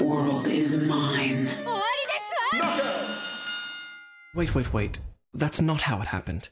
[0.00, 1.48] world is mine.
[4.34, 5.00] Wait, wait, wait.
[5.32, 6.48] That's not how it happened.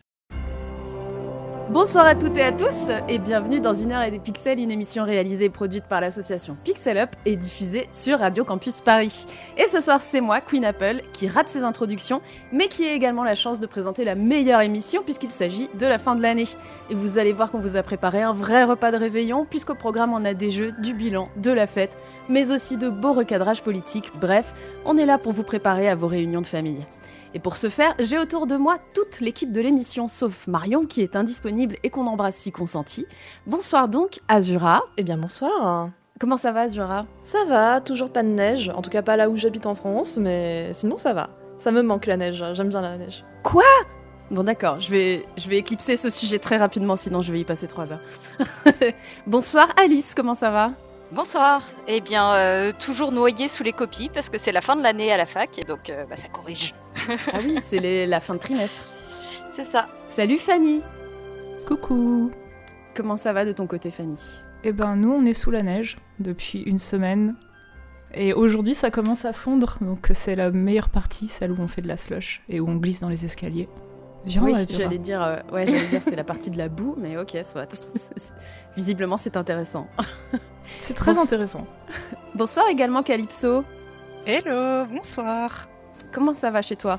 [1.70, 4.70] Bonsoir à toutes et à tous et bienvenue dans Une heure et des pixels, une
[4.70, 9.26] émission réalisée et produite par l'association Pixel Up et diffusée sur Radio Campus Paris.
[9.58, 13.24] Et ce soir, c'est moi, Queen Apple, qui rate ses introductions, mais qui ai également
[13.24, 16.44] la chance de présenter la meilleure émission puisqu'il s'agit de la fin de l'année.
[16.88, 20.12] Et vous allez voir qu'on vous a préparé un vrai repas de réveillon puisqu'au programme
[20.12, 21.96] on a des jeux, du bilan, de la fête,
[22.28, 24.12] mais aussi de beaux recadrages politiques.
[24.20, 24.54] Bref,
[24.84, 26.86] on est là pour vous préparer à vos réunions de famille.
[27.36, 31.02] Et pour ce faire, j'ai autour de moi toute l'équipe de l'émission, sauf Marion qui
[31.02, 33.04] est indisponible et qu'on embrasse si consenti.
[33.46, 34.84] Bonsoir donc, Azura.
[34.96, 35.90] Eh bien bonsoir.
[36.18, 37.04] Comment ça va, Azura?
[37.24, 40.16] Ça va, toujours pas de neige, en tout cas pas là où j'habite en France,
[40.16, 41.28] mais sinon ça va.
[41.58, 43.22] Ça me manque la neige, j'aime bien la neige.
[43.42, 43.64] Quoi?
[44.30, 47.44] Bon d'accord, je vais, je vais éclipser ce sujet très rapidement, sinon je vais y
[47.44, 48.00] passer trois heures.
[49.26, 50.70] Bonsoir Alice, comment ça va?
[51.12, 51.62] Bonsoir.
[51.86, 55.12] Eh bien, euh, toujours noyé sous les copies parce que c'est la fin de l'année
[55.12, 56.74] à la fac et donc euh, bah, ça corrige.
[57.32, 58.84] Ah oui, c'est la fin de trimestre.
[59.50, 59.86] C'est ça.
[60.08, 60.80] Salut Fanny
[61.66, 62.30] Coucou
[62.94, 64.16] Comment ça va de ton côté Fanny?
[64.64, 67.34] Eh ben, nous, on est sous la neige depuis une semaine.
[68.14, 71.82] Et aujourd'hui, ça commence à fondre, donc c'est la meilleure partie, celle où on fait
[71.82, 73.68] de la slush et où on glisse dans les escaliers.
[74.24, 74.78] Viens, Oui, Azura.
[74.84, 77.66] j'allais dire, euh, ouais, dire c'est la partie de la boue, mais ok, soit.
[78.76, 79.88] Visiblement, c'est intéressant.
[80.80, 81.66] C'est très Bons- intéressant.
[82.34, 83.62] Bonsoir également Calypso.
[84.24, 85.68] Hello, bonsoir.
[86.12, 86.98] Comment ça va chez toi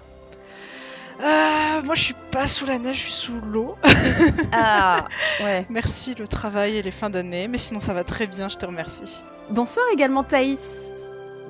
[1.20, 3.76] Euh, moi, je suis pas sous la neige, je suis sous l'eau.
[4.54, 5.06] Ah,
[5.44, 5.66] ouais.
[5.70, 8.66] Merci le travail et les fins d'année, mais sinon ça va très bien, je te
[8.66, 9.24] remercie.
[9.50, 10.70] Bonsoir également Thaïs.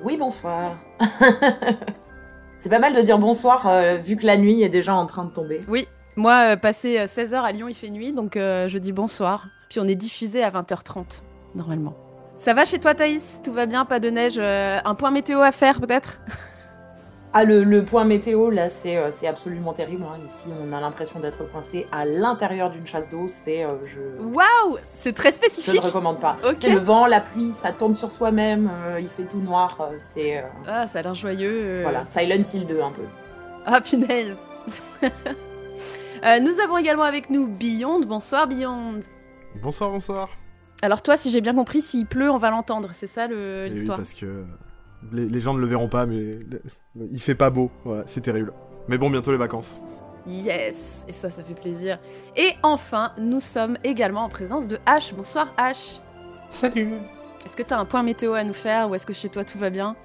[0.04, 0.78] Oui, bonsoir.
[2.58, 5.24] C'est pas mal de dire bonsoir euh, vu que la nuit est déjà en train
[5.24, 5.60] de tomber.
[5.68, 5.86] Oui,
[6.16, 9.46] moi, euh, passé 16h à Lyon, il fait nuit, donc euh, je dis bonsoir.
[9.68, 11.22] Puis on est diffusé à 20h30,
[11.54, 11.94] normalement.
[12.36, 13.40] Ça va chez toi Thaïs?
[13.44, 13.84] Tout va bien?
[13.84, 16.18] Pas de neige euh, Un point météo à faire peut-être?
[17.34, 20.02] Ah, le, le point météo, là, c'est euh, c'est absolument terrible.
[20.04, 20.18] hein.
[20.26, 23.26] Ici, on a l'impression d'être coincé à l'intérieur d'une chasse d'eau.
[23.28, 23.64] C'est.
[23.64, 24.00] euh, je.
[24.22, 25.74] Waouh C'est très Je spécifique.
[25.74, 26.36] ne recommande pas.
[26.48, 26.56] Ok.
[26.60, 29.76] C'est le vent, la pluie, ça tourne sur soi-même, euh, il fait tout noir.
[29.80, 30.38] euh, c'est.
[30.38, 31.50] euh, Ah, ça a l'air joyeux.
[31.52, 31.80] euh.
[31.82, 33.02] Voilà, Silent Hill 2 un peu.
[33.66, 34.38] Ah, punaise
[36.24, 38.00] Euh, Nous avons également avec nous Beyond.
[38.00, 39.00] Bonsoir Beyond.
[39.62, 40.28] Bonsoir, bonsoir.
[40.82, 42.90] Alors toi, si j'ai bien compris, s'il pleut, on va l'entendre.
[42.92, 44.44] C'est ça le- Eh oui, l'histoire parce que
[45.12, 46.38] les, les gens ne le verront pas, mais
[46.96, 47.70] il fait pas beau.
[47.84, 48.52] Voilà, c'est terrible.
[48.88, 49.80] Mais bon, bientôt les vacances.
[50.26, 51.98] Yes Et ça, ça fait plaisir.
[52.36, 55.14] Et enfin, nous sommes également en présence de H.
[55.14, 56.00] Bonsoir H.
[56.50, 56.94] Salut
[57.44, 59.58] Est-ce que t'as un point météo à nous faire ou est-ce que chez toi tout
[59.58, 59.96] va bien?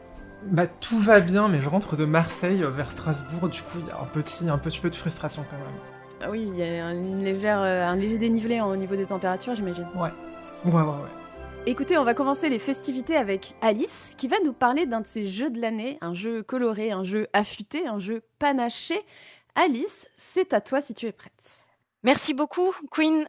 [0.46, 3.92] Bah tout va bien, mais je rentre de Marseille vers Strasbourg, du coup il y
[3.92, 5.66] a un petit, un petit peu de frustration quand même.
[6.22, 9.56] Ah oui, il y a un, légère, euh, un léger dénivelé au niveau des températures,
[9.56, 9.88] j'imagine.
[9.96, 10.10] Ouais.
[10.66, 11.23] Ouais, ouais, ouais.
[11.66, 15.26] Écoutez, on va commencer les festivités avec Alice, qui va nous parler d'un de ses
[15.26, 19.00] jeux de l'année, un jeu coloré, un jeu affûté, un jeu panaché.
[19.56, 21.70] Alice, c'est à toi si tu es prête.
[22.04, 23.26] Merci beaucoup, Queen.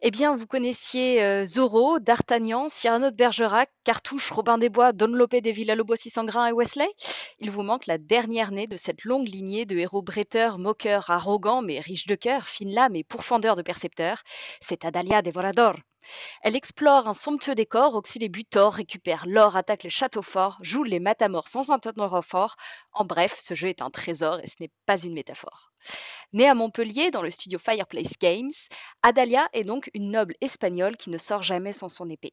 [0.00, 5.08] Eh bien, vous connaissiez euh, Zorro, D'Artagnan, Cyrano de Bergerac, Cartouche, Robin des Bois, Don
[5.08, 6.88] Lope des Villalobos, Sangrin et Wesley
[7.40, 11.60] Il vous manque la dernière née de cette longue lignée de héros bretteurs, moqueurs, arrogants,
[11.60, 14.22] mais riches de cœur, fines lames et pourfendeurs de percepteurs.
[14.62, 15.74] C'est Adalia Devorador.
[16.42, 20.82] Elle explore un somptueux décor, auxile les butors, récupère l'or, attaque les châteaux forts, joue
[20.82, 21.78] les matamores sans un
[22.22, 22.56] fort.
[22.92, 25.72] En bref, ce jeu est un trésor et ce n'est pas une métaphore.
[26.32, 28.50] Née à Montpellier dans le studio Fireplace Games,
[29.02, 32.32] Adalia est donc une noble espagnole qui ne sort jamais sans son épée.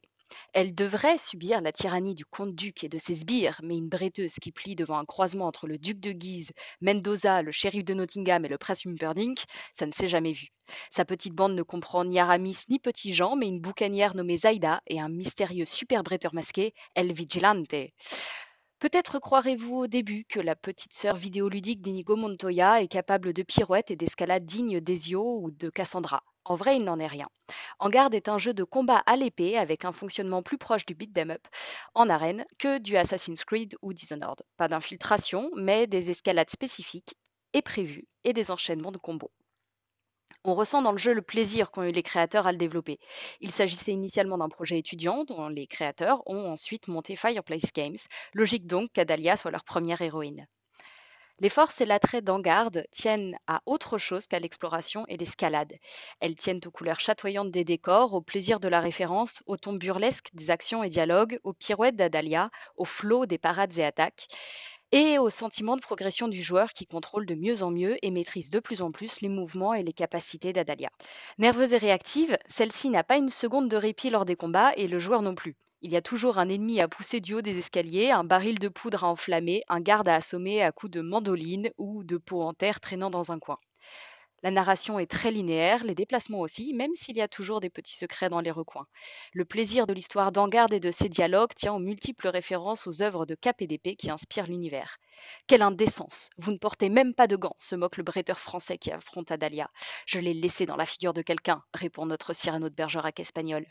[0.52, 4.52] Elle devrait subir la tyrannie du comte-duc et de ses sbires, mais une bretteuse qui
[4.52, 8.48] plie devant un croisement entre le duc de Guise, Mendoza, le shérif de Nottingham et
[8.48, 10.48] le prince Humperdinck, ça ne s'est jamais vu.
[10.90, 14.80] Sa petite bande ne comprend ni Aramis ni Petit Jean, mais une boucanière nommée Zaida
[14.86, 17.74] et un mystérieux super bretteur masqué, El Vigilante.
[18.80, 23.90] Peut-être croirez-vous au début que la petite sœur vidéoludique d'Inigo Montoya est capable de pirouettes
[23.90, 26.22] et d'escalades dignes d'Ezio ou de Cassandra.
[26.46, 27.28] En vrai, il n'en est rien.
[27.78, 30.94] En garde est un jeu de combat à l'épée avec un fonctionnement plus proche du
[30.94, 31.46] beat 'em up
[31.94, 34.42] en arène que du Assassin's Creed ou Dishonored.
[34.56, 37.14] Pas d'infiltration, mais des escalades spécifiques
[37.52, 39.32] et prévues et des enchaînements de combos.
[40.44, 42.98] On ressent dans le jeu le plaisir qu'ont eu les créateurs à le développer.
[43.40, 47.96] Il s'agissait initialement d'un projet étudiant dont les créateurs ont ensuite monté Fireplace Games,
[48.32, 50.46] logique donc qu'Adalia soit leur première héroïne.
[51.40, 55.74] Les forces et l'attrait d'Angarde tiennent à autre chose qu'à l'exploration et l'escalade.
[56.20, 60.30] Elles tiennent aux couleurs chatoyantes des décors, au plaisir de la référence, au ton burlesque
[60.34, 64.26] des actions et dialogues, aux pirouettes d'Adalia, au flot des parades et attaques
[64.92, 68.50] et au sentiment de progression du joueur qui contrôle de mieux en mieux et maîtrise
[68.50, 70.90] de plus en plus les mouvements et les capacités d'Adalia.
[71.38, 75.00] Nerveuse et réactive, celle-ci n'a pas une seconde de répit lors des combats et le
[75.00, 75.56] joueur non plus.
[75.86, 78.68] Il y a toujours un ennemi à pousser du haut des escaliers, un baril de
[78.68, 82.54] poudre à enflammer, un garde à assommer à coups de mandoline ou de peau en
[82.54, 83.58] terre traînant dans un coin.
[84.42, 87.98] La narration est très linéaire, les déplacements aussi, même s'il y a toujours des petits
[87.98, 88.86] secrets dans les recoins.
[89.34, 93.26] Le plaisir de l'histoire d'Angarde et de ses dialogues tient aux multiples références aux œuvres
[93.26, 94.96] de KPDP qui inspirent l'univers.
[95.46, 98.90] Quelle indécence Vous ne portez même pas de gants, se moque le bretteur français qui
[98.90, 99.70] affronte Adalia.
[100.06, 103.66] Je l'ai laissé dans la figure de quelqu'un, répond notre Cyrano de Bergerac espagnol.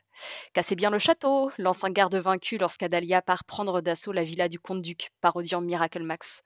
[0.54, 4.60] Cassez bien le château, lance un garde vaincu lorsqu'Adalia part prendre d'assaut la villa du
[4.60, 6.44] comte-duc, parodiant Miracle Max.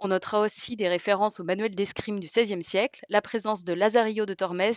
[0.00, 4.26] On notera aussi des références au manuel d'escrime du XVIe siècle, la présence de Lazarillo
[4.26, 4.72] de Tormes,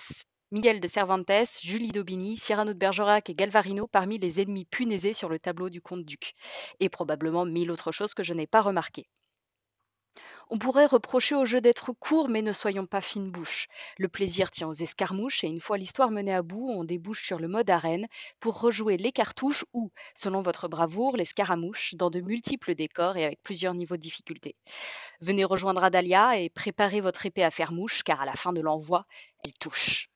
[0.54, 5.30] Miguel de Cervantes, Julie d'Aubigny, Cyrano de Bergerac et Galvarino parmi les ennemis punaisés sur
[5.30, 6.34] le tableau du comte-duc,
[6.82, 9.08] et probablement mille autres choses que je n'ai pas remarquées.
[10.54, 13.70] On pourrait reprocher au jeu d'être court, mais ne soyons pas fine bouche.
[13.98, 17.40] Le plaisir tient aux escarmouches, et une fois l'histoire menée à bout, on débouche sur
[17.40, 18.06] le mode arène
[18.42, 23.24] pour rejouer les cartouches ou, selon votre bravoure, les scaramouches, dans de multiples décors et
[23.24, 24.58] avec plusieurs niveaux de difficulté.
[25.22, 28.60] Venez rejoindre Adalia et préparez votre épée à faire mouche, car à la fin de
[28.60, 29.06] l'envoi,
[29.46, 30.10] elle touche.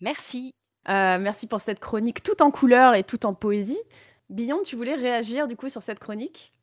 [0.00, 0.54] Merci.
[0.88, 3.82] Euh, merci pour cette chronique tout en couleur et tout en poésie.
[4.30, 6.54] Billon, tu voulais réagir du coup sur cette chronique?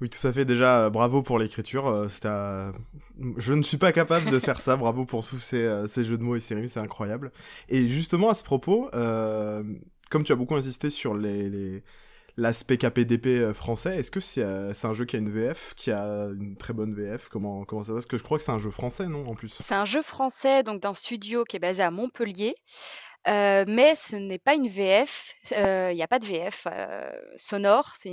[0.00, 0.44] Oui, tout à fait.
[0.44, 1.86] Déjà, euh, bravo pour l'écriture.
[1.88, 2.72] Euh,
[3.36, 4.76] je ne suis pas capable de faire ça.
[4.76, 7.32] Bravo pour tous ces, euh, ces jeux de mots et ces rimes, c'est incroyable.
[7.68, 11.14] Et justement, à ce propos, comme tu as beaucoup insisté sur
[12.36, 16.56] l'aspect KPDP français, est-ce que c'est un jeu qui a une VF, qui a une
[16.56, 18.70] très bonne VF comment, comment ça va Parce que je crois que c'est un jeu
[18.70, 21.90] français, non, en plus C'est un jeu français, donc d'un studio qui est basé à
[21.90, 22.54] Montpellier.
[23.28, 27.92] Euh, mais ce n'est pas une VF, il n'y a pas de VF euh, sonore,
[27.96, 28.08] c'est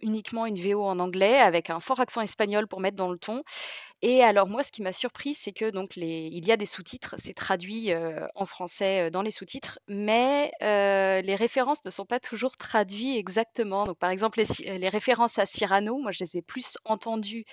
[0.00, 3.42] uniquement une VO en anglais avec un fort accent espagnol pour mettre dans le ton
[4.02, 7.14] et alors moi, ce qui m'a surpris, c'est que donc il y a des sous-titres,
[7.18, 7.92] c'est traduit,
[8.34, 13.84] en français, dans les sous-titres, mais les références ne sont pas toujours traduites exactement.
[13.86, 17.44] Donc par exemple, les les références à Cyrano, moi je les ai plus entendues,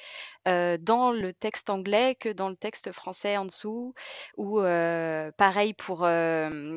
[0.45, 3.93] dans le texte anglais que dans le texte français en dessous
[4.37, 4.59] ou
[5.37, 6.07] pareil pour,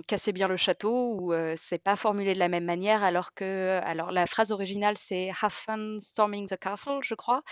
[0.07, 4.13] Casser bien le château où, c'est pas formulé de la même manière alors que alors
[4.13, 7.43] la phrase originale c'est «Have fun storming the castle» je crois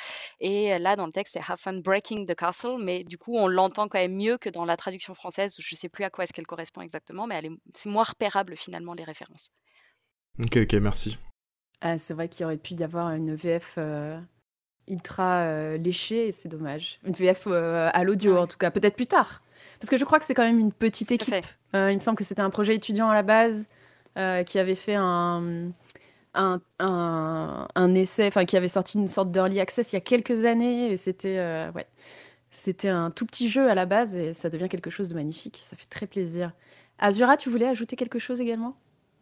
[0.41, 3.47] et là dans le texte c'est «Have fun breaking the Castle, mais du coup, on
[3.47, 5.55] l'entend quand même mieux que dans la traduction française.
[5.59, 7.41] Je ne sais plus à quoi est-ce qu'elle correspond exactement, mais
[7.75, 9.51] c'est moins repérable finalement les références.
[10.39, 11.19] Ok, ok, merci.
[11.81, 14.19] Ah, c'est vrai qu'il aurait pu y avoir une VF euh,
[14.87, 17.01] ultra euh, léchée, c'est dommage.
[17.05, 19.43] Une VF euh, à l'audio, en tout cas, peut-être plus tard.
[19.81, 21.35] Parce que je crois que c'est quand même une petite équipe.
[21.75, 23.69] il me semble que c'était un projet étudiant à la base
[24.15, 25.73] qui avait fait un,
[26.35, 30.45] un, un, essai, enfin qui avait sorti une sorte d'early access il y a quelques
[30.45, 30.93] années.
[30.93, 31.87] Et c'était euh, ouais,
[32.51, 35.63] c'était un tout petit jeu à la base et ça devient quelque chose de magnifique.
[35.65, 36.53] Ça fait très plaisir.
[36.99, 38.77] Azura, tu voulais ajouter quelque chose également?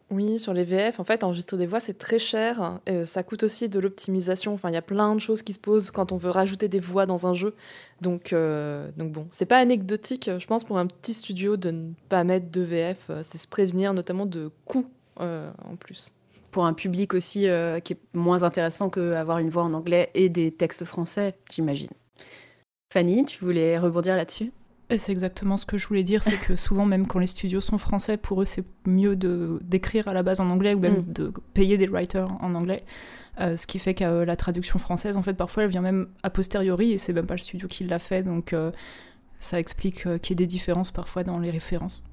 [0.09, 2.81] Oui, sur les VF, en fait, enregistrer des voix, c'est très cher.
[2.89, 4.53] Euh, ça coûte aussi de l'optimisation.
[4.53, 6.81] Enfin, il y a plein de choses qui se posent quand on veut rajouter des
[6.81, 7.55] voix dans un jeu.
[8.01, 11.93] Donc, euh, donc bon, c'est pas anecdotique, je pense, pour un petit studio de ne
[12.09, 13.09] pas mettre de VF.
[13.21, 16.11] C'est se prévenir, notamment de coûts en plus
[16.51, 20.29] pour un public aussi euh, qui est moins intéressant qu'avoir une voix en anglais et
[20.29, 21.89] des textes français, j'imagine.
[22.93, 24.51] Fanny, tu voulais rebondir là-dessus?
[24.97, 27.77] C'est exactement ce que je voulais dire, c'est que souvent, même quand les studios sont
[27.77, 31.13] français, pour eux, c'est mieux d'écrire à la base en anglais ou même mm.
[31.13, 32.83] de payer des writers en anglais.
[33.39, 36.09] Euh, ce qui fait que euh, la traduction française, en fait, parfois, elle vient même
[36.23, 38.23] a posteriori et c'est même pas le studio qui l'a fait.
[38.23, 38.53] Donc,
[39.39, 42.03] ça explique qu'il y ait des différences parfois dans les références.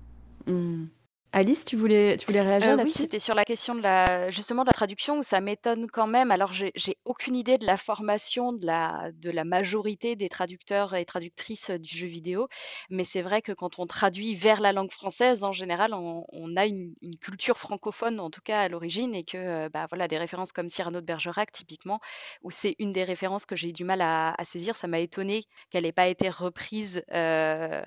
[0.46, 0.84] Mm.
[1.32, 2.96] Alice, tu voulais, tu voulais réagir euh, là-dessus?
[2.96, 6.06] Oui, c'était sur la question de la, justement de la traduction où ça m'étonne quand
[6.06, 6.30] même.
[6.30, 11.04] Alors, j'ai aucune idée de la formation de la, de la majorité des traducteurs et
[11.04, 12.48] traductrices du jeu vidéo,
[12.88, 16.64] mais c'est vrai que quand on traduit vers la langue française, en général, on, a
[16.64, 20.52] une, culture francophone, en tout cas à l'origine, et que euh, bah, voilà, des références
[20.52, 22.00] comme Cyrano de Bergerac, typiquement,
[22.42, 25.44] où c'est une des références que j'ai eu du mal à, saisir, ça m'a étonné
[25.70, 27.02] qu'elle n'ait pas été reprise.
[27.12, 27.82] Euh,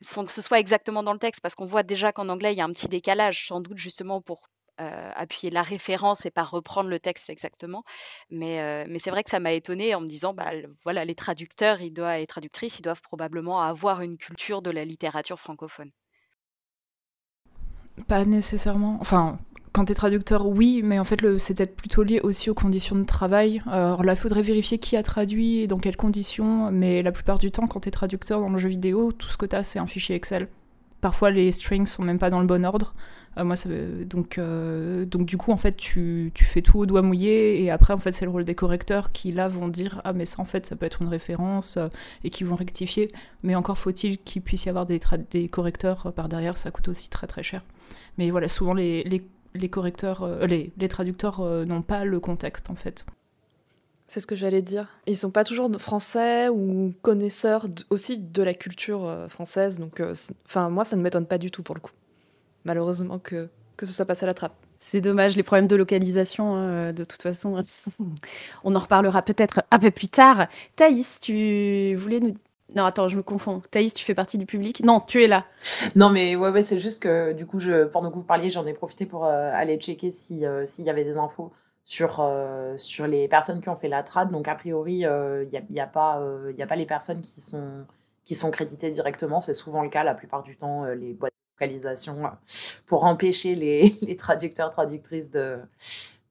[0.00, 2.58] sans que ce soit exactement dans le texte, parce qu'on voit déjà qu'en anglais, il
[2.58, 4.48] y a un petit décalage, sans doute justement pour
[4.80, 7.84] euh, appuyer la référence et pas reprendre le texte exactement.
[8.30, 10.50] Mais, euh, c'est vrai que ça m'a étonnée en me disant, bah,
[10.82, 14.84] voilà, les traducteurs ils doivent, et traductrices, ils doivent probablement avoir une culture de la
[14.84, 15.90] littérature francophone.
[18.08, 18.98] Pas nécessairement.
[19.00, 19.38] Enfin,
[19.74, 22.94] quand tu es traducteur, oui, mais en fait, c'est peut-être plutôt lié aussi aux conditions
[22.94, 23.60] de travail.
[23.66, 27.38] Alors là, il faudrait vérifier qui a traduit et dans quelles conditions, mais la plupart
[27.38, 29.64] du temps, quand tu es traducteur dans le jeu vidéo, tout ce que tu as,
[29.64, 30.46] c'est un fichier Excel.
[31.00, 32.94] Parfois, les strings sont même pas dans le bon ordre.
[33.36, 33.56] Euh, moi,
[34.06, 37.92] donc, euh, donc du coup, en fait, tu, fais tout au doigt mouillé, et après,
[37.92, 40.44] en fait, c'est le rôle des correcteurs qui là vont dire ah mais ça, en
[40.44, 41.88] fait, ça peut être une référence, euh,
[42.22, 43.10] et qui vont rectifier.
[43.42, 45.00] Mais encore faut-il qu'il puisse y avoir des,
[45.48, 47.64] correcteurs par derrière, ça coûte aussi très très cher.
[48.18, 49.22] Mais voilà, souvent les,
[49.54, 53.04] les correcteurs, les, les, traducteurs n'ont pas le contexte en fait.
[54.06, 54.88] C'est ce que j'allais dire.
[55.06, 60.14] Ils sont pas toujours français ou connaisseurs aussi de la culture euh, française, donc euh,
[60.46, 61.92] enfin moi ça ne m'étonne pas du tout pour le coup.
[62.64, 64.54] Malheureusement que que ce soit passé à la trappe.
[64.78, 67.60] C'est dommage, les problèmes de localisation, de toute façon.
[68.64, 70.46] On en reparlera peut-être un peu plus tard.
[70.76, 72.34] Thaïs, tu voulais nous
[72.74, 73.62] non, attends, je me confonds.
[73.70, 74.82] Thaïs, tu fais partie du public?
[74.84, 75.44] Non, tu es là.
[75.94, 78.72] Non, mais ouais, c'est juste que du coup, je, pendant que vous parliez, j'en ai
[78.72, 81.52] profité pour euh, aller checker s'il y avait des infos
[81.84, 84.30] sur, euh, sur les personnes qui ont fait la trad.
[84.30, 86.86] Donc, a priori, il euh, n'y a, y a, pas, euh, y a pas les
[86.86, 87.86] personnes qui sont,
[88.24, 89.40] qui sont créditées directement.
[89.40, 92.22] C'est souvent le cas, la plupart du temps, les boîtes de localisation
[92.86, 95.60] pour empêcher les, les traducteurs, traductrices de,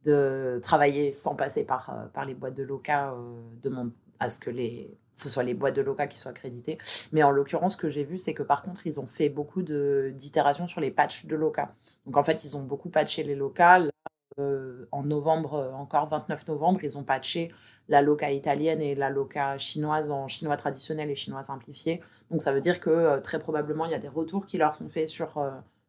[0.03, 3.15] de travailler sans passer par, par les boîtes de loca,
[3.61, 6.77] demandent à ce que les, ce soit les boîtes de loca qui soient créditées.
[7.11, 9.61] Mais en l'occurrence, ce que j'ai vu, c'est que par contre, ils ont fait beaucoup
[9.61, 11.75] d'itérations sur les patchs de loca.
[12.05, 13.91] Donc en fait, ils ont beaucoup patché les locales.
[14.39, 17.51] Euh, en novembre, euh, encore 29 novembre, ils ont patché
[17.87, 22.01] la loca italienne et la loca chinoise en chinois traditionnel et chinois simplifié.
[22.31, 24.73] Donc ça veut dire que euh, très probablement il y a des retours qui leur
[24.73, 25.39] sont faits sur,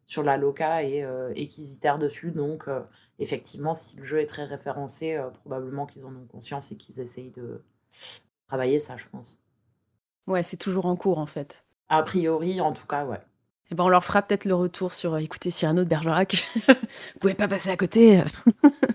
[0.05, 1.03] sur la loca et,
[1.35, 2.31] et qu'ils itèrent dessus.
[2.31, 2.65] Donc
[3.19, 7.31] effectivement, si le jeu est très référencé, probablement qu'ils en ont conscience et qu'ils essayent
[7.31, 7.63] de
[8.47, 9.41] travailler ça, je pense.
[10.27, 11.63] Ouais, c'est toujours en cours en fait.
[11.89, 13.21] A priori, en tout cas, ouais.
[13.71, 16.45] Eh ben, on leur fera peut-être le retour sur euh, écoutez Cyrano de Bergerac.
[16.67, 18.21] Vous pouvez pas passer à côté.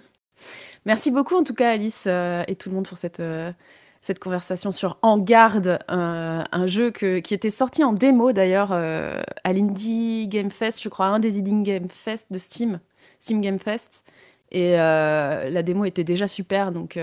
[0.86, 3.52] Merci beaucoup en tout cas Alice euh, et tout le monde pour cette, euh,
[4.00, 10.26] cette conversation sur En Garde, un jeu qui était sorti en démo d'ailleurs à l'Indie
[10.28, 12.80] Game Fest, je crois, un des Indie Game Fest de Steam,
[13.18, 14.04] Steam Game Fest.
[14.52, 16.98] Et la démo était déjà super, donc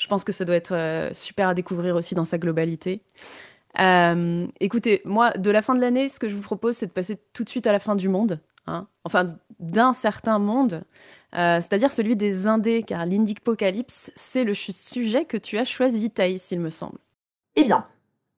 [0.00, 3.02] je pense que ça doit être super à découvrir aussi dans sa globalité.
[3.78, 6.92] Euh, écoutez, moi, de la fin de l'année, ce que je vous propose, c'est de
[6.92, 8.40] passer tout de suite à la fin du monde.
[8.66, 8.86] Hein.
[9.04, 9.26] enfin,
[9.58, 10.84] d'un certain monde,
[11.34, 16.50] euh, c'est-à-dire celui des Indés, car l'Indipocalypse, c'est le sujet que tu as choisi, Thaïs,
[16.52, 16.98] il me semble.
[17.56, 17.86] Eh bien,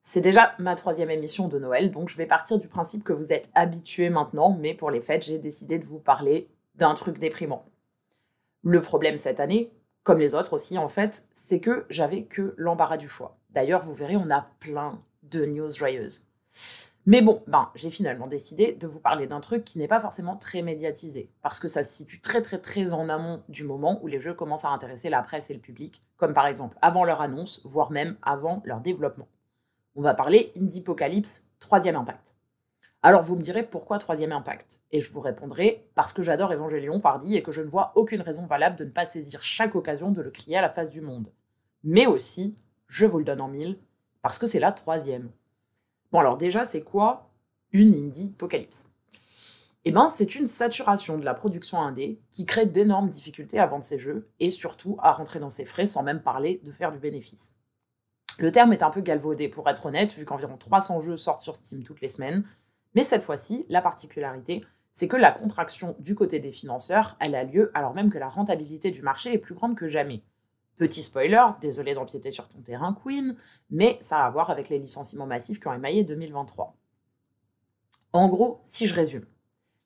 [0.01, 3.31] c'est déjà ma troisième émission de Noël, donc je vais partir du principe que vous
[3.31, 7.65] êtes habitués maintenant, mais pour les fêtes, j'ai décidé de vous parler d'un truc déprimant.
[8.63, 9.71] Le problème cette année,
[10.03, 13.37] comme les autres aussi en fait, c'est que j'avais que l'embarras du choix.
[13.51, 16.27] D'ailleurs, vous verrez, on a plein de news joyeuses.
[17.05, 20.37] Mais bon, ben, j'ai finalement décidé de vous parler d'un truc qui n'est pas forcément
[20.37, 24.07] très médiatisé, parce que ça se situe très très très en amont du moment où
[24.07, 27.21] les jeux commencent à intéresser la presse et le public, comme par exemple avant leur
[27.21, 29.27] annonce, voire même avant leur développement.
[29.95, 32.32] On va parler Indiepocalypse, troisième impact.
[33.05, 34.81] Alors vous me direz pourquoi troisième impact?
[34.93, 38.21] Et je vous répondrai parce que j'adore Evangelion Pardi et que je ne vois aucune
[38.21, 41.01] raison valable de ne pas saisir chaque occasion de le crier à la face du
[41.01, 41.27] monde.
[41.83, 42.55] Mais aussi,
[42.87, 43.77] je vous le donne en mille,
[44.21, 45.29] parce que c'est la troisième.
[46.13, 47.29] Bon alors déjà, c'est quoi
[47.73, 48.87] une indie apocalypse?
[49.83, 53.83] Eh ben, c'est une saturation de la production indé qui crée d'énormes difficultés à vendre
[53.83, 56.99] ses jeux et surtout à rentrer dans ses frais sans même parler de faire du
[56.99, 57.51] bénéfice.
[58.39, 61.55] Le terme est un peu galvaudé pour être honnête, vu qu'environ 300 jeux sortent sur
[61.55, 62.45] Steam toutes les semaines,
[62.95, 67.43] mais cette fois-ci, la particularité, c'est que la contraction du côté des financeurs, elle a
[67.43, 70.23] lieu alors même que la rentabilité du marché est plus grande que jamais.
[70.77, 73.35] Petit spoiler, désolé d'empiéter sur ton terrain, Queen,
[73.69, 76.75] mais ça a à voir avec les licenciements massifs qui ont émaillé 2023.
[78.13, 79.25] En gros, si je résume,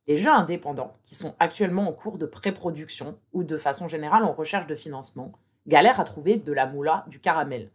[0.08, 4.34] les jeux indépendants, qui sont actuellement en cours de pré-production ou de façon générale en
[4.34, 5.34] recherche de financement,
[5.68, 7.72] galèrent à trouver de la moula, du caramel.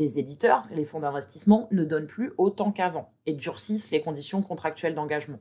[0.00, 4.94] Les éditeurs les fonds d'investissement ne donnent plus autant qu'avant et durcissent les conditions contractuelles
[4.94, 5.40] d'engagement.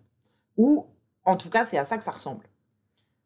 [0.58, 0.86] Ou,
[1.24, 2.44] en tout cas, c'est à ça que ça ressemble.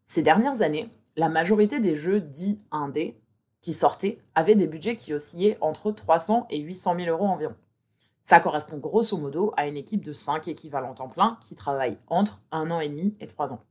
[0.05, 3.19] Ces dernières années, la majorité des jeux dits indés
[3.61, 7.55] qui sortaient avaient des budgets qui oscillaient entre 300 et 800 000 euros environ.
[8.21, 12.43] Ça correspond grosso modo à une équipe de 5 équivalents temps plein qui travaillent entre
[12.51, 13.63] un an et demi et 3 ans.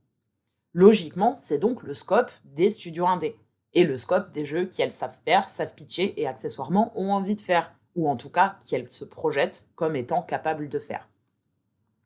[0.73, 3.37] Logiquement, c'est donc le scope des studios indés
[3.73, 7.41] et le scope des jeux qu'elles savent faire, savent pitcher et accessoirement ont envie de
[7.41, 11.07] faire, ou en tout cas qu'elles se projettent comme étant capables de faire.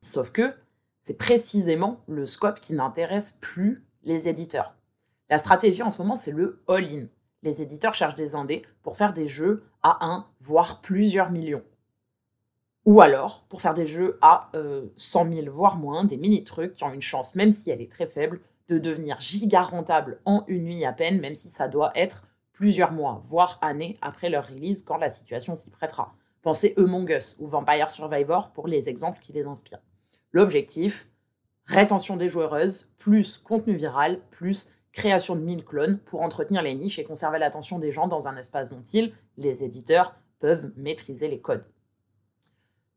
[0.01, 0.53] Sauf que
[1.01, 4.75] c'est précisément le scope qui n'intéresse plus les éditeurs.
[5.29, 7.07] La stratégie en ce moment, c'est le all-in.
[7.43, 11.63] Les éditeurs cherchent des indés pour faire des jeux à un, voire plusieurs millions.
[12.86, 16.86] Ou alors, pour faire des jeux à euh, 100 000, voire moins, des mini-trucs qui
[16.86, 20.65] ont une chance, même si elle est très faible, de devenir giga rentable en une
[20.65, 24.83] nuit à peine, même si ça doit être plusieurs mois, voire années après leur release
[24.83, 26.13] quand la situation s'y prêtera.
[26.41, 29.81] Pensez Among Us ou Vampire Survivor pour les exemples qui les inspirent.
[30.31, 31.07] L'objectif,
[31.65, 36.97] rétention des joueuses, plus contenu viral, plus création de 1000 clones pour entretenir les niches
[36.97, 41.39] et conserver l'attention des gens dans un espace dont ils, les éditeurs, peuvent maîtriser les
[41.39, 41.65] codes.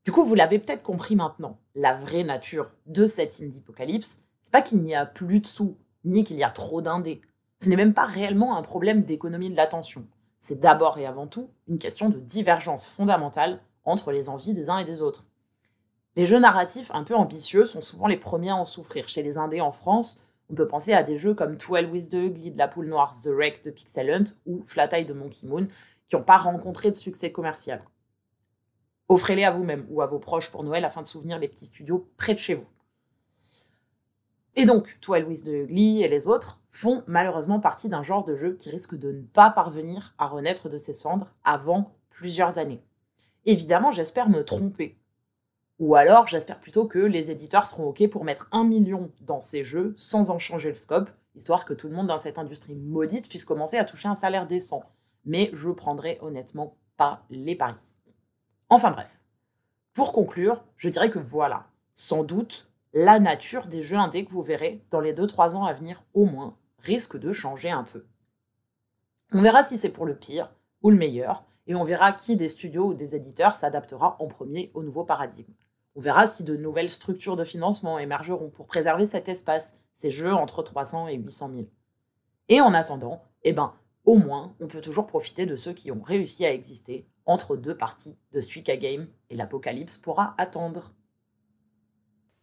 [0.04, 4.20] Du coup, vous l'avez peut-être compris maintenant, la vraie nature de cette indie apocalypse,
[4.50, 7.20] c'est pas qu'il n'y a plus de sous, ni qu'il y a trop d'indés.
[7.58, 10.04] Ce n'est même pas réellement un problème d'économie de l'attention.
[10.40, 14.78] C'est d'abord et avant tout une question de divergence fondamentale entre les envies des uns
[14.78, 15.28] et des autres.
[16.16, 19.06] Les jeux narratifs un peu ambitieux sont souvent les premiers à en souffrir.
[19.06, 22.14] Chez les indés en France, on peut penser à des jeux comme Twelve with the
[22.14, 25.46] Ugly de la poule noire, The Wreck de Pixel Hunt ou Flat Eye de Monkey
[25.46, 25.68] Moon,
[26.08, 27.84] qui n'ont pas rencontré de succès commercial.
[29.08, 32.10] Offrez-les à vous-même ou à vos proches pour Noël afin de souvenir les petits studios
[32.16, 32.66] près de chez vous.
[34.60, 38.36] Et donc, Twelve with the Ugly et les autres font malheureusement partie d'un genre de
[38.36, 42.82] jeu qui risque de ne pas parvenir à renaître de ses cendres avant plusieurs années.
[43.46, 44.98] Évidemment, j'espère me tromper.
[45.78, 49.64] Ou alors, j'espère plutôt que les éditeurs seront OK pour mettre un million dans ces
[49.64, 53.30] jeux sans en changer le scope, histoire que tout le monde dans cette industrie maudite
[53.30, 54.82] puisse commencer à toucher un salaire décent.
[55.24, 57.94] Mais je prendrai honnêtement pas les paris.
[58.68, 59.22] Enfin bref.
[59.94, 64.42] Pour conclure, je dirais que voilà, sans doute, la nature des jeux indés que vous
[64.42, 68.04] verrez dans les 2-3 ans à venir au moins risque de changer un peu.
[69.32, 72.48] On verra si c'est pour le pire ou le meilleur, et on verra qui des
[72.48, 75.52] studios ou des éditeurs s'adaptera en premier au nouveau paradigme.
[75.94, 80.32] On verra si de nouvelles structures de financement émergeront pour préserver cet espace, ces jeux
[80.32, 81.66] entre 300 et 800 000.
[82.48, 86.02] Et en attendant, eh ben, au moins, on peut toujours profiter de ceux qui ont
[86.02, 90.92] réussi à exister entre deux parties de Suika Game et l'apocalypse pourra attendre.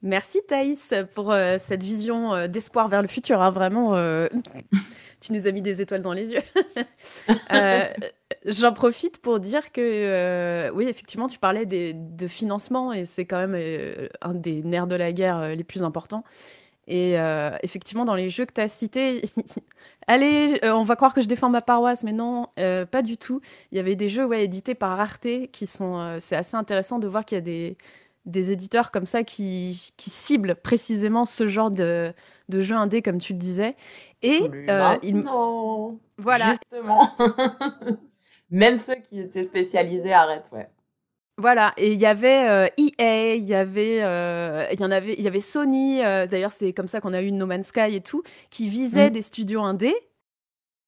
[0.04, 3.42] Merci Thaïs pour euh, cette vision euh, d'espoir vers le futur.
[3.42, 3.50] hein.
[3.50, 4.28] Vraiment, euh,
[5.20, 6.42] tu nous as mis des étoiles dans les yeux.
[8.46, 14.10] J'en profite pour dire que, oui, effectivement, tu parlais de financement et c'est quand même
[14.22, 16.24] un des nerfs de la guerre les plus importants.
[16.88, 17.16] Et
[17.64, 19.22] effectivement, dans les jeux que tu as cités,
[20.08, 23.42] allez, on va croire que je défends ma paroisse, mais non, pas du tout.
[23.72, 26.18] Il y avait des jeux édités par Arte qui sont.
[26.20, 27.78] c'est assez intéressant de voir qu'il y a des,
[28.28, 32.14] des éditeurs comme ça qui, qui ciblent précisément ce genre de,
[32.50, 33.76] de jeu indé, comme tu le disais.
[34.22, 36.46] Et euh, il- non Voilà.
[36.52, 37.10] Justement.
[38.50, 40.70] Même ceux qui étaient spécialisés arrêtent, ouais.
[41.40, 45.24] Voilà, et il y avait euh, EA, il y avait, euh, y en avait, il
[45.24, 46.04] y avait Sony.
[46.04, 49.12] euh, D'ailleurs, c'est comme ça qu'on a eu No Man's Sky et tout, qui visaient
[49.12, 49.14] Mm.
[49.14, 49.96] des studios indés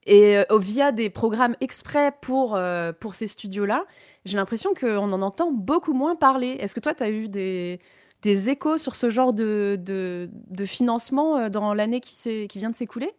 [0.08, 2.60] et euh, via des programmes exprès pour
[3.00, 3.86] pour ces studios-là.
[4.26, 6.58] J'ai l'impression qu'on en entend beaucoup moins parler.
[6.60, 7.80] Est-ce que toi, tu as eu des
[8.22, 12.70] des échos sur ce genre de, de, de financement euh, dans l'année qui, qui vient
[12.70, 13.14] de s'écouler?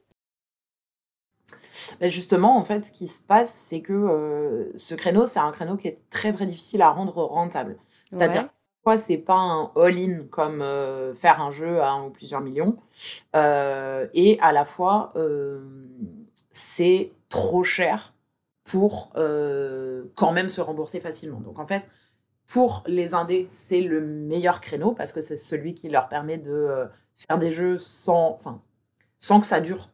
[2.00, 5.52] Ben justement, en fait, ce qui se passe, c'est que euh, ce créneau, c'est un
[5.52, 7.78] créneau qui est très très difficile à rendre rentable.
[8.10, 8.50] C'est-à-dire, Ouais.
[8.84, 12.76] quoi, c'est pas un all-in comme euh, faire un jeu à un ou plusieurs millions,
[13.36, 15.12] euh, et à la fois,
[16.50, 18.12] c'est trop cher
[18.70, 21.40] pour euh, quand même se rembourser facilement.
[21.40, 21.88] Donc en fait,
[22.50, 26.50] pour les indés, c'est le meilleur créneau parce que c'est celui qui leur permet de
[26.50, 28.61] euh, faire des jeux sans, enfin,
[29.18, 29.88] sans que ça dure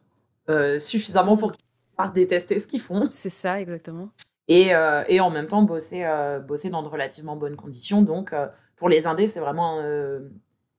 [0.49, 1.63] euh, suffisamment pour qu'ils
[1.97, 3.09] puissent détester ce qu'ils font.
[3.11, 4.09] C'est ça, exactement.
[4.47, 6.05] Et, euh, et en même temps, bosser,
[6.47, 8.01] bosser dans de relativement bonnes conditions.
[8.01, 8.33] Donc,
[8.75, 9.81] pour les indés, c'est vraiment.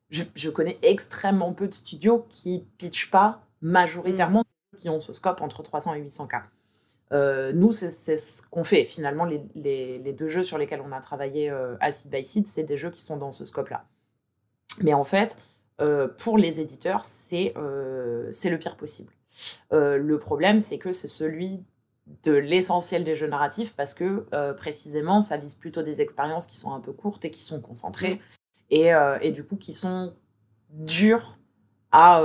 [0.09, 4.43] je, je connais extrêmement peu de studios qui pitchent pas majoritairement,
[4.77, 6.35] qui ont ce scope entre 300 et 800 k.
[7.13, 8.85] Euh, nous, c'est ce qu'on fait.
[8.85, 12.77] Finalement, les, deux jeux sur lesquels on a travaillé euh, Side by Side, c'est des
[12.77, 13.85] jeux qui sont dans ce scope-là.
[14.83, 15.37] Mais en fait,
[15.81, 19.13] euh, pour les éditeurs, c'est euh, le pire possible.
[19.71, 21.63] Le problème, c'est que c'est celui
[22.23, 26.73] de l'essentiel des jeux narratifs parce que précisément, ça vise plutôt des expériences qui sont
[26.73, 28.21] un peu courtes et qui sont concentrées
[28.71, 28.93] et,
[29.31, 30.15] du coup qui sont
[30.71, 31.39] dures
[31.93, 32.21] à,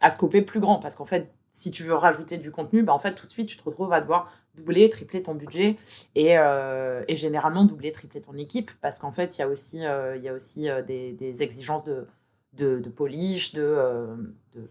[0.00, 2.98] à scoper plus grand parce qu'en fait, si tu veux rajouter du contenu, bah en
[2.98, 5.76] fait, tout de suite, tu te retrouves à devoir doubler, tripler ton budget
[6.16, 9.86] et, euh, et généralement doubler, tripler ton équipe parce qu'en fait, il y a aussi,
[9.86, 12.06] euh, y a aussi euh, des, des exigences de,
[12.54, 14.16] de, de polish, de, euh,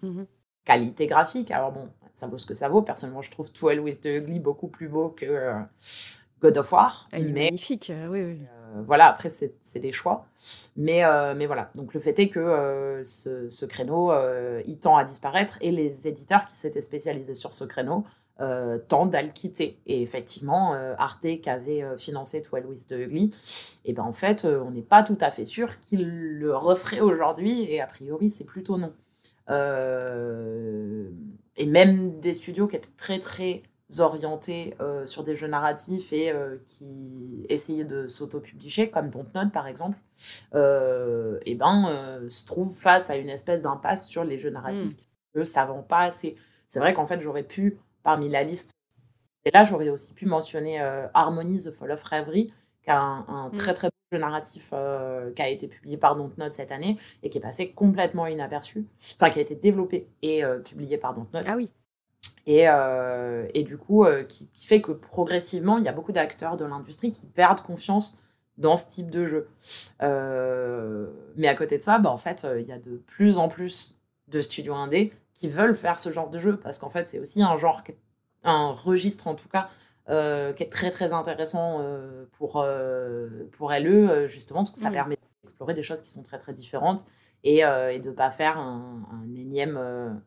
[0.02, 0.28] Mhm.
[0.66, 1.52] qualité graphique.
[1.52, 2.82] Alors bon, ça vaut ce que ça vaut.
[2.82, 5.54] Personnellement, je trouve Twelve with the Ugly beaucoup plus beau que
[6.42, 7.08] God of War.
[7.12, 8.40] Ah, il est mais magnifique, oui, oui.
[8.86, 10.26] Voilà, après, c'est des choix.
[10.76, 14.80] Mais, euh, mais voilà, donc le fait est que euh, ce, ce créneau, euh, il
[14.80, 18.04] tend à disparaître et les éditeurs qui s'étaient spécialisés sur ce créneau
[18.42, 19.80] euh, tendent à le quitter.
[19.86, 23.32] Et effectivement, euh, Arte, qui avait euh, financé 12 Louis de Ugly,
[23.86, 27.00] et ben en fait, euh, on n'est pas tout à fait sûr qu'il le referait
[27.00, 28.94] aujourd'hui, et a priori, c'est plutôt non.
[29.50, 31.10] Euh,
[31.58, 33.62] et même des studios qui étaient très très
[34.02, 39.68] orientés euh, sur des jeux narratifs et euh, qui essayaient de s'auto-publier, comme Dontnod par
[39.68, 39.98] exemple,
[40.56, 44.94] euh, et ben, se trouvent face à une espèce d'impasse sur les jeux narratifs
[45.36, 45.42] Mm.
[45.42, 46.36] qui ça vend pas assez.
[46.68, 48.72] C'est vrai qu'en fait, j'aurais pu, parmi la liste,
[49.46, 50.80] et là, j'aurais aussi pu mentionner
[51.14, 53.54] Harmony, The Fall of Reverie, qui a un, un Mm.
[53.54, 54.70] très très beau jeu narratif
[55.36, 59.30] qui a été publié par Dontnod cette année et qui est passé complètement inaperçu, enfin
[59.32, 61.44] qui a été développé et publié par Dontnod.
[61.48, 61.72] Ah oui.
[62.46, 66.12] Et, euh, et du coup, euh, qui, qui fait que progressivement, il y a beaucoup
[66.12, 68.22] d'acteurs de l'industrie qui perdent confiance
[68.58, 69.48] dans ce type de jeu.
[70.02, 73.48] Euh, mais à côté de ça, bah, en fait, il y a de plus en
[73.48, 77.20] plus de studios indés qui veulent faire ce genre de jeu parce qu'en fait, c'est
[77.20, 77.82] aussi un genre,
[78.44, 79.70] un registre en tout cas,
[80.08, 81.82] qui est très très intéressant
[82.34, 82.64] pour,
[83.52, 87.06] pour LE, justement, parce que ça permet d'explorer des choses qui sont très très différentes
[87.44, 90.22] et, et de ne pas faire un, un énième.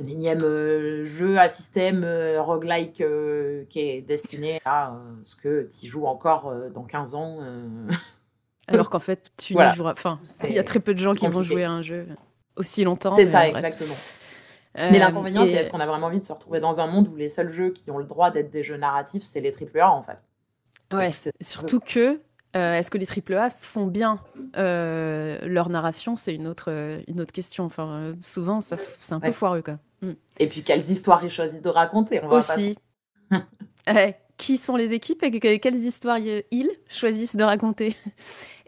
[0.00, 5.68] Un énième euh, jeu à système euh, roguelike euh, qui est destiné à ce que
[5.70, 7.38] tu joues encore dans 15 ans.
[8.68, 9.72] Alors qu'en fait, tu Voilà.
[9.74, 9.92] joueras.
[9.92, 12.06] Enfin, il y a très peu de gens qui vont jouer à un jeu
[12.56, 13.14] aussi longtemps.
[13.14, 13.56] C'est ça, bref.
[13.64, 13.96] exactement.
[14.80, 16.86] Euh, Mais l'inconvénient, et- c'est est-ce qu'on a vraiment envie de se retrouver dans un
[16.86, 19.50] monde où les seuls jeux qui ont le droit d'être des jeux narratifs, c'est les
[19.52, 20.22] AAA en fait?
[20.92, 22.20] Ouais, que surtout que
[22.56, 24.20] euh, est-ce que les AAA font bien
[24.56, 26.16] euh, leur narration?
[26.16, 26.68] C'est une autre,
[27.08, 27.64] une autre question.
[27.64, 29.78] Enfin, souvent, ça, c'est un peu foireux même.
[30.02, 30.12] Mm.
[30.38, 32.76] Et puis quelles histoires ils choisissent de raconter on va Aussi.
[33.86, 37.96] Ouais, qui sont les équipes et que- quelles histoires ils choisissent de raconter?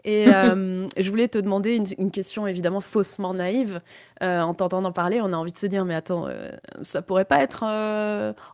[0.05, 3.79] Et euh, je voulais te demander une, une question évidemment faussement naïve.
[4.21, 6.49] Euh, en t'entendant parler, on a envie de se dire mais attends, euh,
[6.81, 7.63] ça pourrait pas être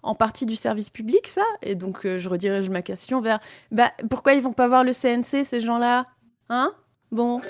[0.04, 1.42] en partie du service public ça?
[1.64, 3.40] Et donc je redirige ma question vers
[3.72, 6.06] bah pourquoi ils vont pas voir le CNC ces gens-là?
[6.50, 6.72] Hein?
[7.12, 7.42] Bon,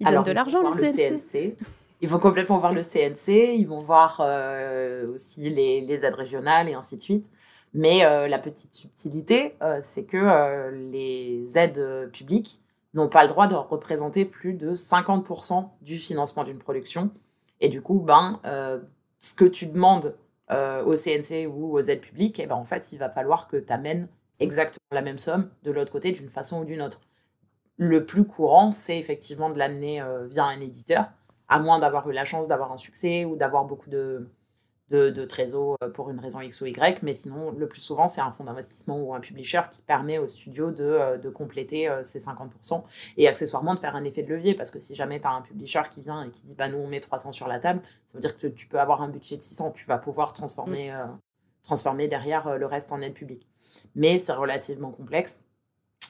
[0.00, 1.56] ils Alors, donnent de l'argent le voir CNC.
[2.02, 6.74] Ils vont complètement voir le CNC, ils vont voir euh, aussi les, aides régionales et
[6.74, 7.30] ainsi de suite.
[7.74, 12.62] Mais euh, la petite subtilité, euh, c'est que les aides publiques
[12.94, 17.10] n'ont pas le droit de représenter plus de 50% du financement d'une production.
[17.60, 18.40] Et du coup, ben,
[19.18, 20.16] ce que tu demandes
[20.50, 23.72] au CNC ou aux aides publiques, eh ben, en fait, il va falloir que tu
[23.72, 24.08] amènes
[24.40, 27.02] exactement la même somme de l'autre côté d'une façon ou d'une autre.
[27.76, 31.10] Le plus courant, c'est effectivement de l'amener via un éditeur,
[31.50, 34.26] à moins d'avoir eu la chance d'avoir un succès ou d'avoir beaucoup de,
[34.88, 37.02] de, de trésors euh, pour une raison X ou Y.
[37.02, 40.28] Mais sinon, le plus souvent, c'est un fonds d'investissement ou un publisher qui permet au
[40.28, 42.82] studio de, euh, de compléter euh, ces 50%
[43.16, 44.54] et accessoirement de faire un effet de levier.
[44.54, 46.78] Parce que si jamais tu as un publisher qui vient et qui dit bah, nous,
[46.78, 49.36] on met 300 sur la table, ça veut dire que tu peux avoir un budget
[49.36, 51.04] de 600, tu vas pouvoir transformer, euh,
[51.64, 53.48] transformer derrière euh, le reste en aide publique.
[53.96, 55.44] Mais c'est relativement complexe.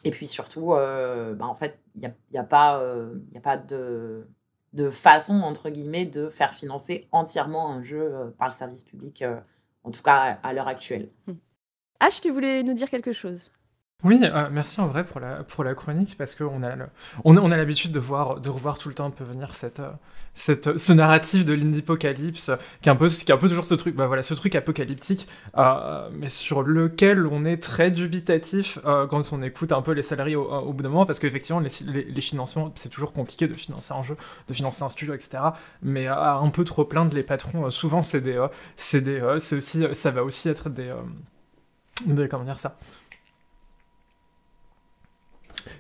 [0.05, 3.39] Et puis surtout, euh, bah, en fait, il n'y a, y a pas, euh, y
[3.39, 4.27] a pas de,
[4.73, 9.23] de façon, entre guillemets, de faire financer entièrement un jeu euh, par le service public,
[9.23, 9.41] euh,
[9.85, 11.09] en tout cas à, à l'heure actuelle.
[12.01, 13.53] H, tu voulais nous dire quelque chose?
[14.03, 16.75] Oui, euh, merci en vrai pour la, chronique, parce qu'on a,
[17.25, 19.91] on, a- l'habitude de, voir, de revoir tout le temps un peu venir cette, euh,
[20.33, 24.33] cette, ce narratif de l'indie-apocalypse, qui, est un peu- toujours ce truc, bah voilà, ce
[24.33, 29.83] truc apocalyptique, euh, mais sur lequel on est très dubitatif euh, quand on écoute un
[29.83, 33.13] peu les salariés au, bout d'un moment, parce qu'effectivement, les, les, les financements, c'est toujours
[33.13, 34.17] compliqué de financer un jeu,
[34.49, 35.43] de financer un studio, etc.
[35.83, 39.37] Mais à un peu trop plaindre les patrons, euh, souvent c'est des, euh, c'est euh,
[39.37, 40.95] aussi, ça va aussi être euh,
[42.07, 42.79] des comment dire ça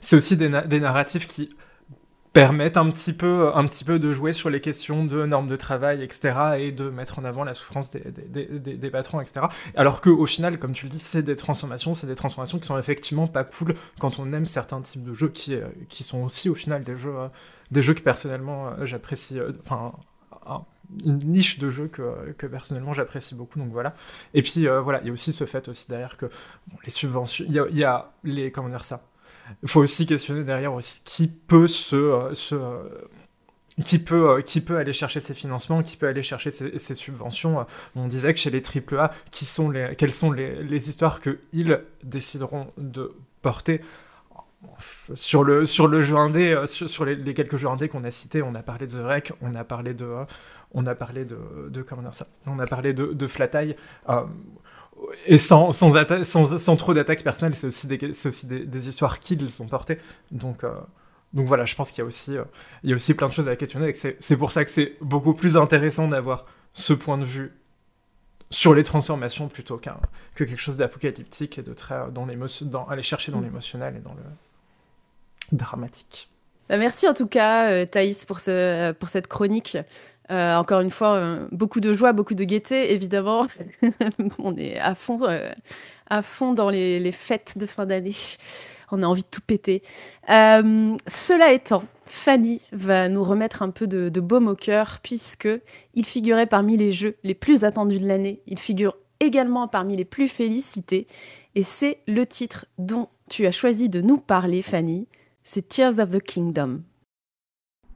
[0.01, 1.51] c'est aussi des, des narratifs qui
[2.33, 5.57] permettent un petit, peu, un petit peu de jouer sur les questions de normes de
[5.57, 9.47] travail, etc., et de mettre en avant la souffrance des, des, des- patrons, etc.
[9.75, 12.79] Alors qu'au final, comme tu le dis, c'est des transformations, c'est des transformations qui sont
[12.79, 15.57] effectivement pas cool quand on aime certains types de jeux qui,
[15.88, 17.14] qui sont aussi au final des jeux,
[17.73, 19.93] des jeux que personnellement euh, j'apprécie, euh, enfin
[20.47, 20.64] un-
[21.05, 23.95] une niche de jeux que, que personnellement j'apprécie beaucoup, donc voilà.
[24.35, 26.27] Et puis euh, voilà, il y a aussi ce fait aussi derrière que
[26.85, 29.03] les subventions, il y y a les, comment dire ça,
[29.63, 30.73] il faut aussi questionner derrière
[31.05, 32.83] qui peut se, euh, euh,
[33.83, 37.67] qui peut, euh, qui peut aller chercher ces financements, qui peut aller chercher ces subventions.
[37.97, 41.81] On disait que chez les AAA, qui sont les, quelles sont les, les histoires qu'ils
[42.03, 43.81] décideront de porter?
[45.15, 48.11] Sur le, sur le jeu indé, sur, sur les, les quelques jeux indés qu'on a
[48.11, 50.07] cités, on a parlé de The Wreck, on a parlé de,
[50.73, 53.77] on a parlé de, de comment dire ça, on a parlé de, de Flat Eye.
[54.09, 54.23] Euh,
[55.27, 55.93] et sans, sans,
[56.25, 59.99] sans, sans trop d'attaques personnelles, c'est aussi, des, aussi des, des, histoires qu'ils sont portées.
[60.31, 60.75] Donc, euh,
[61.33, 62.45] donc voilà, je pense qu'il y, a aussi, euh,
[62.83, 63.93] il y a aussi plein de choses à questionner.
[63.95, 67.53] C'est pour ça que c'est beaucoup plus intéressant d'avoir ce point de vue
[68.51, 69.97] sur les transformations plutôt qu'un
[70.35, 74.01] que quelque chose d'apocalyptique et de très dans l'émotion, dans aller chercher dans l'émotionnel et
[74.01, 74.23] dans le
[75.57, 76.30] dramatique.
[76.70, 79.76] Bah, merci en tout cas, euh, Thaïs, pour, ce, cette chronique.
[80.30, 83.48] Euh, encore une fois, euh, beaucoup de joie, beaucoup de gaieté, évidemment.
[84.38, 85.18] On est à fond,
[86.09, 86.22] à
[86.54, 88.14] dans les, les, fêtes de fin d'année.
[88.92, 89.83] On a envie de tout péter.
[90.28, 95.48] cela étant, Fanny va nous remettre un peu de, de baume au cœur, puisque
[95.94, 98.42] il figurait parmi les jeux les plus attendus de l'année.
[98.46, 101.09] Il figure également parmi les plus félicités.
[101.56, 105.09] Et c'est le titre dont tu as choisi de nous parler, Fanny
[105.42, 106.83] c'est Tears of the Kingdom.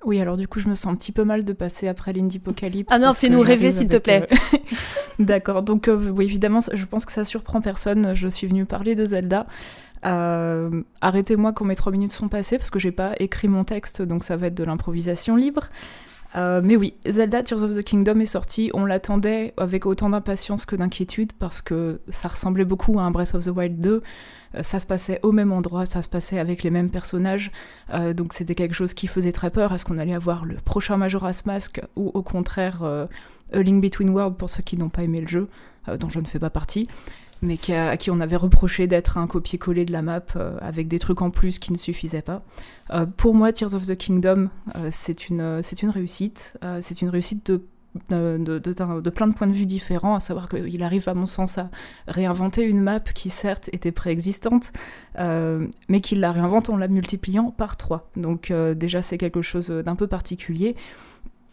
[0.04, 2.36] Oui, alors du coup, je me sens un petit peu mal de passer après l'Indie
[2.36, 2.92] Apocalypse.
[2.92, 4.28] Ah non, fais-nous rêver, s'il te plaît.
[4.30, 4.58] Euh,
[5.18, 8.14] D'accord, donc euh, oui, évidemment, je pense que ça surprend personne.
[8.14, 9.46] Je suis venue parler de Zelda.
[10.04, 14.02] Euh, Arrêtez-moi quand mes trois minutes sont passées, parce que j'ai pas écrit mon texte,
[14.02, 15.68] donc ça va être de l'improvisation libre.
[16.36, 18.70] Euh, mais oui, Zelda Tears of the Kingdom est sorti.
[18.74, 23.34] On l'attendait avec autant d'impatience que d'inquiétude parce que ça ressemblait beaucoup à un Breath
[23.34, 24.02] of the Wild 2.
[24.54, 27.50] Euh, ça se passait au même endroit, ça se passait avec les mêmes personnages,
[27.92, 29.72] euh, donc c'était quelque chose qui faisait très peur.
[29.72, 33.06] Est-ce qu'on allait avoir le prochain Majora's Mask ou au contraire euh,
[33.52, 35.48] A Link Between Worlds pour ceux qui n'ont pas aimé le jeu,
[35.98, 36.88] dont je ne fais pas partie
[37.42, 40.22] mais à qui on avait reproché d'être un copier-coller de la map
[40.62, 42.42] avec des trucs en plus qui ne suffisaient pas.
[43.18, 44.48] pour moi, Tears of the Kingdom,
[44.88, 46.56] c'est une, une réussite.
[46.80, 47.62] c'est une réussite de
[48.10, 51.70] de, plein de points de vue différents, à savoir qu'il arrive à mon sens à
[52.08, 54.72] réinventer une map qui certes était préexistante,
[55.18, 58.10] euh, mais qu'il la réinvente en la multipliant par trois.
[58.16, 60.76] Donc euh, déjà c'est quelque chose d'un peu particulier.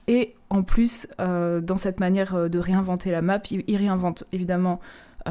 [0.08, 4.80] Et en plus, euh, dans cette manière de réinventer la map, il réinvente évidemment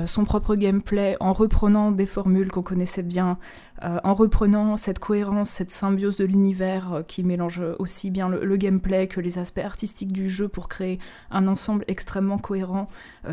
[0.07, 3.39] son propre gameplay en reprenant des formules qu'on connaissait bien,
[3.83, 8.57] euh, en reprenant cette cohérence, cette symbiose de l'univers euh, qui mélange aussi bien le,
[8.57, 10.99] gameplay que les aspects artistiques du jeu pour créer
[11.31, 12.89] un ensemble extrêmement cohérent,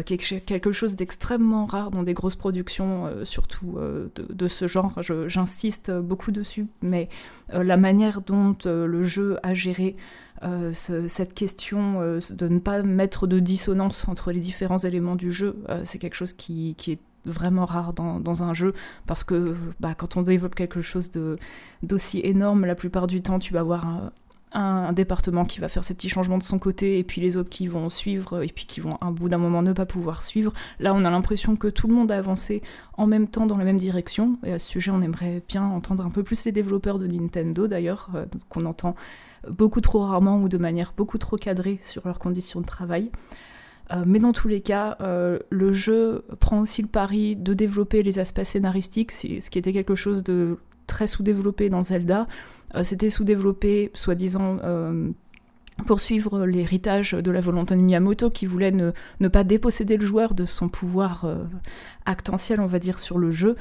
[0.05, 3.77] quelque chose d'extrêmement rare dans des grosses productions, surtout
[4.15, 5.01] de, ce genre.
[5.01, 7.09] J'insiste beaucoup dessus, mais
[7.51, 9.97] la manière dont le jeu a géré
[10.43, 15.31] euh, cette question euh, de ne pas mettre de dissonance entre les différents éléments du
[15.31, 18.73] jeu, euh, c'est quelque chose qui, est vraiment rare dans, un jeu
[19.05, 21.11] parce que bah, quand on développe quelque chose
[21.83, 24.11] d'aussi énorme, la plupart du temps, tu vas avoir un,
[24.53, 27.49] un, département qui va faire ses petits changements de son côté et puis les autres
[27.49, 30.53] qui vont suivre et puis qui vont à bout d'un moment ne pas pouvoir suivre.
[30.79, 32.61] Là, on a l'impression que tout le monde a avancé
[32.93, 36.05] en même temps dans la même direction et à ce sujet, on aimerait bien entendre
[36.05, 38.09] un peu plus les développeurs de Nintendo d'ailleurs,
[38.49, 38.95] qu'on entend
[39.49, 43.11] beaucoup trop rarement ou de manière beaucoup trop cadrée sur leurs conditions de travail.
[43.91, 48.03] Euh, mais dans tous les cas, euh, le jeu prend aussi le pari de développer
[48.03, 52.27] les aspects scénaristiques, ce qui était quelque chose de très sous-développé dans Zelda.
[52.75, 54.57] Euh, c'était sous-développé, soi-disant,
[55.85, 60.33] pour suivre l'héritage de la volonté de Miyamoto, qui voulait ne pas déposséder le joueur
[60.33, 61.25] de son pouvoir
[62.05, 63.55] actentiel, on va dire, sur le jeu.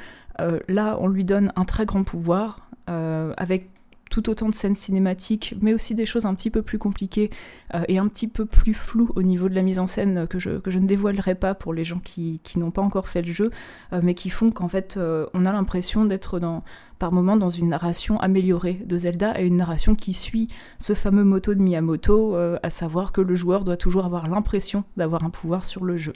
[0.68, 3.68] là, on lui donne un très grand pouvoir, avec
[4.10, 7.30] tout autant de scènes cinématiques, mais aussi des choses un petit peu plus compliquées
[7.74, 10.38] euh, et un petit peu plus floues au niveau de la mise en scène que
[10.38, 13.50] je, ne dévoilerai pas pour les gens qui, n'ont pas encore fait le jeu,
[13.92, 16.62] euh, mais qui font qu'en fait euh, on a l'impression d'être dans,
[16.98, 21.24] par moments dans une narration améliorée de Zelda et une narration qui suit ce fameux
[21.24, 25.64] moto de Miyamoto, à savoir que le joueur doit toujours avoir l'impression d'avoir un pouvoir
[25.64, 26.12] sur le jeu.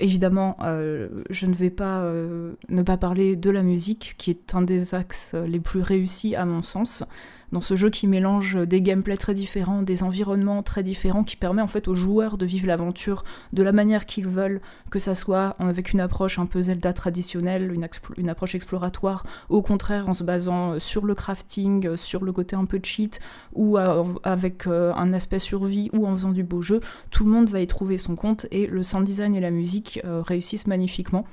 [0.00, 4.54] Évidemment, euh, je ne vais pas euh, ne pas parler de la musique, qui est
[4.54, 7.04] un des axes les plus réussis à mon sens
[7.52, 11.62] dans ce jeu qui mélange des gameplays très différents, des environnements très différents, qui permet
[11.62, 14.60] en fait aux joueurs de vivre l'aventure de la manière qu'ils veulent,
[14.90, 17.72] que ça soit avec une approche un peu Zelda traditionnelle,
[18.16, 22.64] une, approche exploratoire, au contraire en se basant sur le crafting, sur le côté un
[22.64, 23.20] peu cheat,
[23.54, 27.48] ou avec euh, un aspect survie, ou en faisant du beau jeu, tout le monde
[27.48, 31.24] va y trouver son compte et le sound design et la musique euh, réussissent magnifiquement.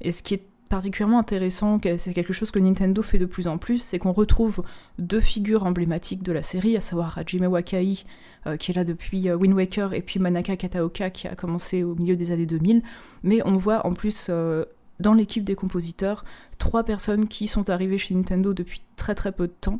[0.00, 3.58] Et ce qui est particulièrement intéressant, c'est quelque chose que Nintendo fait de plus en
[3.58, 4.64] plus, c'est qu'on retrouve
[4.98, 8.04] deux figures emblématiques de la série, à savoir Hajime Wakai,
[8.46, 11.82] euh, qui est là depuis euh, Wind Waker, et puis Manaka Kataoka, qui a commencé
[11.82, 12.82] au milieu des années 2000.
[13.22, 14.64] Mais on voit en plus euh,
[15.00, 16.24] dans l'équipe des compositeurs
[16.58, 19.78] trois personnes qui sont arrivées chez Nintendo depuis très très peu de temps,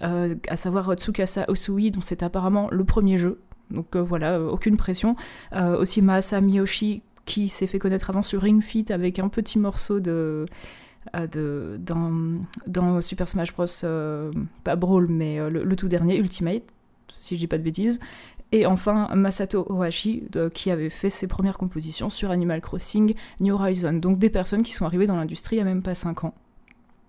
[0.00, 3.40] à savoir Tsukasa Osui, dont c'est apparemment le premier jeu,
[3.72, 5.16] donc voilà, aucune pression.
[5.52, 10.00] aussi Maasa Miyoshi, qui s'est fait connaître avant sur Ring Fit avec un petit morceau
[10.00, 10.46] de,
[11.14, 13.66] euh, dans, Super Smash Bros.
[13.84, 14.32] Euh,
[14.64, 16.62] pas Brawl, mais euh, le, tout dernier, Ultimate,
[17.12, 18.00] si je dis pas de bêtises.
[18.50, 23.92] Et enfin, Masato Ohashi, qui avait fait ses premières compositions sur Animal Crossing New Horizon.
[23.92, 26.34] Donc des personnes qui sont arrivées dans l'industrie il y a même pas 5 ans.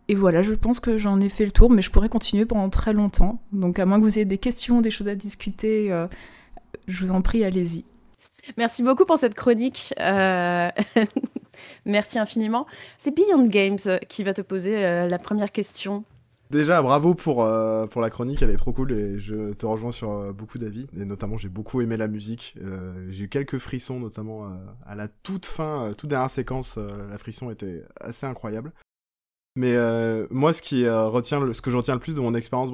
[0.10, 2.70] Et voilà, je pense que j'en ai fait le tour, mais je pourrais continuer pendant
[2.70, 3.40] très longtemps.
[3.54, 5.96] Donc à moins que vous ayez des questions, des choses à discuter,
[6.90, 7.86] je vous en prie, allez-y.
[8.58, 9.94] Merci beaucoup pour cette chronique.
[10.00, 10.70] Euh,
[11.86, 12.66] Merci infiniment.
[12.98, 16.04] C'est Beyond Games qui va te poser euh, la première question.
[16.52, 19.92] Déjà, bravo pour, euh, pour la chronique, elle est trop cool et je te rejoins
[19.92, 20.88] sur beaucoup d'avis.
[21.00, 22.56] Et notamment, j'ai beaucoup aimé la musique.
[23.10, 24.50] J'ai eu quelques frissons, notamment
[24.84, 28.74] à la toute fin, toute dernière séquence, la frisson était assez incroyable.
[29.56, 29.78] Mais
[30.32, 32.72] moi, ce, qui, retient ce que je retiens le plus de mon expérience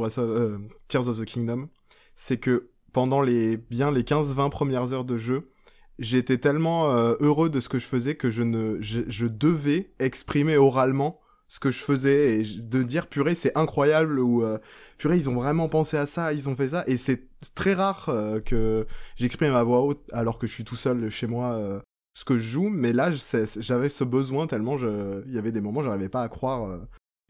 [0.87, 1.67] Tears of the Kingdom,
[2.15, 5.51] c'est que pendant les, bien les 15-20 premières heures de jeu,
[5.99, 9.93] j'étais tellement euh, heureux de ce que je faisais que je, ne, je, je devais
[9.99, 14.57] exprimer oralement ce que je faisais et de dire purée c'est incroyable ou euh,
[14.97, 16.83] purée ils ont vraiment pensé à ça ils ont fait ça.
[16.87, 20.75] Et c'est très rare euh, que j'exprime à voix haute alors que je suis tout
[20.75, 21.79] seul chez moi euh,
[22.17, 22.69] ce que je joue.
[22.69, 26.29] Mais là j'avais ce besoin tellement je il y avait des moments j'arrivais pas à
[26.29, 26.79] croire euh,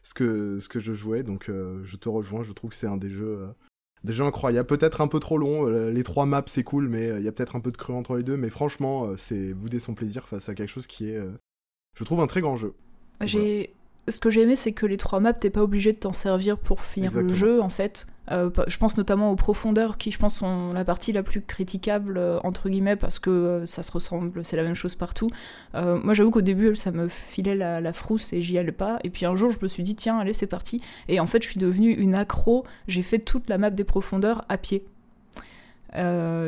[0.02, 1.22] ce que ce que je jouais.
[1.22, 3.48] Donc euh, je te rejoins je trouve que c'est un des jeux
[4.06, 7.08] des jeux incroyables peut-être un peu trop long euh, les trois maps c'est cool mais
[7.08, 9.16] euh, il y a peut-être un peu de creux entre les deux mais franchement euh,
[9.18, 11.20] c'est bouder son plaisir face à quelque chose qui est
[11.98, 12.74] je trouve un très grand jeu.
[13.22, 13.74] J'ai
[14.08, 16.58] ce que j'ai aimé, c'est que les trois maps, t'es pas obligé de t'en servir
[16.58, 17.30] pour finir Exactement.
[17.30, 18.06] le jeu, en fait.
[18.30, 22.18] Euh, je pense notamment aux profondeurs, qui, je pense, sont la partie la plus critiquable,
[22.18, 25.30] euh, entre guillemets, parce que euh, ça se ressemble, c'est la même chose partout.
[25.74, 28.98] Moi, j'avoue qu'au début, ça me filait la, la frousse et j'y allais pas.
[29.04, 30.80] Et puis un jour, je me suis dit, tiens, allez, c'est parti.
[31.08, 32.64] Et en fait, je suis devenue une accro.
[32.88, 34.86] J'ai fait toute la map des profondeurs à pied.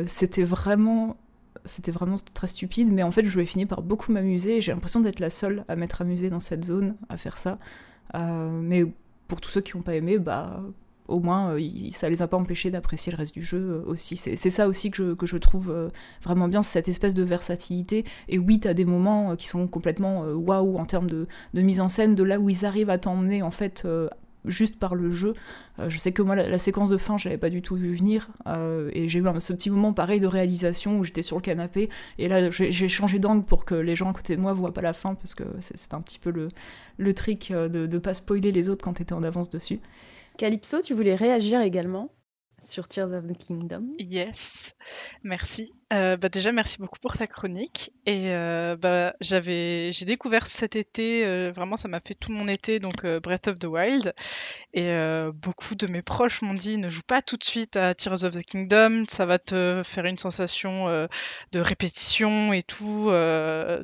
[0.05, 1.17] C'était vraiment
[1.65, 4.61] c'était vraiment très stupide, mais en fait, je vais finir par beaucoup m'amuser.
[4.61, 7.59] J'ai l'impression d'être la seule à m'être amusée dans cette zone, à faire ça.
[8.15, 8.85] Euh, mais
[9.27, 10.63] pour tous ceux qui n'ont pas aimé, bah,
[11.09, 14.15] au moins, euh, ça les a pas empêchés d'apprécier le reste du jeu euh, aussi.
[14.15, 15.89] C'est ça aussi que je, trouve euh,
[16.23, 18.05] vraiment bien, cette espèce de versatilité.
[18.27, 21.81] Et oui, tu as des moments qui sont complètement waouh en termes de, de mise
[21.81, 23.87] en scène, de là où ils arrivent à t'emmener, en fait.
[24.49, 25.33] Juste par le jeu.
[25.79, 27.95] Euh, je sais que moi, la, la séquence de fin, j'avais pas du tout vu
[27.95, 28.29] venir.
[28.47, 31.89] euh, et j'ai eu ce petit moment pareil de réalisation où j'étais sur le canapé.
[32.17, 34.81] Et là, j'ai changé d'angle pour que les gens à côté de moi voient pas
[34.81, 36.49] la fin, parce que c'est un petit peu le,
[36.97, 39.79] le trick euh, de, de pas spoiler les autres quand t'étais en avance dessus.
[40.37, 42.09] Calypso, tu voulais réagir également?
[42.61, 44.75] Sur Tears of the Kingdom Yes,
[45.23, 45.73] merci.
[45.91, 47.91] Euh, bah déjà, merci beaucoup pour ta chronique.
[48.05, 52.47] Et euh, bah, j'avais, j'ai découvert cet été, euh, vraiment, ça m'a fait tout mon
[52.47, 54.13] été, donc Breath of the Wild.
[54.73, 54.93] Et
[55.33, 58.33] beaucoup de mes proches m'ont dit, ne joue pas tout de suite à Tears of
[58.33, 60.87] the Kingdom, ça va te faire une sensation
[61.51, 63.11] de répétition et tout.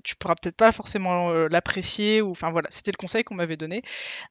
[0.03, 2.21] tu pourras peut-être pas forcément l'apprécier.
[2.21, 3.81] Ou enfin voilà, c'était le conseil qu'on m'avait donné.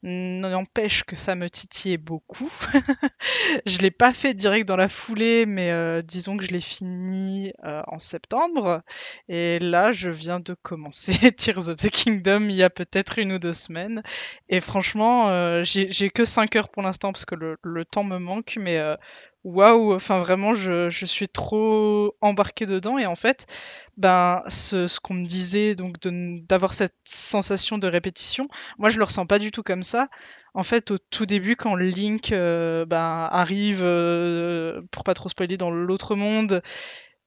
[0.03, 2.53] N'empêche que ça me titillait beaucoup.
[3.67, 7.53] je l'ai pas fait direct dans la foulée, mais euh, disons que je l'ai fini
[7.65, 8.83] euh, en septembre.
[9.29, 13.33] Et là, je viens de commencer Tears of the Kingdom il y a peut-être une
[13.33, 14.03] ou deux semaines.
[14.49, 18.57] Et franchement, euh, j'ai que 5 heures pour l'instant parce que le, temps me manque,
[18.59, 18.81] mais
[19.45, 22.99] waouh, enfin vraiment, je, suis trop embarquée dedans.
[22.99, 23.47] Et en fait,
[23.97, 25.97] ben, ce, qu'on me disait, donc
[26.49, 30.09] d'avoir cette sensation de répétition, moi je le ressens pas du tout comme ça.
[30.55, 35.57] En fait, au tout début, quand Link euh, ben, arrive, euh, pour pas trop spoiler,
[35.57, 36.63] dans l'autre monde,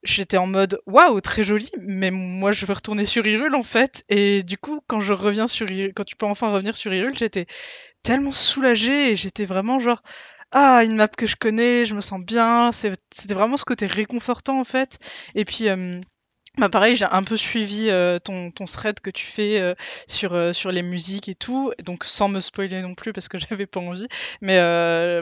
[0.03, 4.06] j'étais en mode waouh, très joli, mais moi je veux retourner sur Hyrule en fait.
[4.10, 7.47] Et du coup, quand je reviens sur quand tu peux enfin revenir sur Hyrule, j'étais
[8.03, 10.01] tellement soulagée et j'étais vraiment genre
[10.51, 12.71] ah, une map que je connais, je me sens bien.
[12.71, 14.99] C'était vraiment ce côté réconfortant en fait.
[15.36, 15.69] Et puis.
[15.69, 16.01] euh,
[16.58, 19.76] bah pareil, j'ai un peu suivi euh, ton, ton thread que tu fais euh,
[20.08, 23.38] sur, euh, sur les musiques et tout, donc sans me spoiler non plus parce que
[23.38, 24.08] j'avais pas envie,
[24.41, 24.58] mais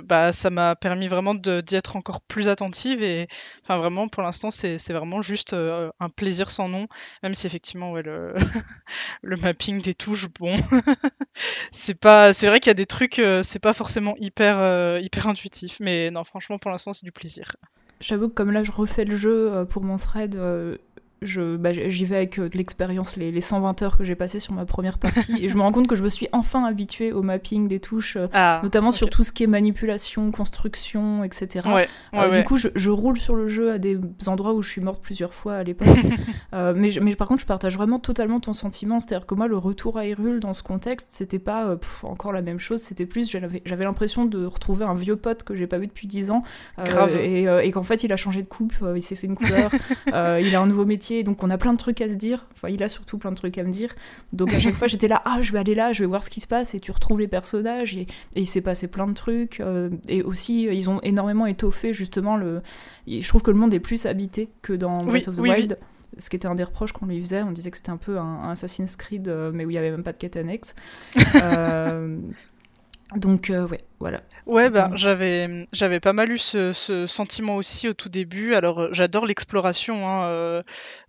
[0.01, 3.27] bah, ça m'a permis vraiment d'y être encore plus attentive et
[3.63, 6.87] enfin vraiment pour l'instant c'est vraiment juste un plaisir sans nom,
[7.21, 8.33] même si effectivement ouais, le,
[9.21, 10.55] le mapping des touches, bon,
[11.71, 15.77] c'est pas c'est vrai qu'il y a des trucs, c'est pas forcément hyper, hyper intuitif,
[15.81, 17.55] mais non franchement pour l'instant c'est du plaisir.
[17.99, 20.39] J'avoue que comme là je refais le jeu pour mon thread,
[21.21, 24.39] je, bah, j'y vais avec euh, de l'expérience, les, les 120 heures que j'ai passées
[24.39, 27.11] sur ma première partie, et je me rends compte que je me suis enfin habituée
[27.13, 31.65] au mapping des touches, euh, Ah, notamment sur tout ce qui est manipulation, construction, etc.
[31.67, 32.39] Ouais, ouais, Euh, ouais.
[32.39, 33.97] Du coup, je, je roule sur le jeu à des
[34.27, 35.87] endroits où je suis morte plusieurs fois à l'époque.
[36.53, 39.57] Euh, mais, mais par contre, je partage vraiment totalement ton sentiment, c'est-à-dire que moi, le
[39.57, 43.05] retour à Hyrule dans ce contexte, c'était pas euh, pff, encore la même chose, c'était
[43.05, 46.31] plus, j'avais j'avais l'impression de retrouver un vieux pote que j'ai pas vu depuis 10
[46.31, 46.43] ans,
[47.19, 49.69] et, et qu'en fait, il a changé de coupe, il s'est fait une couleur,
[50.07, 52.47] il a un nouveau métier métier, donc on a plein de trucs à se dire.
[52.53, 53.93] Enfin, il a surtout plein de trucs à me dire.
[54.33, 56.29] Donc à chaque fois, j'étais là, ah, je vais aller là, je vais voir ce
[56.29, 58.07] qui se passe, et tu retrouves les personnages, et, et
[58.41, 59.59] il s'est passé plein de trucs.
[59.59, 62.61] euh, et aussi, ils ont énormément étoffé justement le.
[63.07, 65.49] Je trouve que le monde est plus habité que dans Oui, Breath of the oui,
[65.51, 65.55] oui.
[65.57, 65.77] Wild.
[66.17, 68.17] Ce qui était un des reproches qu'on lui faisait, on disait que c'était un peu
[68.17, 70.73] un, un Assassin's Creed, euh, mais où il n'y avait même pas de quête annexe.
[71.41, 72.17] Euh,
[73.15, 74.21] donc, euh, ouais, voilà.
[74.47, 78.55] Ouais, bah, j'avais, j'avais pas mal eu ce, ce sentiment aussi au tout début.
[78.55, 80.09] Alors, euh, j'adore l'exploration.
[80.09, 80.61] hein, euh,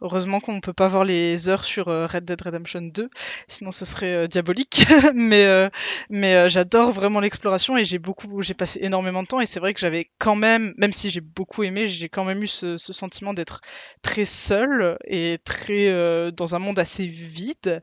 [0.03, 3.09] heureusement qu'on ne peut pas voir les heures sur euh, Red Dead Redemption 2,
[3.49, 4.87] sinon ce serait euh, diabolique.
[5.15, 5.71] mais
[6.11, 9.41] mais j'adore vraiment l'exploration et j'ai beaucoup, j'ai passé énormément de temps.
[9.41, 12.43] Et c'est vrai que j'avais quand même, même si j'ai beaucoup aimé, j'ai quand même
[12.43, 13.63] eu ce, ce sentiment d'être
[14.03, 17.83] très seul et très dans un monde assez vide.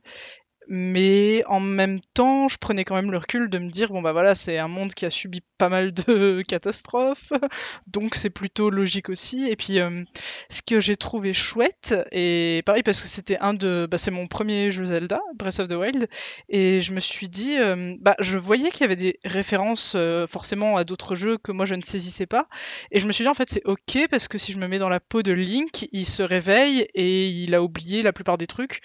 [0.67, 4.11] Mais en même temps, je prenais quand même le recul de me dire bon bah
[4.11, 7.33] voilà, c'est un monde qui a subi pas mal de catastrophes,
[7.87, 9.49] donc c'est plutôt logique aussi.
[9.49, 10.03] Et puis euh,
[10.49, 14.27] ce que j'ai trouvé chouette et pareil parce que c'était un de bah, c'est mon
[14.27, 16.07] premier jeu Zelda, Breath of the Wild,
[16.49, 20.27] et je me suis dit euh, bah je voyais qu'il y avait des références euh,
[20.27, 22.47] forcément à d'autres jeux que moi je ne saisissais pas,
[22.91, 24.79] et je me suis dit en fait c'est ok parce que si je me mets
[24.79, 28.47] dans la peau de Link, il se réveille et il a oublié la plupart des
[28.47, 28.81] trucs.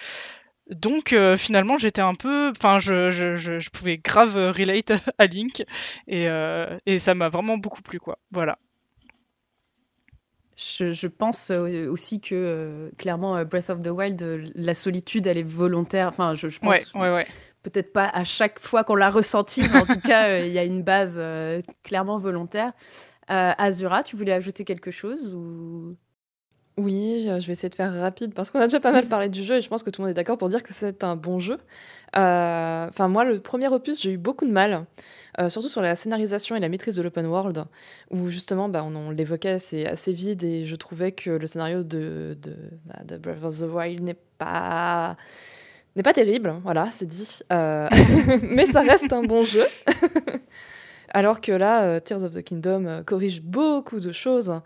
[0.71, 4.93] Donc euh, finalement j'étais un peu, enfin je, je, je, je pouvais grave euh, relate
[5.19, 5.64] à Link
[6.07, 8.19] et, euh, et ça m'a vraiment beaucoup plu quoi.
[8.31, 8.59] Voilà.
[10.57, 15.43] Je, je pense aussi que euh, clairement Breath of the Wild, la solitude, elle est
[15.45, 16.09] volontaire.
[16.09, 17.27] Enfin, je, je pense Ouais, ouais, ouais.
[17.62, 20.64] peut-être pas à chaque fois qu'on l'a ressenti, mais en tout cas, il y a
[20.64, 21.23] une base
[21.85, 22.73] clairement volontaire.
[23.29, 25.97] Azura, tu voulais ajouter quelque chose ou?
[26.79, 29.29] Oui, euh, je vais essayer de faire rapide parce qu'on a déjà pas mal parlé
[29.29, 31.03] du jeu et je pense que tout le monde est d'accord pour dire que c'est
[31.03, 31.59] un bon jeu.
[32.16, 34.87] Euh, Enfin, moi, le premier opus, j'ai eu beaucoup de mal,
[35.41, 37.64] euh, surtout sur la scénarisation et la maîtrise de l'open world,
[38.11, 41.83] où justement, bah, on, on l'évoquait, c'est assez vide et je trouvais que le scénario
[41.83, 42.55] de, de,
[42.87, 45.16] bah, de Breath of the Wild n'est pas
[45.97, 47.41] n'est pas terrible, voilà, c'est dit.
[47.53, 47.89] Euh,
[48.43, 49.64] mais ça reste un bon jeu.
[51.11, 54.61] Alors que là, Tears of the Kingdom corrige beaucoup de choses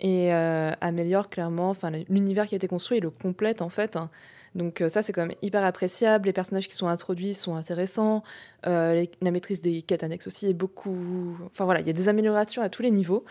[0.00, 1.74] et euh, améliore clairement
[2.08, 3.96] l'univers qui a été construit et le complète en fait.
[3.96, 4.10] hein.
[4.54, 6.26] Donc euh, ça, c'est quand même hyper appréciable.
[6.26, 8.22] Les personnages qui sont introduits sont intéressants.
[8.66, 11.36] Euh, la maîtrise des quêtes annexes aussi est beaucoup...
[11.46, 13.24] Enfin voilà, il y a des améliorations à tous les niveaux.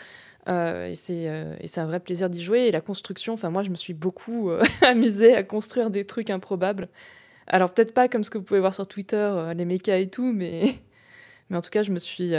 [0.47, 1.27] Et c'est
[1.77, 2.67] un vrai plaisir d'y jouer.
[2.67, 4.51] Et la construction, enfin moi, je me suis beaucoup
[4.81, 6.89] amusée à construire des trucs improbables.
[7.47, 10.31] Alors peut-être pas comme ce que vous pouvez voir sur Twitter, les mechas et tout,
[10.31, 10.75] mais,
[11.49, 12.33] mais en tout cas, je me suis...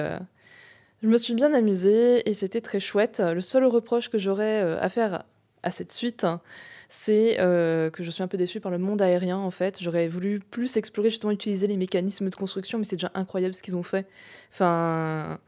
[1.07, 3.21] je me suis bien amusée et c'était très chouette.
[3.25, 5.23] Le seul reproche que j'aurais euh, à faire
[5.63, 6.41] à cette suite, hein,
[6.89, 9.81] c'est euh, que je suis un peu déçue par le monde aérien en fait.
[9.81, 13.63] J'aurais voulu plus explorer justement utiliser les mécanismes de construction, mais c'est déjà incroyable ce
[13.63, 14.09] qu'ils ont fait.
[14.53, 15.39] Enfin,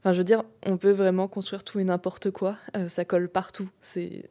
[0.00, 2.56] enfin, je veux dire, on peut vraiment construire tout et n'importe quoi.
[2.76, 3.68] Euh, ça colle partout.
[3.80, 4.22] C'est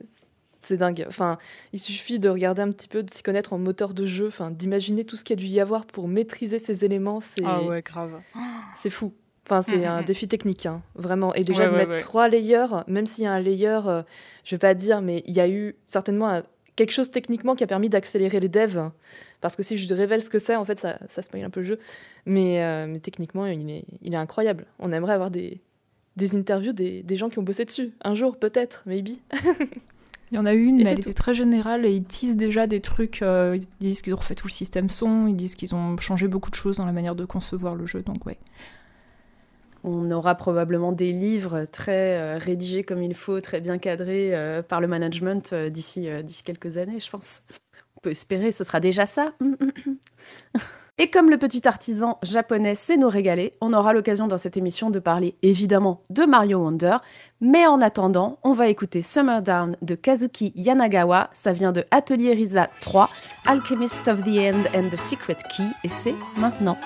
[0.62, 1.04] c'est dingue.
[1.10, 1.38] Enfin,
[1.74, 4.52] il suffit de regarder un petit peu, de s'y connaître en moteur de jeu, enfin,
[4.52, 7.20] d'imaginer tout ce qu'il y a dû y avoir pour maîtriser ces éléments.
[7.20, 8.22] C'est Ah ouais, grave.
[8.78, 9.14] c'est fou.
[9.50, 10.06] Enfin, c'est Mhm, un mhm.
[10.06, 11.34] défi technique, hein, vraiment.
[11.34, 12.00] Et déjà Ouais, de ouais, mettre ouais.
[12.00, 14.04] trois layers, même s'il y a un layer, euh,
[14.44, 16.44] je vais pas dire, mais il y a eu certainement un-
[16.76, 18.92] quelque chose techniquement qui a permis d'accélérer les devs.
[19.40, 21.62] Parce que si je révèle ce que c'est, en fait, ça, ça spoil un peu
[21.62, 21.80] le jeu.
[22.26, 24.66] Mais, euh, mais techniquement, il est, il est incroyable.
[24.80, 25.62] On aimerait avoir des,
[26.18, 27.92] des interviews des, des gens qui ont bossé dessus.
[28.04, 29.18] Un jour, peut-être, maybe.
[30.32, 32.68] Il y en a une, Et mais elle était très générale et ils teasent déjà
[32.68, 33.22] des trucs.
[33.22, 36.28] euh, ils disent qu'ils ont refait tout le système son, ils disent qu'ils ont changé
[36.28, 38.38] beaucoup de choses dans la manière de concevoir le jeu, donc ouais.
[39.90, 44.62] On aura probablement des livres très euh, rédigés comme il faut, très bien cadrés euh,
[44.62, 46.10] par le management euh, d'ici
[46.44, 47.44] quelques années, je pense.
[47.96, 49.32] On peut espérer, ce sera déjà ça.
[50.98, 54.90] Et comme le petit artisan japonais sait nous régaler, on aura l'occasion dans cette émission
[54.90, 56.98] de parler évidemment de Mario Wonder.
[57.40, 61.30] Mais en attendant, on va écouter Summer Down de Kazuki Yanagawa.
[61.34, 63.10] Ça vient de Atelier Risa 3,
[63.46, 65.68] Alchemist of the End and the Secret Key.
[65.84, 66.78] Et c'est maintenant.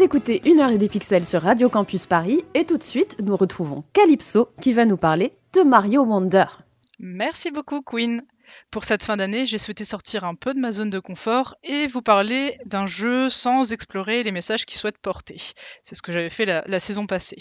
[0.00, 3.36] Écoutez Une heure et des pixels sur Radio Campus Paris et tout de suite, nous
[3.36, 6.44] retrouvons Calypso qui va nous parler de Mario Wonder.
[7.00, 8.22] Merci beaucoup, Queen.
[8.70, 11.86] Pour cette fin d'année, j'ai souhaité sortir un peu de ma zone de confort et
[11.86, 15.36] vous parler d'un jeu sans explorer les messages qu'il souhaite porter.
[15.82, 17.38] C'est ce que j'avais fait la, saison passée.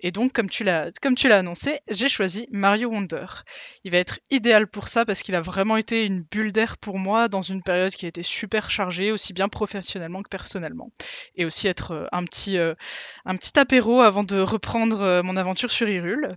[0.00, 0.92] Et donc, comme tu l'as
[1.30, 3.26] annoncé, j'ai choisi Mario Wonder.
[3.84, 6.98] Il va être idéal pour ça parce qu'il a vraiment été une bulle d'air pour
[6.98, 10.90] moi dans une période qui a été super chargée, aussi bien professionnellement que personnellement.
[11.34, 12.74] Et aussi être euh, un petit, euh,
[13.24, 16.36] un petit apéro avant de reprendre euh, mon aventure sur Hyrule.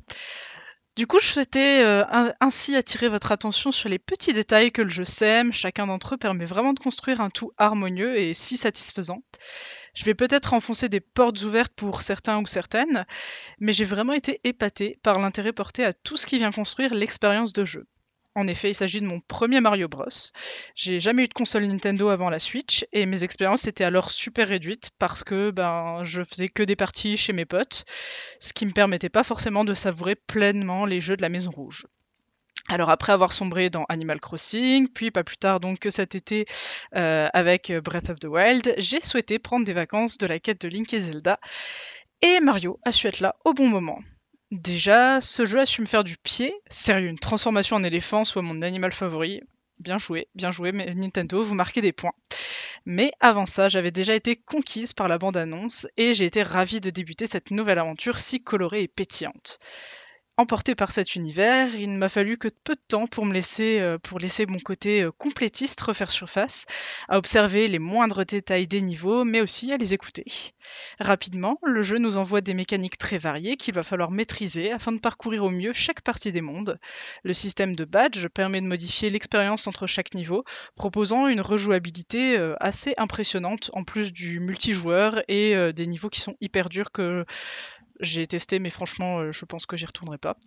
[1.00, 2.04] Du coup, je souhaitais euh,
[2.41, 5.54] ainsi attirer votre attention sur les petits détails que le jeu sème.
[5.54, 9.24] Chacun d'entre eux permet vraiment de construire un tout harmonieux et si satisfaisant.
[9.93, 13.06] Je vais peut-être enfoncer des portes ouvertes pour certains ou certaines,
[13.62, 17.54] mais j'ai vraiment été épatée par l'intérêt porté à tout ce qui vient construire l'expérience
[17.54, 17.88] de jeu.
[18.36, 20.05] En effet, il s'agit de mon premier Mario Bros.
[20.75, 24.47] J'ai jamais eu de console Nintendo avant la Switch et mes expériences étaient alors super
[24.47, 27.86] réduites parce que ben je faisais que des parties chez mes potes,
[28.39, 31.88] ce qui me permettait pas forcément de savourer pleinement les jeux de la Maison Rouge.
[32.67, 36.45] Alors après avoir sombré dans Animal Crossing, puis pas plus tard donc que cet été
[36.95, 40.67] euh, avec Breath of the Wild, j'ai souhaité prendre des vacances de la quête de
[40.67, 41.39] Link et Zelda.
[42.21, 43.99] Et Mario a su être là au bon moment.
[44.52, 46.54] Déjà, ce jeu a su me faire du pied.
[46.70, 49.41] Sérieux, une transformation en éléphant soit mon animal favori.
[49.80, 52.14] Bien joué, bien joué, mais Nintendo, vous marquez des points.
[52.86, 56.89] Mais avant ça, j'avais déjà été conquise par la bande-annonce et j'ai été ravie de
[56.89, 59.60] débuter cette nouvelle aventure si colorée et pétillante.
[60.40, 63.98] Emporté par cet univers, il m'a fallu que peu de temps pour me laisser, euh,
[63.98, 66.66] pour laisser mon côté euh, complétiste refaire surface,
[67.10, 70.24] à observer les moindres détails des niveaux, mais aussi à les écouter.
[71.02, 75.00] Rapidement, le jeu nous envoie des mécaniques très variées qu'il va falloir maîtriser afin de
[75.00, 76.80] parcourir au mieux chaque partie des mondes.
[77.24, 80.46] Le système de badge permet de modifier l'expérience entre chaque niveau,
[80.78, 86.38] proposant une rejouabilité euh, assez impressionnante en plus du multijoueur et des niveaux qui sont
[86.40, 87.26] hyper durs que
[88.00, 90.38] j'ai testé, mais franchement, euh, je pense que j'y retournerai pas.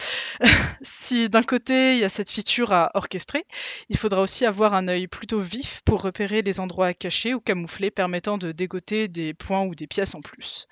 [0.82, 3.44] si d'un côté, il y a cette feature à orchestrer,
[3.88, 7.90] il faudra aussi avoir un œil plutôt vif pour repérer les endroits cachés ou camouflés
[7.90, 10.66] permettant de dégoter des points ou des pièces en plus.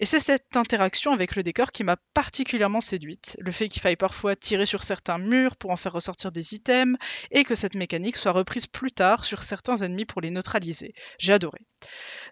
[0.00, 3.36] Et c'est cette interaction avec le décor qui m'a particulièrement séduite.
[3.40, 6.98] Le fait qu'il faille parfois tirer sur certains murs pour en faire ressortir des items,
[7.30, 10.94] et que cette mécanique soit reprise plus tard sur certains ennemis pour les neutraliser.
[11.18, 11.60] J'ai adoré.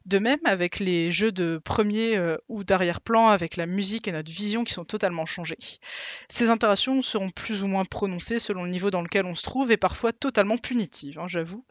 [0.04, 4.32] De même avec les jeux de premier euh, ou d'arrière-plan avec la musique et notre
[4.32, 5.58] vision qui sont totalement changées.
[6.28, 9.70] Ces interactions seront plus ou moins prononcées selon le niveau dans lequel on se trouve
[9.70, 11.64] et parfois totalement punitives, hein, j'avoue.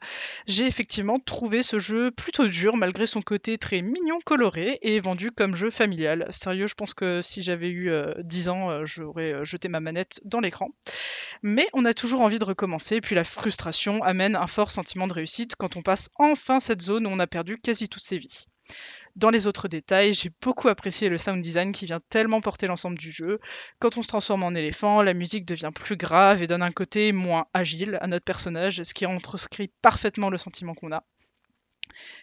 [0.48, 5.32] J'ai effectivement trouvé ce jeu plutôt dur malgré son côté très mignon coloré et vendu
[5.32, 6.28] comme jeu familial.
[6.30, 10.22] Sérieux, je pense que si j'avais eu 10 euh, ans, euh, j'aurais jeté ma manette
[10.24, 10.70] dans l'écran.
[11.44, 15.14] Mais on a toujours envie de recommencer, puis la frustration amène un fort sentiment de
[15.14, 18.20] réussite quand on passe enfin cette zone où on a perdu toutes ses
[19.18, 22.98] dans les autres détails, j'ai beaucoup apprécié le sound design qui vient tellement porter l'ensemble
[22.98, 23.40] du jeu.
[23.80, 27.12] Quand on se transforme en éléphant, la musique devient plus grave et donne un côté
[27.12, 31.04] moins agile à notre personnage, ce qui retranscrit parfaitement le sentiment qu'on a.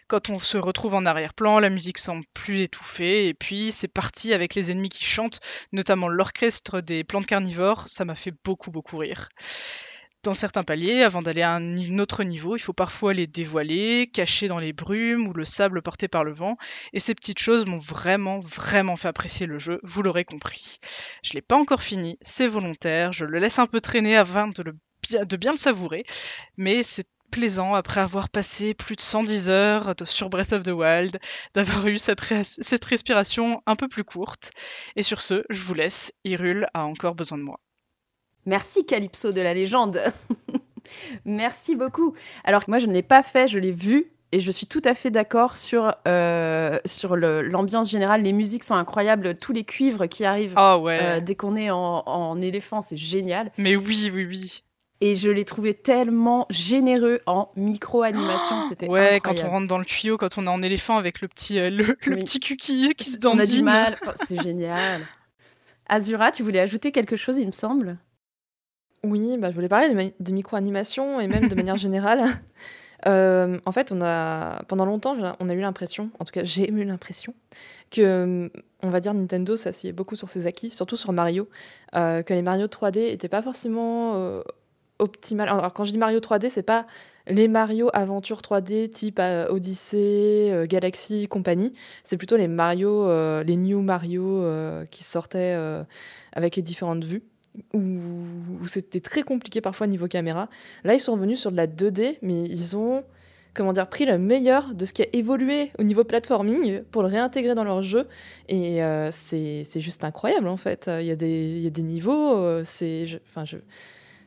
[0.07, 4.33] Quand on se retrouve en arrière-plan, la musique semble plus étouffée, et puis c'est parti
[4.33, 5.41] avec les ennemis qui chantent,
[5.71, 9.29] notamment l'orchestre des plantes carnivores, ça m'a fait beaucoup beaucoup rire.
[10.23, 14.49] Dans certains paliers, avant d'aller à un autre niveau, il faut parfois les dévoiler, cacher
[14.49, 16.57] dans les brumes ou le sable porté par le vent,
[16.91, 20.79] et ces petites choses m'ont vraiment, vraiment fait apprécier le jeu, vous l'aurez compris.
[21.23, 24.75] Je l'ai pas encore fini, c'est volontaire, je le laisse un peu traîner avant de,
[25.37, 26.03] bien le savourer,
[26.57, 31.17] mais c'est plaisant après avoir passé plus de 110 heures sur Breath of the Wild,
[31.53, 32.19] d'avoir eu cette,
[32.85, 34.51] respiration un peu plus courte.
[34.97, 37.61] Et sur ce, je vous laisse, Hyrule a encore besoin de moi.
[38.45, 40.01] Merci Calypso de la légende.
[41.25, 42.13] Merci beaucoup.
[42.43, 44.93] Alors moi je ne l'ai pas fait, je l'ai vu et je suis tout à
[44.93, 48.21] fait d'accord sur, euh, sur l'ambiance générale.
[48.21, 50.99] Les musiques sont incroyables, tous les cuivres qui arrivent oh ouais.
[51.01, 53.51] Euh, dès qu'on est en, en éléphant, c'est génial.
[53.57, 54.63] Mais oui, oui, oui.
[55.01, 58.63] Et je l'ai trouvé tellement généreux en micro-animation.
[58.69, 61.27] C'était Ouais, quand on rentre dans le tuyau, quand on est en éléphant avec le
[61.27, 63.39] petit, euh, le, petit qui se dandine.
[63.39, 63.97] On a du mal.
[64.15, 65.07] c'est génial.
[65.87, 67.97] Azura, tu voulais ajouter quelque chose, il me semble?
[69.03, 72.23] Oui, bah, je voulais parler des, micro-animations et même de manière générale.
[73.07, 76.69] Euh, en fait, on a, pendant longtemps, on a eu l'impression, en tout cas j'ai
[76.69, 77.33] eu l'impression,
[77.91, 78.51] que,
[78.83, 81.47] on va dire, Nintendo s'assied beaucoup sur ses acquis, surtout sur Mario,
[81.95, 84.41] euh, que les Mario 3D n'étaient pas forcément euh,
[84.99, 85.47] optimales.
[85.47, 86.85] Alors, quand je dis Mario 3D, c'est pas
[87.27, 91.73] les Mario Aventure 3D type Odyssey, Galaxy, compagnie.
[92.03, 93.07] C'est plutôt les Mario,
[93.43, 94.43] les New Mario
[94.89, 95.55] qui sortaient
[96.33, 97.21] avec les différentes vues
[97.73, 100.49] où, c'était très compliqué parfois niveau caméra.
[100.83, 103.03] Là, ils sont revenus sur de la 2D, mais ils ont
[103.55, 107.09] comment dire, pris le meilleur de ce qui a évolué au niveau platforming pour le
[107.09, 108.07] réintégrer dans leur jeu.
[108.47, 110.89] Et euh, c'est juste incroyable en fait.
[110.99, 113.57] Il y a des, il y a des niveaux, euh, c'est, je- enfin je,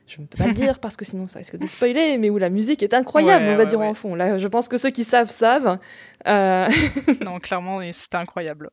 [0.07, 2.37] je ne peux pas le dire parce que sinon ça risque de spoiler, mais où
[2.37, 3.87] la musique est incroyable, Ouais, on va ouais, dire ouais.
[3.87, 4.13] en fond.
[4.13, 5.79] Là, je pense que ceux qui savent savent.
[6.27, 6.67] Euh,
[7.25, 8.69] non, clairement, c'était incroyable.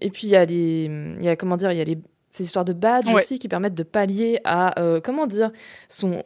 [0.00, 0.84] Et puis il y a les,
[1.18, 1.98] il y a comment dire, il y a les
[2.36, 3.14] ces histoires de badges Ouais.
[3.14, 5.50] aussi qui permettent de pallier à euh, comment dire
[5.88, 6.22] son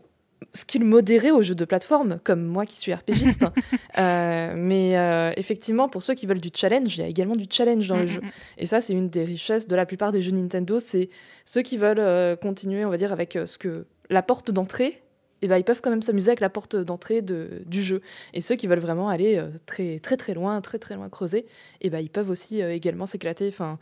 [0.52, 3.44] skill modéré aux jeux de plateforme, comme moi qui suis RPGiste.
[3.98, 7.44] Euh, mais euh, effectivement, pour ceux qui veulent du challenge, il y a également du
[7.50, 8.20] challenge dans le Mm, jeu.
[8.20, 8.30] mm, mm.
[8.58, 10.78] Et ça, c'est une des richesses de la plupart des jeux Nintendo.
[10.78, 11.10] C'est
[11.44, 15.02] ceux qui veulent euh, continuer, on va dire, avec ce que la porte d'entrée.
[15.42, 18.00] Et ben, ils peuvent quand même s'amuser avec la porte d'entrée de- du jeu.
[18.32, 21.46] Et ceux qui veulent vraiment aller très très très loin, très très loin creuser,
[21.80, 23.48] et ben, ils peuvent aussi également s'éclater.
[23.48, 23.78] Enfin,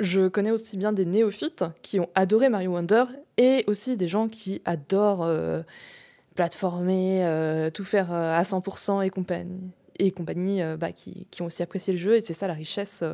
[0.00, 3.04] je connais aussi bien des néophytes qui ont adoré Mario Wonder
[3.36, 5.62] et aussi des gens qui adorent euh,
[6.34, 11.44] platformer, euh, tout faire euh, à 100% et compagnie, et compagnie euh, bah, qui, ont
[11.44, 12.16] aussi apprécié le jeu.
[12.16, 13.04] Et c'est ça la richesse,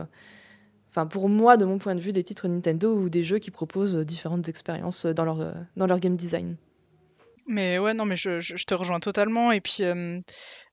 [0.90, 3.50] enfin pour moi, de mon point de vue, des titres Nintendo ou des jeux qui
[3.50, 6.56] proposent différentes expériences dans leur, dans leur game design.
[7.48, 9.52] Mais ouais, non, mais je, te rejoins totalement.
[9.52, 9.82] Et puis,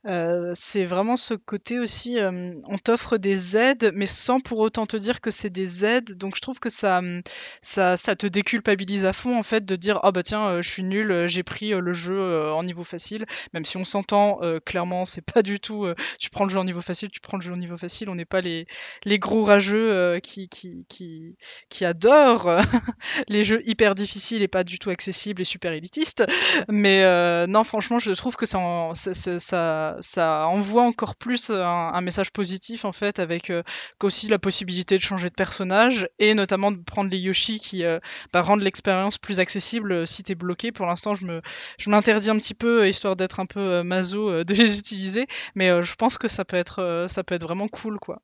[0.06, 4.86] euh, c'est vraiment ce côté aussi, euh, on t'offre des aides, mais sans pour autant
[4.86, 6.18] te dire que c'est des aides.
[6.18, 7.02] Donc, je trouve que ça,
[7.62, 10.84] ça, ça te déculpabilise à fond, en fait, de dire, ah bah tiens, je suis
[10.84, 13.26] nul, j'ai pris le jeu en niveau facile.
[13.54, 15.88] Même si on s'entend, clairement, c'est pas du tout,
[16.20, 18.10] tu prends le jeu en niveau facile, tu prends le jeu en niveau facile.
[18.10, 18.68] On n'est pas les,
[19.06, 21.38] les gros rageux qui, qui, qui,
[21.70, 22.58] qui adorent
[23.30, 26.26] les jeux hyper difficiles et pas du tout accessibles et super élitistes.
[26.70, 27.04] Mais
[27.48, 28.60] non, franchement, je trouve que ça,
[28.94, 31.60] ça, ça, ça- envoie encore plus un,
[31.94, 33.64] un message positif en fait, avec euh,
[34.00, 38.00] qu'aussi la possibilité de changer de personnage et notamment de prendre les Yoshi qui euh,
[38.32, 40.72] bah, rendent l'expérience plus accessible euh, si t'es bloqué.
[40.72, 41.42] Pour l'instant, je me,
[41.78, 44.78] je m'interdis un petit peu euh, histoire d'être un peu euh, maso euh, de les
[44.80, 48.00] utiliser, mais euh, je pense que ça peut être, euh, ça peut être vraiment cool
[48.00, 48.22] quoi.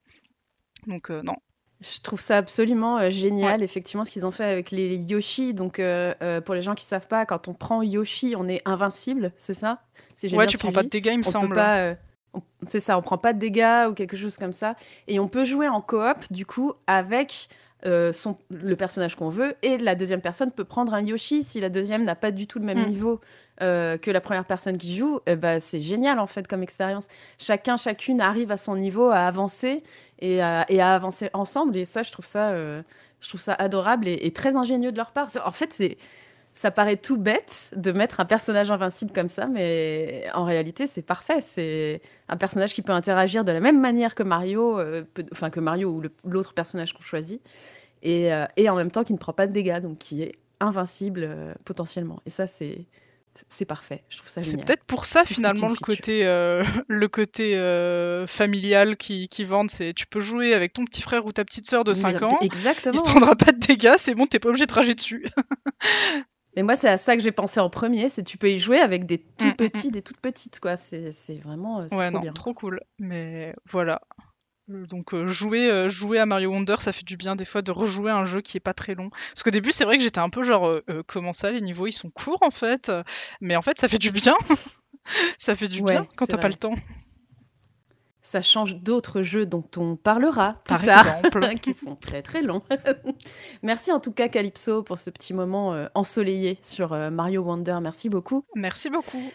[0.88, 1.36] Donc euh, non.
[1.82, 5.54] Je trouve ça absolument euh, génial, effectivement, ce qu'ils ont fait avec les Yoshi.
[5.54, 8.62] Donc, euh, euh, pour les gens qui savent pas, quand on prend Yoshi, on est
[8.66, 9.82] invincible, c'est ça?
[10.16, 10.76] Si Ouais, tu prends suivi.
[10.76, 11.98] pas de dégâts, il me On semble.
[12.68, 14.76] C'est ça, on prend pas de dégâts ou quelque chose comme ça.
[15.08, 17.48] Et on peut jouer en coop, du coup, avec
[18.12, 19.56] son, le personnage qu'on veut.
[19.64, 22.60] Et la deuxième personne peut prendre un Yoshi si la deuxième n'a pas du tout
[22.60, 22.88] le même Mm.
[22.90, 23.22] niveau
[23.62, 25.20] euh, que la première personne qui joue.
[25.26, 27.08] eh ben, c'est génial, en fait, comme expérience.
[27.38, 29.84] Chacun, chacune arrive à son niveau à avancer
[30.20, 31.76] et à, avancer ensemble.
[31.78, 32.82] Et ça, je trouve ça, euh,
[33.22, 35.30] je trouve ça adorable et, très ingénieux de leur part.
[35.46, 35.98] En fait, c'est
[36.52, 41.04] ça paraît tout bête de mettre un personnage invincible comme ça, mais en réalité, c'est
[41.04, 41.42] parfait.
[41.42, 45.60] C'est un personnage qui peut interagir de la même manière que Mario, euh, enfin que
[45.60, 47.42] Mario ou l'autre personnage qu'on choisit,
[48.02, 50.36] et, euh, et en même temps qui ne prend pas de dégâts, donc qui est
[50.60, 51.30] invincible
[51.64, 52.20] potentiellement.
[52.26, 52.88] Et ça, c'est
[53.48, 54.04] c'est parfait.
[54.10, 54.66] Je trouve ça C'est génial.
[54.66, 59.70] peut-être pour ça C'est finalement le côté, euh, le côté euh, familial qui, qui vendent,
[59.72, 62.22] c'est tu peux jouer avec ton petit frère ou ta petite sœur de Oui, 5
[62.24, 62.94] ans, exactement.
[62.94, 65.26] il se prendra pas de dégâts, c'est bon, t'es pas obligé de rager dessus.
[66.56, 68.80] Et moi, c'est à ça que j'ai pensé en premier, c'est tu peux y jouer
[68.80, 70.76] avec des tout Mm, mm, petits, des toutes petites, quoi.
[70.78, 72.34] C'est c'est vraiment euh, c'est ouais, trop non, bien.
[72.34, 72.82] trop cool.
[72.98, 74.02] Mais voilà.
[74.70, 77.62] Euh, Donc euh, jouer, euh, jouer à Mario Wonder, ça fait du bien des fois
[77.62, 79.10] de rejouer un jeu qui est pas très long.
[79.10, 81.88] Parce qu'au début, c'est vrai que j'étais un peu genre, euh, comment ça, les niveaux
[81.88, 82.92] ils sont courts en fait.
[83.42, 84.36] Mais en fait, ça fait du bien.
[85.38, 86.76] ça fait du Ouais, bien quand t'as pas le temps.
[88.22, 91.56] Ça change d'autres jeux dont on parlera plus Par tard, exemple.
[91.62, 92.62] qui sont très très longs.
[93.64, 97.80] Merci en tout cas Calypso pour ce petit moment ensoleillé sur Mario Wonder.
[97.82, 98.46] Merci beaucoup.
[98.56, 99.32] Merci beaucoup.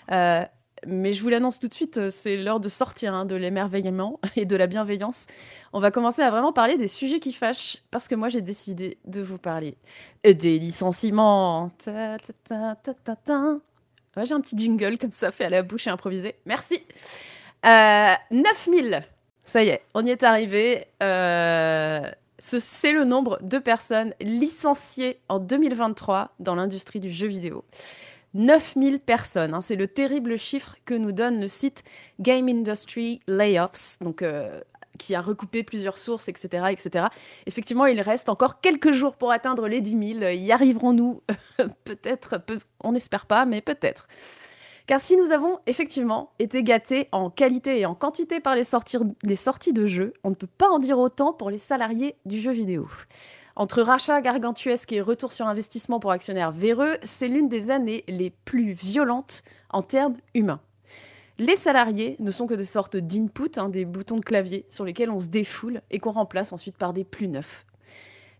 [0.87, 4.21] Mais je vous l'annonce tout de suite, euh, c'est l'heure de sortir hein, de l'émerveillement
[4.37, 5.27] et de la bienveillance.
[5.73, 8.99] On va commencer à vraiment parler des sujets qui fâchent, parce que moi j'ai décidé
[9.07, 9.77] de vous parler
[10.25, 11.71] des licenciements.
[14.23, 16.37] J'ai un petit jingle comme ça, fait à la bouche et improvisé.
[16.47, 16.79] Merci.
[17.67, 19.01] Euh, 9000,
[19.43, 20.87] ça y est, on y est arrivé.
[21.03, 22.01] Euh,
[22.39, 27.65] ce- c'est le nombre de personnes licenciées en 2023 dans l'industrie du jeu vidéo.
[28.35, 31.85] 9000 personnes, hein, c'est le terrible chiffre que nous donne le site
[32.21, 34.61] Game Industry Layoffs, donc, euh,
[34.99, 37.07] qui a recoupé plusieurs sources, etc., etc.
[37.47, 40.31] Effectivement, il reste encore quelques jours pour atteindre les 10 000.
[40.33, 41.21] Y arriverons-nous?
[41.85, 44.07] Peut-être, peu- on n'espère pas, mais peut-être.
[44.87, 48.65] Car si nous avons effectivement été gâtés en qualité et en quantité par les,
[49.23, 52.39] les sorties de jeux, on ne peut pas en dire autant pour les salariés du
[52.39, 52.87] jeu vidéo.
[53.57, 58.31] Entre rachats gargantuesques et retour sur investissement pour actionnaires véreux, c'est l'une des années les
[58.31, 60.61] plus violentes en termes humains.
[61.39, 65.11] Les salariés ne sont que des sortes d'input, hein, des boutons de clavier sur lesquels
[65.11, 67.65] on se défoule et qu'on remplace ensuite par des plus neufs.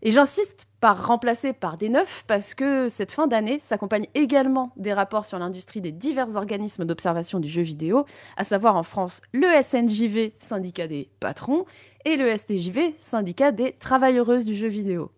[0.01, 4.93] Et j'insiste par remplacer par des neufs parce que cette fin d'année s'accompagne également des
[4.93, 8.05] rapports sur l'industrie des divers organismes d'observation du jeu vidéo,
[8.37, 11.65] à savoir en France le SNJV, syndicat des patrons,
[12.05, 15.11] et le STJV, syndicat des travailleuses du jeu vidéo.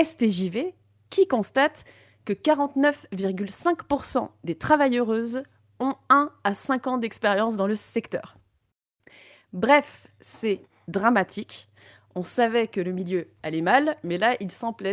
[0.00, 0.74] STJV
[1.10, 1.84] qui constate
[2.24, 5.42] que 49,5% des travailleuses
[5.80, 8.36] ont 1 à 5 ans d'expérience dans le secteur.
[9.52, 11.68] Bref, c'est dramatique.
[12.14, 14.86] On savait que le milieu allait mal, mais là, il semble,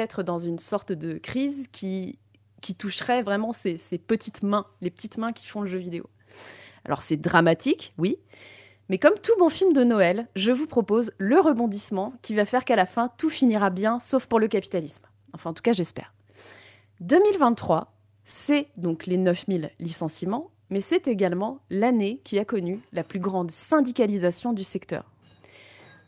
[0.00, 2.18] être dans une sorte de crise qui,
[2.78, 6.10] toucherait vraiment ces petites mains, les petites mains qui font le jeu vidéo.
[6.84, 8.18] Alors c'est dramatique, oui,
[8.88, 12.64] mais comme tout bon film de Noël, je vous propose le rebondissement qui va faire
[12.64, 15.04] qu'à la fin, tout finira bien, sauf pour le capitalisme.
[15.34, 16.14] Enfin, en tout cas, j'espère.
[17.00, 17.92] 2023,
[18.24, 23.50] c'est donc les 9000 licenciements, mais c'est également l'année qui a connu la plus grande
[23.50, 25.04] syndicalisation du secteur.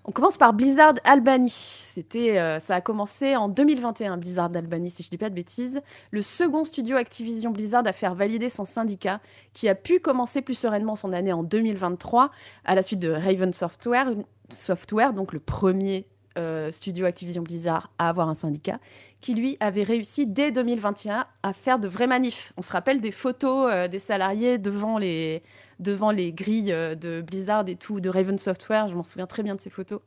[0.05, 1.51] On commence par Blizzard Albany.
[1.51, 5.83] C'était, euh, ça a commencé en 2021, Blizzard Albany, si je dis pas de bêtises.
[6.11, 9.21] Le second studio Activision Blizzard à faire valider son syndicat,
[9.53, 12.31] qui a pu commencer plus sereinement son année en 2023,
[12.65, 14.15] à la suite de Raven Software,
[14.49, 16.07] Software donc le premier
[16.39, 18.79] euh, studio Activision Blizzard à avoir un syndicat,
[19.21, 22.53] qui lui avait réussi dès 2021 à faire de vrais manifs.
[22.57, 25.43] On se rappelle des photos euh, des salariés devant les,
[25.81, 29.43] devant les grilles euh, de Blizzard et tout, de Raven Software, je m'en souviens très
[29.43, 30.01] bien de ces photos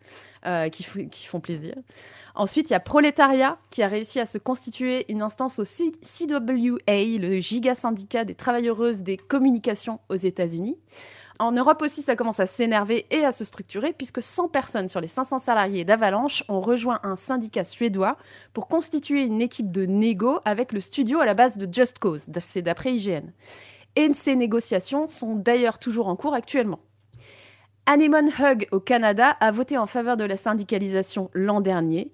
[0.71, 1.75] qui, font plaisir.
[2.35, 6.79] Ensuite, il y a Proletariat qui a réussi à se constituer une instance au CWA,
[6.87, 10.77] le giga syndicat des travailleuses des communications aux États-Unis.
[11.39, 15.01] En Europe aussi, ça commence à s'énerver et à se structurer, puisque 100 personnes sur
[15.01, 18.17] les 500 salariés d'Avalanche ont rejoint un syndicat suédois
[18.53, 22.27] pour constituer une équipe de négo avec le studio à la base de Just Cause,
[22.39, 23.31] c'est d'après IGN.
[23.95, 26.79] Et ces négociations sont d'ailleurs toujours en cours actuellement.
[27.85, 32.11] Anemone Hug au Canada a voté en faveur de la syndicalisation l'an dernier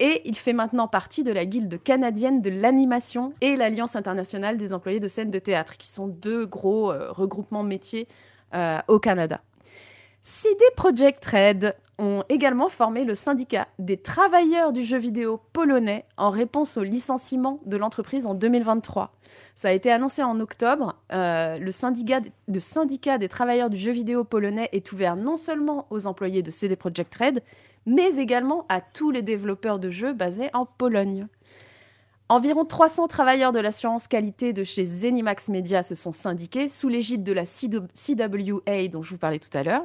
[0.00, 4.72] et il fait maintenant partie de la guilde canadienne de l'animation et l'Alliance internationale des
[4.72, 8.06] employés de scène de théâtre, qui sont deux gros euh, regroupements métiers
[8.54, 9.40] euh, au Canada.
[10.22, 16.30] CD Projekt Red ont également formé le syndicat des travailleurs du jeu vidéo polonais en
[16.30, 19.12] réponse au licenciement de l'entreprise en 2023.
[19.54, 20.96] Ça a été annoncé en octobre.
[21.12, 25.86] Euh, le, syndicat, le, syndicat, des travailleurs du jeu vidéo polonais est ouvert non seulement
[25.90, 27.42] aux employés de CD Projekt Red,
[27.86, 31.26] mais également à tous les développeurs de jeux basés en Pologne.
[32.30, 37.22] Environ 300 travailleurs de l'assurance qualité de chez Zenimax Media se sont syndiqués sous l'égide
[37.22, 39.84] de la CWA dont je vous parlais tout à l'heure.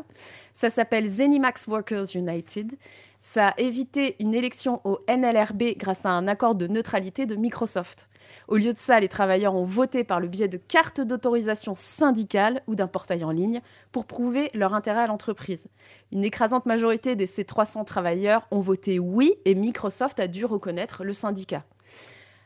[0.51, 2.73] Ça s'appelle Zenimax Workers United.
[3.21, 8.09] Ça a évité une élection au NLRB grâce à un accord de neutralité de Microsoft.
[8.49, 12.61] Au lieu de ça, les travailleurs ont voté par le biais de cartes d'autorisation syndicale
[12.67, 13.61] ou d'un portail en ligne
[13.93, 15.67] pour prouver leur intérêt à l'entreprise.
[16.11, 21.05] Une écrasante majorité de ces 300 travailleurs ont voté oui et Microsoft a dû reconnaître
[21.05, 21.61] le syndicat.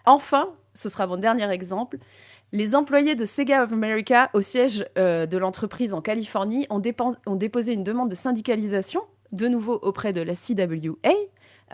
[0.07, 1.97] Enfin, ce sera mon dernier exemple,
[2.53, 7.73] les employés de Sega of America au siège euh, de l'entreprise en Californie ont, déposé
[7.73, 9.01] une demande de syndicalisation,
[9.33, 11.11] de nouveau auprès de la CWA,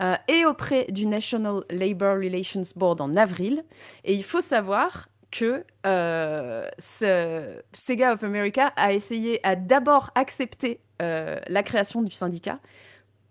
[0.00, 3.62] euh, et auprès du National Labor Relations Board en avril.
[4.02, 11.62] Et il faut savoir que euh, Sega of America a essayé, à d'abord accepter la
[11.62, 12.60] création du syndicat,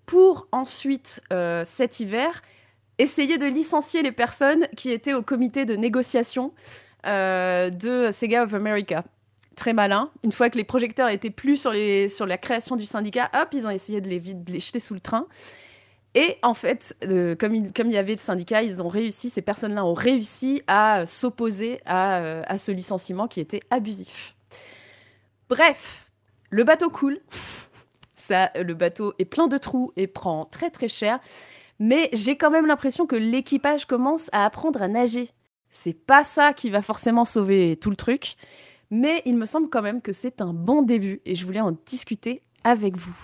[0.06, 1.22] pour ensuite,
[1.64, 2.42] cet hiver,
[2.98, 6.54] essayer de licencier les personnes qui étaient au comité de négociation
[7.06, 9.04] euh, de Sega of America.
[9.56, 10.10] Très malin.
[10.24, 13.72] Une fois que les projecteurs étaient plus sur, la création du syndicat, hop, ils ont
[13.72, 15.28] essayé de les, de jeter sous le train.
[16.16, 19.30] Et en fait, euh, comme, il, comme il y avait le syndicat, ils ont réussi,
[19.30, 24.36] ces personnes-là ont réussi à s'opposer à, euh, à, ce licenciement qui était abusif.
[25.50, 26.12] Bref,
[26.50, 27.20] le bateau coule.
[28.16, 31.20] Ça, le bateau est plein de trous et prend très très cher.
[31.84, 35.28] Mais j'ai quand même l'impression que l'équipage commence à apprendre à nager.
[35.70, 38.36] C'est pas ça qui va forcément sauver tout le truc,
[38.90, 41.76] mais il me semble quand même que c'est un bon début et je voulais en
[41.86, 43.18] discuter avec vous.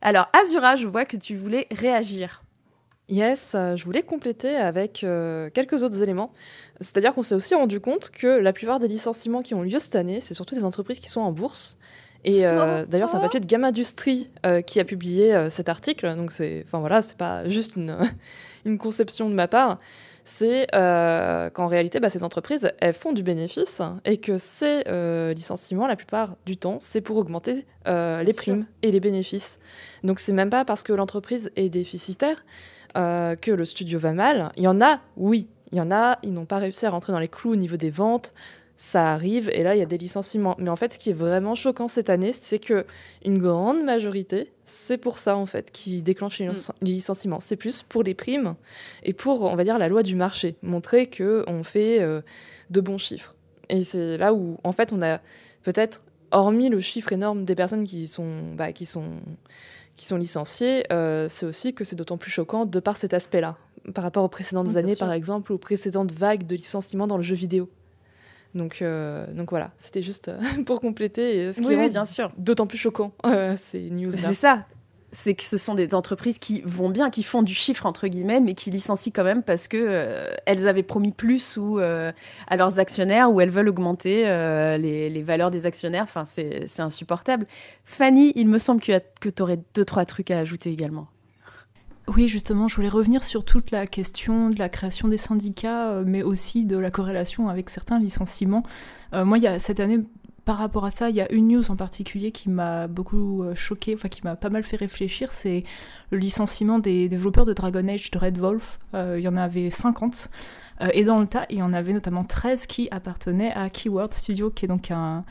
[0.00, 2.44] Alors, Azura, je vois que tu voulais réagir.
[3.08, 6.30] Yes, euh, je voulais compléter avec euh, quelques autres éléments.
[6.80, 9.96] C'est-à-dire qu'on s'est aussi rendu compte que la plupart des licenciements qui ont lieu cette
[9.96, 11.78] année, c'est surtout des entreprises qui sont en bourse.
[12.24, 15.68] Et euh, d'ailleurs, c'est un papier de Gamma Industrie euh, qui a publié euh, cet
[15.68, 16.14] article.
[16.16, 17.96] Donc, c'est, enfin voilà, c'est pas juste une,
[18.64, 19.78] une, conception de ma part.
[20.24, 24.84] C'est qu'en réalité, bah, ces entreprises, elles font du bénéfice et que ces
[25.34, 29.58] licenciements, la plupart du temps, c'est pour augmenter les primes et les bénéfices.
[30.04, 32.44] Donc, c'est même pas parce que l'entreprise est déficitaire
[32.94, 34.52] que le studio va mal.
[34.56, 37.12] Il y en a, oui, il y en a, ils n'ont pas réussi à rentrer
[37.12, 38.32] dans les clous au niveau des ventes
[38.82, 40.56] ça arrive et là il y a des licenciements.
[40.58, 42.86] Mais en fait, ce qui est vraiment choquant cette année, c'est que
[43.22, 46.50] une grande majorité, c'est pour ça en fait qui déclenche les,
[46.80, 47.40] licenciements.
[47.40, 48.54] C'est plus pour les primes
[49.02, 52.22] et pour, on va dire, la loi du marché, montrer que on fait euh,
[52.70, 53.34] de bons chiffres.
[53.68, 55.18] Et c'est là où en fait on a
[55.62, 59.20] peut-être hormis le chiffre énorme des personnes qui sont, bah, qui sont,
[59.94, 63.58] qui sont licenciées, euh, c'est aussi que c'est d'autant plus choquant de par cet aspect-là,
[63.92, 67.36] par rapport aux précédentes années, par exemple, aux précédentes vagues de licenciements dans le jeu
[67.36, 67.68] vidéo.
[68.54, 72.32] Donc, euh, donc voilà, c'était juste euh, pour compléter ce qui est bien sûr.
[72.36, 73.12] d'autant plus choquant
[73.56, 74.18] ces news-là.
[74.18, 74.60] C'est ça.
[75.12, 78.38] C'est que ce sont des entreprises qui vont bien, qui font du chiffre entre guillemets,
[78.38, 82.78] mais qui licencient quand même parce que euh, elles avaient promis plus ou à leurs
[82.78, 84.22] actionnaires ou elles veulent augmenter
[84.78, 86.04] les, les, valeurs des actionnaires.
[86.04, 87.46] Enfin, c'est insupportable.
[87.84, 91.08] Fanny, il me semble que, que tu aurais deux trois trucs à ajouter également.
[92.12, 96.02] Oui, justement, je voulais revenir sur toute la question de la création des syndicats, euh,
[96.04, 98.64] mais aussi de la corrélation avec certains licenciements.
[99.14, 100.00] Euh, moi, il y a, cette année,
[100.44, 103.54] par rapport à ça, il y a une news en particulier qui m'a beaucoup euh,
[103.54, 105.62] choqué, enfin qui m'a pas mal fait réfléchir, c'est
[106.10, 108.80] le licenciement des développeurs de Dragon Age de Red Wolf.
[108.94, 110.30] il y en avait 50.
[110.92, 114.50] et dans le tas, il y en avait notamment 13 qui appartenaient à Keyword Studio,
[114.50, 115.24] qui est donc un,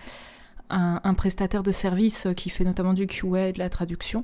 [0.69, 4.23] un, un prestataire de services qui fait notamment du QA et de la traduction.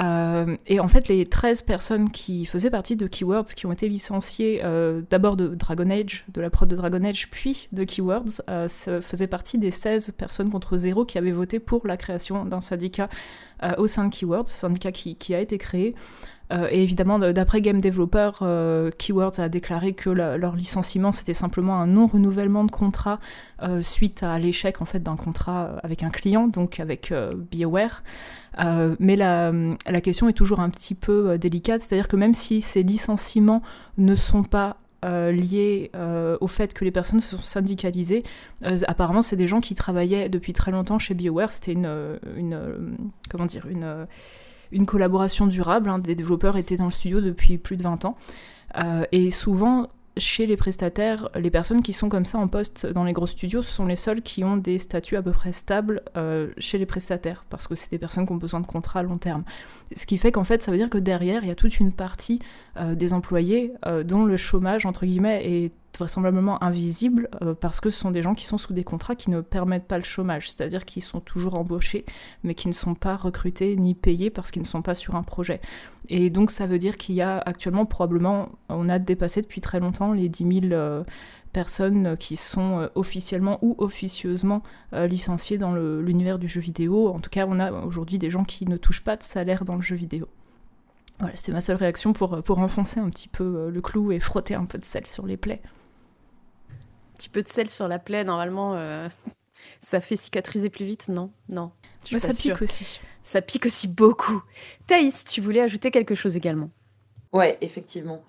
[0.00, 3.88] Euh, et en fait, les 13 personnes qui faisaient partie de Keywords, qui ont été
[3.88, 8.42] licenciées euh, d'abord de Dragon Age, de la prod de Dragon Age, puis de Keywords,
[8.48, 12.60] euh, faisaient partie des 16 personnes contre zéro qui avaient voté pour la création d'un
[12.60, 13.08] syndicat
[13.76, 15.94] au sein de Keywords, syndicat qui a été créé.
[16.70, 18.30] Et évidemment, d'après Game Developer,
[18.98, 23.20] Keywords a déclaré que leur licenciement c'était simplement un non-renouvellement de contrat
[23.82, 27.12] suite à l'échec en fait d'un contrat avec un client, donc avec
[27.50, 28.02] BioWare.
[28.58, 29.52] Euh, mais la,
[29.86, 33.62] la, question est toujours un petit peu euh, délicate, c'est-à-dire que même si ces licenciements
[33.96, 35.90] ne sont pas euh, liés
[36.40, 38.22] au fait que les personnes se sont syndicalisées.
[38.86, 41.50] apparemment, c'est des gens qui travaillaient depuis très longtemps chez BioWare.
[41.50, 42.96] C'était une, une,
[43.30, 44.06] comment dire, une,
[44.72, 45.90] une collaboration durable.
[45.90, 45.98] Hein.
[45.98, 48.16] Des développeurs étaient dans le studio depuis plus de 20 ans.
[49.12, 53.12] et souvent, chez les prestataires, les personnes qui sont comme ça en poste dans les
[53.12, 56.48] gros studios, ce sont les seuls qui ont des statuts à peu près stables euh,
[56.58, 59.16] chez les prestataires, parce que c'est des personnes qui ont besoin de contrats à long
[59.16, 59.44] terme.
[59.94, 61.92] Ce qui fait qu'en fait, ça veut dire que derrière, il y a toute une
[61.92, 62.40] partie
[62.76, 67.90] euh, des employés euh, dont le chômage, entre guillemets, est vraisemblablement invisible euh, parce que
[67.90, 70.50] ce sont des gens qui sont sous des contrats qui ne permettent pas le chômage,
[70.50, 72.04] c'est-à-dire qu'ils sont toujours embauchés
[72.44, 75.22] mais qui ne sont pas recrutés ni payés parce qu'ils ne sont pas sur un
[75.22, 75.60] projet.
[76.08, 79.80] Et donc ça veut dire qu'il y a actuellement probablement, on a dépassé depuis très
[79.80, 81.04] longtemps les 10 000
[81.52, 84.62] personnes qui sont officiellement ou officieusement
[84.92, 87.08] licenciées dans l'univers du jeu vidéo.
[87.08, 89.76] En tout cas, on a aujourd'hui des gens qui ne touchent pas de salaire dans
[89.76, 90.28] le jeu vidéo.
[91.20, 94.18] Voilà, c'était ma seule réaction pour, pour enfoncer un petit peu euh, le clou et
[94.20, 95.60] frotter un peu de sel sur les plaies.
[97.20, 99.08] Un petit peu de sel sur la plaie, normalement, euh,
[99.82, 101.30] ça fait cicatriser plus vite, non?
[101.50, 101.70] Non.
[102.12, 103.00] Mais ça pique aussi.
[103.22, 104.42] Ça pique aussi beaucoup.
[104.86, 106.70] Thaïs, tu voulais ajouter quelque chose également?
[107.32, 108.22] Ouais, effectivement.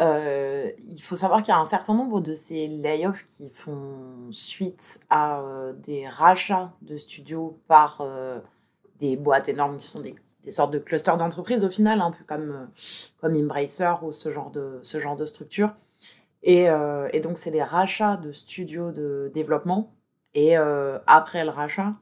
[0.00, 4.30] Euh, il faut savoir qu'il y a un certain nombre de ces layoffs qui font
[4.30, 5.42] suite à
[5.82, 8.02] des rachats de studios par
[8.98, 10.14] des boîtes énormes qui sont des
[10.48, 12.66] des sortes de clusters d'entreprises au final, un peu comme, euh,
[13.20, 15.74] comme Embracer ou ce genre de, ce genre de structure.
[16.42, 19.94] Et, euh, et donc, c'est des rachats de studios de développement.
[20.34, 21.94] Et euh, après le rachat,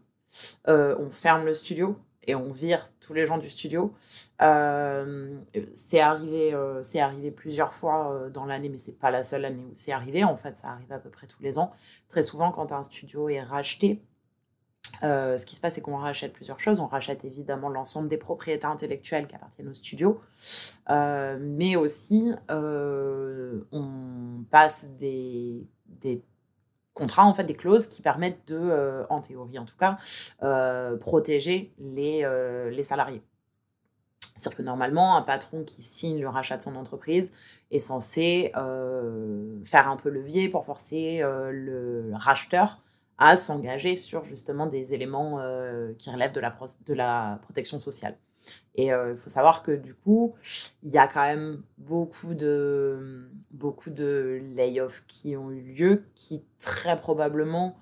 [0.67, 3.95] on ferme le studio et on vire tous les gens du studio.
[4.41, 9.75] c'est arrivé, c'est arrivé plusieurs fois dans l'année, mais c'est pas la seule année où
[9.75, 10.25] c'est arrivé.
[10.25, 11.71] En fait, ça arrive à peu près tous les ans.
[12.09, 14.03] Très souvent, quand un studio est racheté,
[15.03, 16.81] euh, ce qui se passe, c'est qu'on rachète plusieurs choses.
[16.81, 20.21] On rachète évidemment l'ensemble des propriétés intellectuelles qui appartiennent au studio,
[20.91, 25.67] euh, mais aussi euh, on passe des,
[26.95, 29.99] contrats, en fait, des clauses qui permettent de, en théorie en tout cas,
[30.99, 32.27] protéger les,
[32.71, 33.23] les salariés.
[34.35, 37.31] C'est-à-dire que normalement, un patron qui signe le rachat de son entreprise
[37.71, 42.79] est censé faire un peu levier pour forcer le racheteur
[43.19, 46.57] à s'engager sur justement des éléments euh, qui relèvent de la,
[46.87, 48.17] de la protection sociale.
[48.75, 50.35] Et euh, il faut savoir que du coup,
[50.83, 56.45] il y a quand même beaucoup de, beaucoup de layoffs qui ont eu lieu, qui
[56.61, 57.77] très probablement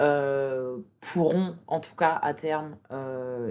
[0.00, 2.76] euh, pourront, en tout cas à terme,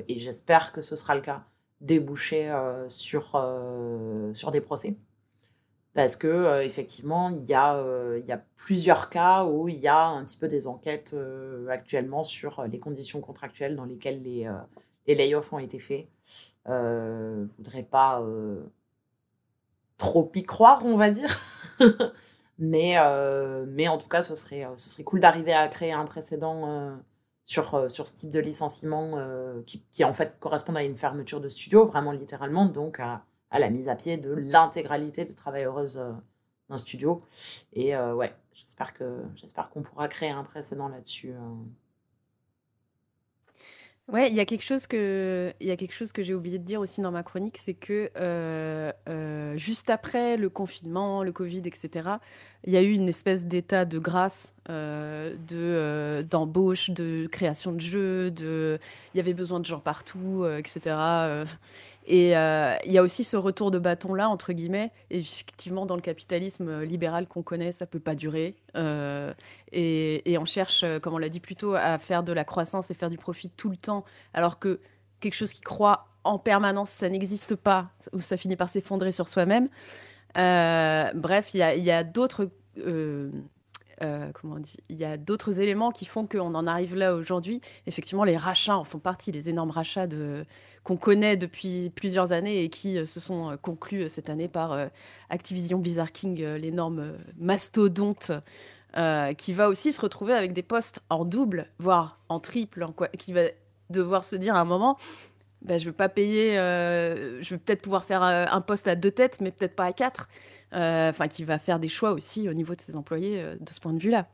[0.08, 1.46] et j'espère que ce sera le cas,
[1.82, 2.52] déboucher
[2.88, 3.40] sur,
[4.34, 4.96] sur des procès
[5.96, 9.78] parce que euh, effectivement il y a euh, il y a plusieurs cas où il
[9.78, 14.22] y a un petit peu des enquêtes euh, actuellement sur les conditions contractuelles dans lesquelles
[14.22, 14.48] les
[15.08, 16.08] les layoffs ont été faits.
[16.68, 18.24] Je voudrais pas
[19.98, 21.40] trop y croire on va dire.
[22.58, 24.66] Mais, en tout cas, ce serait,
[25.04, 26.98] cool d'arriver à créer un précédent
[27.44, 29.20] sur, ce type de licenciement
[29.66, 29.84] qui,
[30.40, 33.02] correspond à une fermeture de studio, vraiment littéralement, donc
[33.52, 36.04] à la mise à pied de l'intégralité des travailleuses
[36.70, 37.22] d'un studio.
[37.74, 41.34] Et ouais, j'espère que j'espère qu'on pourra créer un précédent là-dessus.
[44.08, 46.60] Ouais, il y a quelque chose que, il y a quelque chose que j'ai oublié
[46.60, 51.32] de dire aussi dans ma chronique, c'est que euh, euh, juste après le confinement, le
[51.32, 52.10] Covid, etc.,
[52.66, 57.80] il y a eu une espèce d'état de grâce, euh, de d'embauche, de création de
[57.82, 58.78] jeux, de,
[59.16, 61.46] il y avait besoin de gens partout, etc.
[62.08, 64.92] Et euh, il y a aussi ce retour de bâton-là, entre guillemets.
[65.10, 68.56] Et effectivement, dans le capitalisme euh, libéral qu'on connaît, ça peut pas durer.
[68.76, 69.34] Euh,
[69.72, 72.94] et, on cherche, comme on l'a dit plus tôt, à faire de la croissance et
[72.94, 74.80] faire du profit tout le temps, alors que
[75.20, 79.28] quelque chose qui croit en permanence, ça n'existe pas, ou ça finit par s'effondrer sur
[79.28, 79.70] soi-même.
[80.36, 82.50] bref, il y a, d'autres...
[82.78, 87.62] comment on Il y a d'autres éléments qui font qu'on en arrive là aujourd'hui.
[87.88, 90.46] Effectivement, les rachats en font partie, les énormes rachats de,
[90.86, 94.48] qu'on connaît depuis plusieurs années et qui euh, se sont euh, conclus euh, cette année
[94.48, 94.78] par
[95.30, 98.32] Activision Blizzard King, l'énorme mastodonte.
[99.38, 103.08] qui va aussi se retrouver avec des postes en double, voire en triple, en quoi,
[103.10, 103.42] qui va
[103.90, 104.98] devoir se dire à un moment,
[105.64, 109.12] bah, je ne veux pas payer, je vais peut-être pouvoir faire un poste à deux
[109.12, 110.30] têtes, mais peut-être pas à quatre.
[110.72, 113.94] Enfin, qui va faire des choix aussi au niveau de ses employés de ce point
[113.94, 114.28] de vue-là.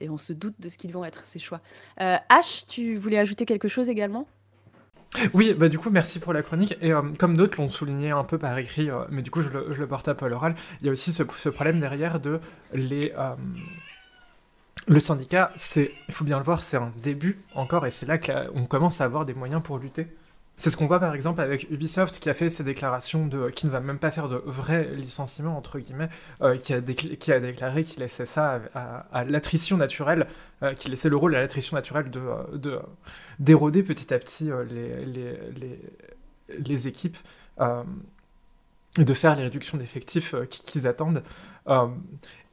[0.00, 1.60] Et on se doute de ce qu'ils vont être, ces choix.
[1.98, 4.26] H, tu voulais ajouter quelque chose également?
[5.32, 6.76] Oui, bah du coup, merci pour la chronique.
[6.80, 9.48] Et euh, comme d'autres l'ont souligné un peu par écrit, euh, mais du coup, je
[9.50, 12.20] le, je le, porte à Paul Oral, il y a aussi ce, ce problème derrière
[12.20, 12.40] de
[12.72, 13.12] les.
[13.16, 13.34] Euh,
[14.86, 18.18] le syndicat, c'est, il faut bien le voir, c'est un début encore, et c'est là
[18.18, 20.08] qu'on commence à avoir des moyens pour lutter.
[20.56, 23.66] C'est ce qu'on voit par exemple avec Ubisoft qui a fait ses déclarations de qui
[23.66, 26.08] ne va même pas faire de vrais licenciements entre guillemets,
[26.42, 30.28] euh, qui, a qui, a déclaré qu'il laissait ça à, l'attrition naturelle,
[30.62, 32.78] euh, qu'il laissait le rôle à l'attrition naturelle de, euh, de
[33.40, 34.50] d'éroder petit à petit
[36.58, 37.18] les, équipes
[37.60, 41.24] et de faire les réductions d'effectifs qu'ils attendent.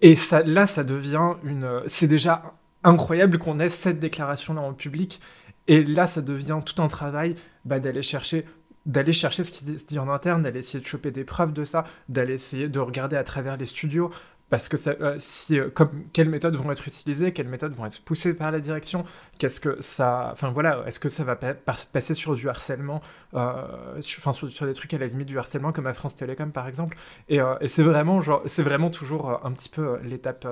[0.01, 1.83] et là, ça devient une.
[1.85, 5.21] C'est déjà incroyable qu'on ait cette déclaration là en public
[5.67, 7.35] et là, ça devient tout un travail
[7.65, 8.45] bah, d'aller chercher
[8.87, 11.63] d'aller chercher ce qui se dit en interne, d'aller essayer de choper des preuves de
[11.63, 14.09] ça, d'aller essayer de regarder à travers les studios,
[14.51, 18.03] parce que euh, si, euh, comme, quelles méthodes vont être utilisées, quelles méthodes vont être
[18.03, 19.05] poussées par la direction,
[19.37, 23.01] qu'est-ce que ça, enfin voilà, est-ce que ça va passer sur du harcèlement,
[23.33, 26.67] euh, sur, sur, des trucs à la limite du harcèlement comme à France Télécom par
[26.67, 26.97] exemple,
[27.29, 30.45] et, et c'est vraiment genre, c'est vraiment toujours un petit peu l'étape,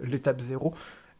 [0.00, 0.74] l'étape zéro.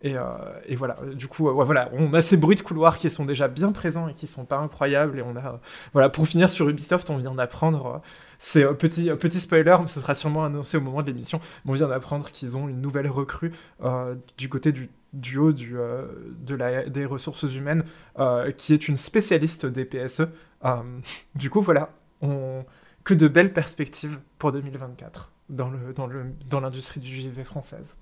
[0.04, 3.24] Euh, et, voilà, du coup, euh, voilà, on a ces bruits de couloir qui sont
[3.24, 5.18] déjà bien présents et qui sont pas incroyables.
[5.18, 5.60] Et on a,
[5.92, 7.98] voilà, pour finir sur Ubisoft, on vient d'apprendre, euh,
[8.38, 11.74] c'est un petit, petit spoiler, ce sera sûrement annoncé au moment de l'émission, mais on
[11.74, 13.52] vient d'apprendre qu'ils ont une nouvelle recrue
[14.38, 15.76] du côté du, du haut du,
[16.86, 17.84] des ressources humaines,
[18.56, 20.22] qui est une spécialiste des PSE.
[21.34, 21.90] du coup, voilà,
[22.22, 22.64] on,
[23.04, 27.94] que de belles perspectives pour 2024 dans l'industrie dans le, dans du JV française.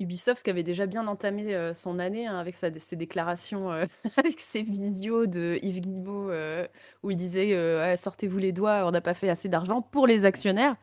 [0.00, 3.84] Ubisoft qui avait déjà bien entamé euh, son année hein, avec ses déclarations, euh,
[4.16, 6.66] avec ses vidéos de Yves Guillemot euh,
[7.02, 10.76] où il disait sortez-vous les doigts, on n'a pas fait assez d'argent pour les actionnaires,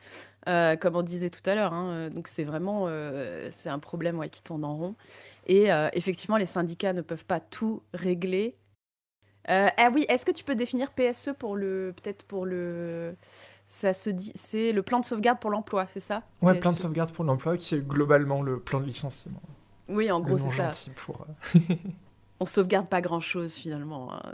[0.45, 1.73] comme on disait tout à l'heure.
[1.73, 2.87] Hein, donc c'est vraiment
[3.51, 4.95] c'est un problème qui tourne en rond.
[5.47, 8.55] Et effectivement, les syndicats ne peuvent pas tout régler.
[9.47, 13.15] ah oui, est-ce que tu peux définir PSE pour le peut-être pour le
[13.67, 16.23] ça se dit, c'est le plan de sauvegarde pour l'emploi, c'est ça?
[16.41, 19.41] Ouais, plan de sauvegarde pour l'emploi, qui est globalement le plan de licenciement.
[19.89, 20.71] Oui, en gros, c'est ça.
[20.95, 21.25] Pour...
[21.55, 21.59] Euh,
[22.39, 24.13] On sauvegarde pas grand-chose finalement.
[24.13, 24.21] Hein.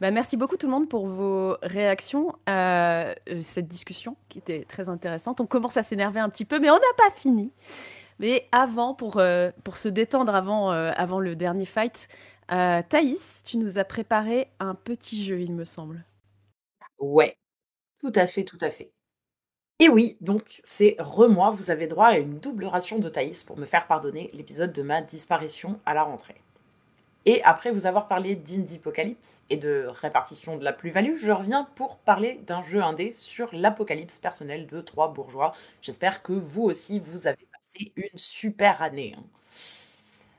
[0.00, 4.64] Bah, merci beaucoup tout le monde pour vos réactions à euh, cette discussion qui était
[4.64, 5.40] très intéressante.
[5.40, 7.50] On commence à s'énerver un petit peu, mais on n'a pas fini.
[8.20, 12.06] Mais avant, pour, euh, pour se détendre avant, avant le dernier fight,
[12.46, 16.04] Thaïs, tu nous as préparé un petit jeu, il me semble.
[16.98, 17.36] Ouais,
[18.00, 18.92] tout à fait, tout à fait.
[19.80, 23.58] Et oui, donc c'est remois, vous avez droit à une double ration de Thaïs pour
[23.58, 26.36] me faire pardonner l'épisode de ma disparition à la rentrée.
[27.26, 31.98] Et après vous avoir parlé d'Indiepocalypse et de répartition de la plus-value, je reviens pour
[31.98, 35.54] parler d'un jeu indé sur l'apocalypse personnelle de trois bourgeois.
[35.82, 39.14] J'espère que vous aussi vous avez passé une super année.
[39.18, 39.24] Hein.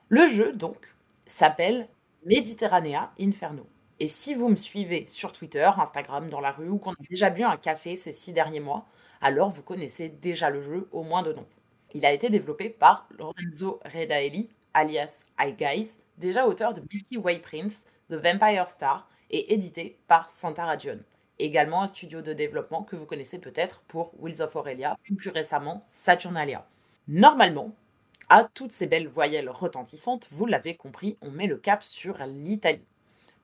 [0.09, 0.93] Le jeu donc
[1.25, 1.87] s'appelle
[2.25, 3.65] Mediterranea Inferno.
[3.99, 7.29] Et si vous me suivez sur Twitter, Instagram, dans la rue, ou qu'on a déjà
[7.29, 8.85] bu un café ces six derniers mois,
[9.21, 11.45] alors vous connaissez déjà le jeu, au moins de nom.
[11.93, 17.85] Il a été développé par Lorenzo Redaelli, alias iGuys, déjà auteur de Milky Way Prince,
[18.09, 20.99] The Vampire Star, et édité par Santa Ragion.
[21.39, 25.29] également un studio de développement que vous connaissez peut-être pour Wheels of Aurelia, puis plus
[25.29, 26.65] récemment Saturnalia.
[27.07, 27.73] Normalement,
[28.29, 32.85] à toutes ces belles voyelles retentissantes, vous l'avez compris, on met le cap sur l'Italie.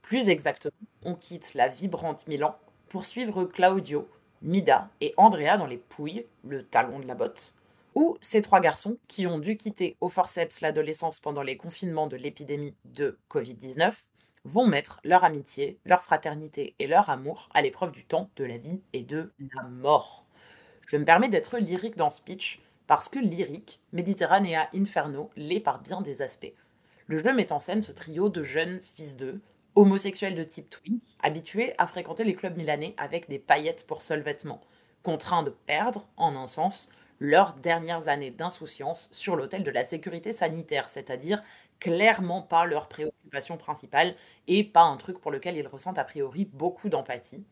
[0.05, 2.55] Plus exactement, on quitte la vibrante Milan
[2.89, 4.07] pour suivre Claudio,
[4.43, 7.55] Mida et Andrea dans les Pouilles, le talon de la botte,
[7.95, 12.17] ou ces trois garçons qui ont dû quitter au forceps l'adolescence pendant les confinements de
[12.17, 13.95] l'épidémie de Covid-19
[14.43, 18.57] vont mettre leur amitié, leur fraternité et leur amour à l'épreuve du temps, de la
[18.57, 20.27] vie et de la mort.
[20.85, 25.81] Je me permets d'être lyrique dans ce pitch parce que lyrique, Mediterranea Inferno l'est par
[25.81, 26.53] bien des aspects.
[27.07, 29.41] Le jeu met en scène ce trio de jeunes fils d'eux,
[29.75, 34.21] homosexuels de type twin, habitués à fréquenter les clubs milanais avec des paillettes pour seul
[34.21, 34.61] vêtement,
[35.03, 40.33] contraints de perdre, en un sens, leurs dernières années d'insouciance sur l'autel de la sécurité
[40.33, 41.41] sanitaire, c'est-à-dire
[41.79, 44.15] clairement pas leur préoccupation principale
[44.47, 47.43] et pas un truc pour lequel ils ressentent a priori beaucoup d'empathie,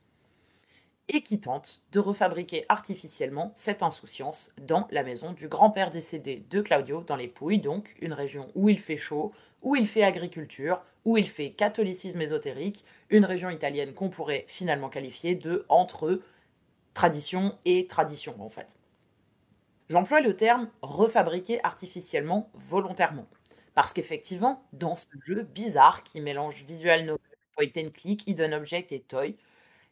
[1.09, 6.61] et qui tentent de refabriquer artificiellement cette insouciance dans la maison du grand-père décédé de
[6.61, 10.83] Claudio dans les Pouilles, donc une région où il fait chaud, où il fait agriculture,
[11.05, 16.21] où il fait catholicisme ésotérique, une région italienne qu'on pourrait finalement qualifier de entre
[16.93, 18.75] tradition et tradition en fait.
[19.89, 23.27] J'emploie le terme refabriquer artificiellement volontairement.
[23.75, 27.19] Parce qu'effectivement, dans ce jeu bizarre qui mélange visual novel,
[27.55, 29.35] point and click, hidden object et toy,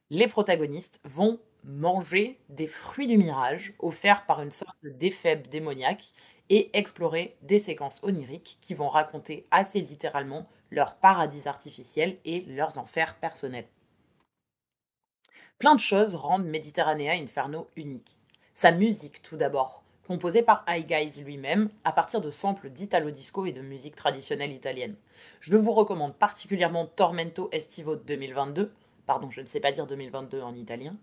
[0.09, 6.13] les protagonistes vont manger des fruits du mirage offerts par une sorte d'éphèbe démoniaque
[6.51, 12.77] et explorer des séquences oniriques qui vont raconter assez littéralement leur paradis artificiel et leurs
[12.77, 13.67] enfers personnels.
[15.59, 18.19] Plein de choses rendent Mediterranea Inferno unique.
[18.53, 23.45] Sa musique tout d'abord, composé par High Guys lui-même à partir de samples d'italo disco
[23.45, 24.97] et de musique traditionnelle italienne.
[25.39, 28.73] Je vous recommande particulièrement Tormento Estivo 2022,
[29.05, 30.97] pardon, je ne sais pas dire 2022 en italien,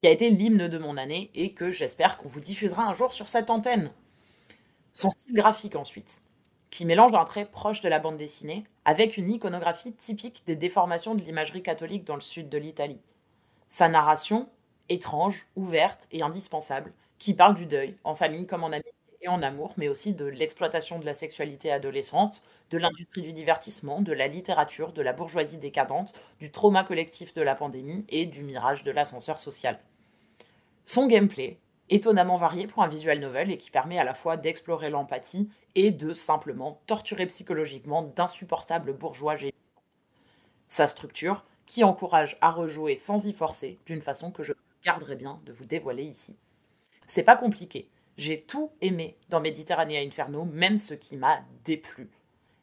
[0.00, 3.12] qui a été l'hymne de mon année et que j'espère qu'on vous diffusera un jour
[3.12, 3.92] sur cette antenne.
[4.94, 6.22] Son style graphique ensuite,
[6.70, 11.14] qui mélange un trait proche de la bande dessinée avec une iconographie typique des déformations
[11.14, 13.00] de l'imagerie catholique dans le sud de l'Italie.
[13.68, 14.48] Sa narration,
[14.90, 18.92] étrange, ouverte et indispensable, qui parle du deuil, en famille comme en amitié
[19.22, 24.02] et en amour, mais aussi de l'exploitation de la sexualité adolescente, de l'industrie du divertissement,
[24.02, 28.44] de la littérature, de la bourgeoisie décadente, du trauma collectif de la pandémie et du
[28.44, 29.80] mirage de l'ascenseur social.
[30.84, 31.58] Son gameplay,
[31.90, 35.90] étonnamment varié pour un visual novel et qui permet à la fois d'explorer l'empathie et
[35.90, 39.54] de simplement torturer psychologiquement d'insupportables bourgeois gémissants.
[40.68, 44.52] Sa structure, qui encourage à rejouer sans y forcer, d'une façon que je
[44.84, 46.36] garderai bien de vous dévoiler ici.
[47.06, 47.88] C'est pas compliqué.
[48.16, 52.10] J'ai tout aimé dans Méditerranée Inferno, même ce qui m'a déplu.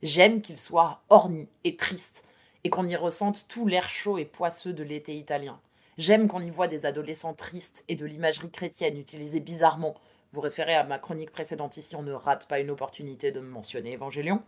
[0.01, 2.25] J'aime qu'il soit orni et triste,
[2.63, 5.59] et qu'on y ressente tout l'air chaud et poisseux de l'été italien.
[6.01, 9.93] J'aime qu'on y voit des adolescents tristes et de l'imagerie chrétienne utilisée bizarrement.
[10.31, 13.47] Vous référez à ma chronique précédente ici, on ne rate pas une opportunité de me
[13.47, 14.41] mentionner Évangélion.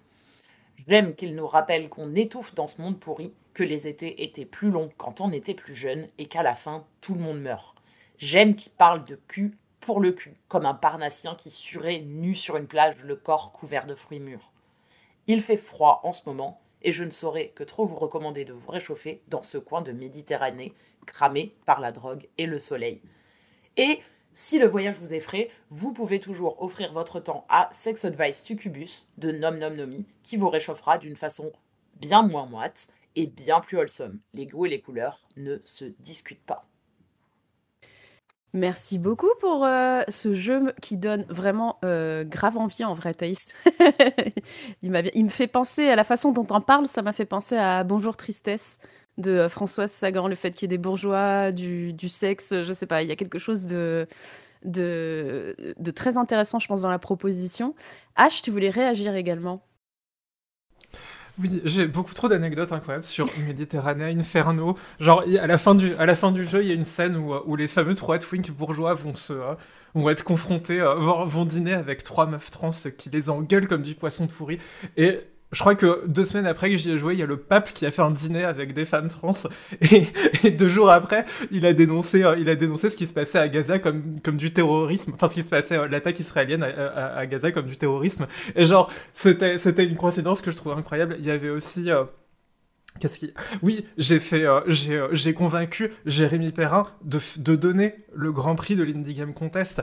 [0.88, 4.72] J'aime qu'il nous rappelle qu'on étouffe dans ce monde pourri, que les étés étaient plus
[4.72, 7.76] longs quand on était plus jeune et qu'à la fin, tout le monde meurt.
[8.18, 12.58] J'aime qu'il parle de cul pour le cul, comme un parnassien qui surait nu sur
[12.58, 14.52] une plage, le corps couvert de fruits mûrs.
[15.28, 18.54] Il fait froid en ce moment, et je ne saurais que trop vous recommander de
[18.54, 20.74] vous réchauffer dans ce coin de Méditerranée,
[21.06, 23.02] cramé par la drogue et le soleil.
[23.78, 24.00] Et
[24.34, 29.08] si le voyage vous effraie, vous pouvez toujours offrir votre temps à Sex Advice Succubus
[29.18, 31.52] de Nom Nom Nomi, qui vous réchauffera d'une façon
[31.96, 34.20] bien moins moite et bien plus wholesome.
[34.34, 36.68] Les goûts et les couleurs ne se discutent pas.
[38.56, 43.56] Merci beaucoup pour euh, ce jeu qui donne vraiment euh, grave envie en vrai, Thaïs.
[44.84, 47.84] il, me fait penser à la façon dont on parle, ça m'a fait penser à
[47.84, 48.78] Bonjour Tristesse
[49.18, 52.74] de euh, Françoise Sagan, le fait qu'il y ait des bourgeois, du, du, sexe, je
[52.74, 54.06] sais pas, il y a quelque chose de,
[54.64, 57.74] de, de très intéressant, je pense, dans la proposition.
[58.20, 59.64] H, tu voulais réagir également
[61.40, 64.78] oui, j'ai beaucoup trop d'anecdotes incroyables sur Méditerranée, Inferno.
[65.00, 67.16] Genre, à la fin du, à la fin du jeu, il y a une scène
[67.16, 69.56] où, où les fameux trois twinks bourgeois vont se, euh,
[69.96, 73.96] vont être confrontés, euh, vont dîner avec trois meufs trans qui les engueulent comme du
[73.96, 74.60] poisson pourri.
[74.96, 75.22] Et
[75.54, 77.72] je crois que deux semaines après que j'y ai joué, il y a le pape
[77.74, 79.32] qui a fait un dîner avec des femmes trans
[80.44, 83.40] et, deux jours après, il a dénoncé, euh, il a dénoncé ce qui se passait
[83.40, 87.26] à Gaza comme comme du terrorisme, enfin ce qui se passait euh, l'attaque israélienne à,
[87.28, 88.28] Gaza comme du terrorisme.
[88.56, 91.16] Et genre c'était c'était une coïncidence que je trouvais incroyable.
[91.20, 92.04] Il y avait aussi euh,
[93.00, 93.34] Qu'est-ce qui...
[93.64, 99.16] Oui, j'ai fait, j'ai convaincu Jérémy Perrin de, de donner le Grand Prix de l'Indie
[99.16, 99.82] Game Contest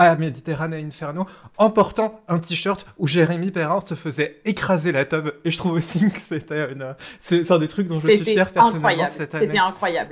[0.00, 1.26] à Méditerranée Inferno
[1.58, 5.30] en portant un t-shirt où Jérémy Perrin se faisait écraser la tub.
[5.44, 6.96] Et je trouve aussi que c'était une...
[7.20, 9.44] c'est un des trucs dont je suis fier personnellement cette année.
[9.44, 10.10] C'était incroyable.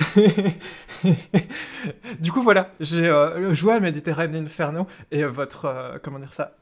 [2.20, 6.52] du coup, voilà, j'ai euh, joué à Méditerranée Inferno et votre, euh, comment dire ça,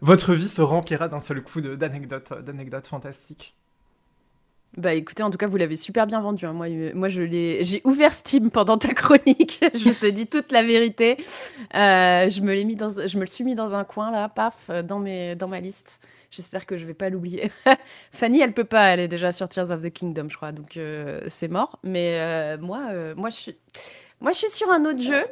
[0.00, 3.54] votre vie se remplira d'un seul coup d'anecdotes, d'anecdotes fantastiques.
[4.76, 6.46] Bah écoutez, en tout cas, vous l'avez super bien vendu.
[6.46, 6.54] Hein.
[6.54, 9.62] Moi, euh, moi, je l'ai, j'ai ouvert Steam pendant ta chronique.
[9.74, 11.18] je te dis toute la vérité.
[11.74, 14.30] Euh, je me l'ai mis dans, je me le suis mis dans un coin là,
[14.30, 16.00] paf, euh, dans mes, dans ma liste.
[16.30, 17.52] J'espère que je vais pas l'oublier.
[18.12, 18.94] Fanny, elle peut pas.
[18.94, 20.52] Elle est déjà sur Tears of the Kingdom, je crois.
[20.52, 20.78] Donc
[21.28, 21.78] c'est mort.
[21.82, 22.80] Mais moi,
[23.14, 23.58] moi, je suis,
[24.18, 25.22] moi, je suis sur un autre jeu.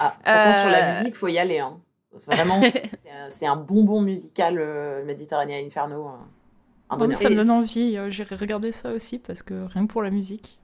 [0.00, 1.60] Ah, attends, sur la musique, faut y aller.
[1.60, 1.78] Hein.
[2.26, 2.60] Vraiment,
[3.28, 4.60] c'est un, un, bonbon musical
[5.06, 6.08] Méditerranée Inferno.
[6.08, 6.26] Hein.
[6.90, 10.10] Ça me donne envie, euh, j'irai regarder ça aussi parce que rien que pour la
[10.10, 10.58] musique.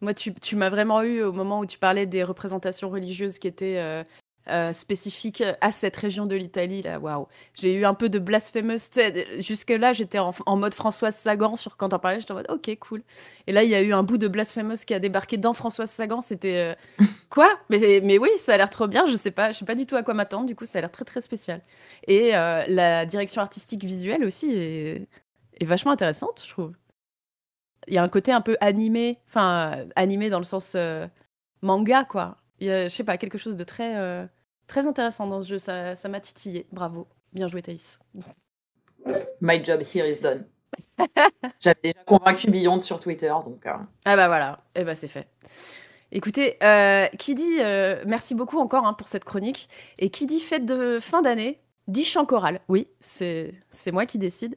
[0.00, 3.46] Moi, tu, tu m'as vraiment eu au moment où tu parlais des représentations religieuses qui
[3.46, 4.02] étaient euh,
[4.48, 6.82] euh, spécifiques à cette région de l'Italie.
[6.82, 8.90] Là, waouh, j'ai eu un peu de blasphemous.
[9.38, 12.18] Jusque là, j'étais en, mode Françoise Sagan sur quand t'en parlais.
[12.18, 13.02] J'étais en mode ok, cool.
[13.46, 15.90] Et là, il y a eu un bout de blasphemous qui a débarqué dans Françoise
[15.90, 16.20] Sagan.
[16.20, 16.76] C'était
[17.30, 17.48] quoi?
[17.68, 19.06] Mais, mais oui, ça a l'air trop bien.
[19.06, 20.46] Je sais pas, je sais pas du tout à quoi m'attendre.
[20.46, 21.60] Du coup, ça a l'air très très spécial.
[22.08, 25.06] Et la direction artistique visuelle aussi est
[25.62, 26.72] est vachement intéressante, je trouve.
[27.88, 31.06] Il y a un côté un peu animé, enfin animé dans le sens euh,
[31.62, 32.38] manga, quoi.
[32.60, 34.24] Il y a, je sais pas, quelque chose de très, euh,
[34.66, 35.58] très intéressant dans ce jeu.
[35.58, 36.66] Ça, ça m'a titillé.
[36.70, 37.08] Bravo.
[37.32, 37.98] Bien joué, Thaïs.
[39.40, 40.44] My job here is done.
[41.60, 43.66] J'avais déjà convaincu Beyond sur Twitter, donc.
[43.66, 43.72] Euh.
[44.04, 45.28] Ah bah voilà, et eh bah c'est fait.
[46.12, 46.58] Écoutez,
[47.18, 47.58] qui dit
[48.06, 49.68] merci beaucoup encore hein, pour cette chronique
[49.98, 52.60] et qui dit fête de fin d'année dit chant choral.
[52.68, 53.52] Oui, c'est
[53.92, 54.56] moi qui décide.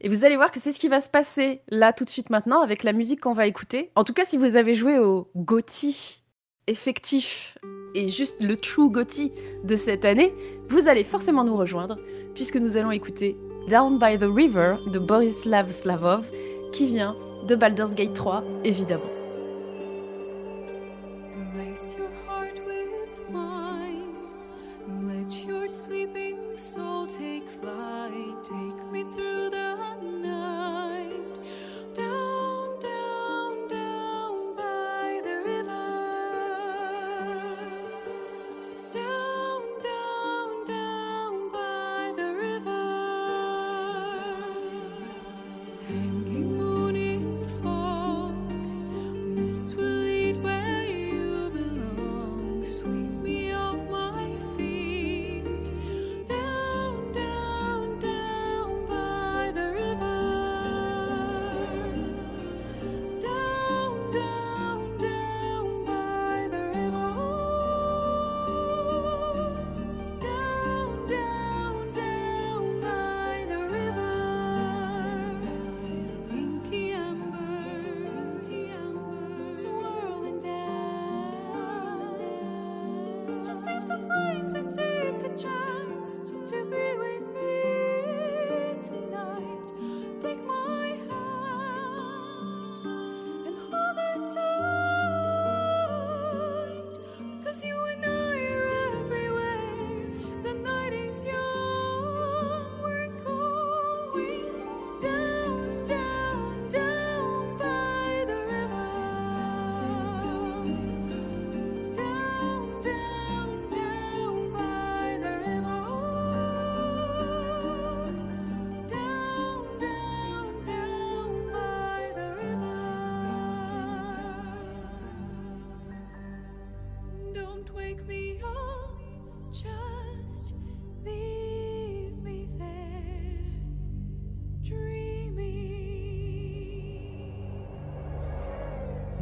[0.00, 2.30] Et vous allez voir que c'est ce qui va se passer là tout de suite
[2.30, 3.90] maintenant avec la musique qu'on va écouter.
[3.96, 6.22] En tout cas, si vous avez joué au Gotti
[6.66, 7.58] effectif
[7.94, 9.32] et juste le true Gotti
[9.64, 10.32] de cette année,
[10.68, 11.96] vous allez forcément nous rejoindre
[12.34, 13.36] puisque nous allons écouter
[13.68, 16.30] Down by the River de Borislav Slavov
[16.72, 17.16] qui vient
[17.46, 19.17] de Baldur's Gate 3 évidemment.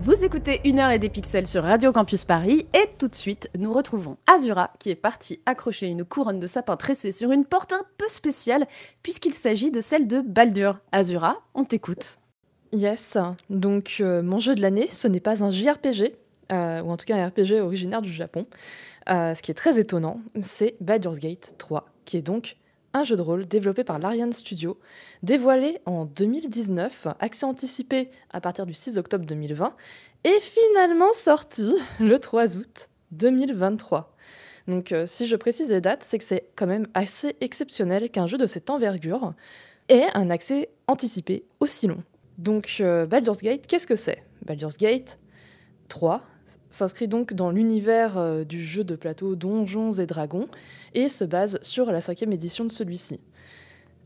[0.06, 3.50] Vous écoutez Une heure et des pixels sur Radio Campus Paris et tout de suite
[3.58, 7.72] nous retrouvons Azura qui est partie accrocher une couronne de sapin tressé sur une porte
[7.72, 8.68] un peu spéciale
[9.02, 10.78] puisqu'il s'agit de celle de Baldur.
[10.92, 12.20] Azura, on t'écoute.
[12.70, 13.18] Yes,
[13.50, 16.14] donc euh, mon jeu de l'année ce n'est pas un JRPG,
[16.52, 18.46] euh, ou en tout cas un RPG originaire du Japon.
[19.10, 22.58] Euh, ce qui est très étonnant, c'est Baldur's Gate 3, qui est donc
[22.96, 24.78] un jeu de rôle développé par l'Ariane Studio,
[25.22, 29.76] dévoilé en 2019, accès anticipé à partir du 6 octobre 2020,
[30.24, 34.16] et finalement sorti le 3 août 2023.
[34.66, 38.26] Donc euh, si je précise les dates, c'est que c'est quand même assez exceptionnel qu'un
[38.26, 39.34] jeu de cette envergure
[39.88, 42.02] ait un accès anticipé aussi long.
[42.38, 44.24] Donc euh, Baldur's Gate, qu'est-ce que c'est?
[44.44, 45.18] Baldur's Gate
[45.88, 46.22] 3,
[46.70, 50.48] s'inscrit donc dans l'univers euh, du jeu de plateau Donjons et Dragons
[50.94, 53.20] et se base sur la cinquième édition de celui-ci.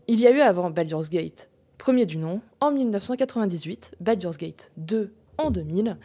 [0.08, 5.12] Il y a eu avant Baldur's Gate, premier du nom, en 1998, Baldur's Gate 2
[5.38, 5.96] en 2000.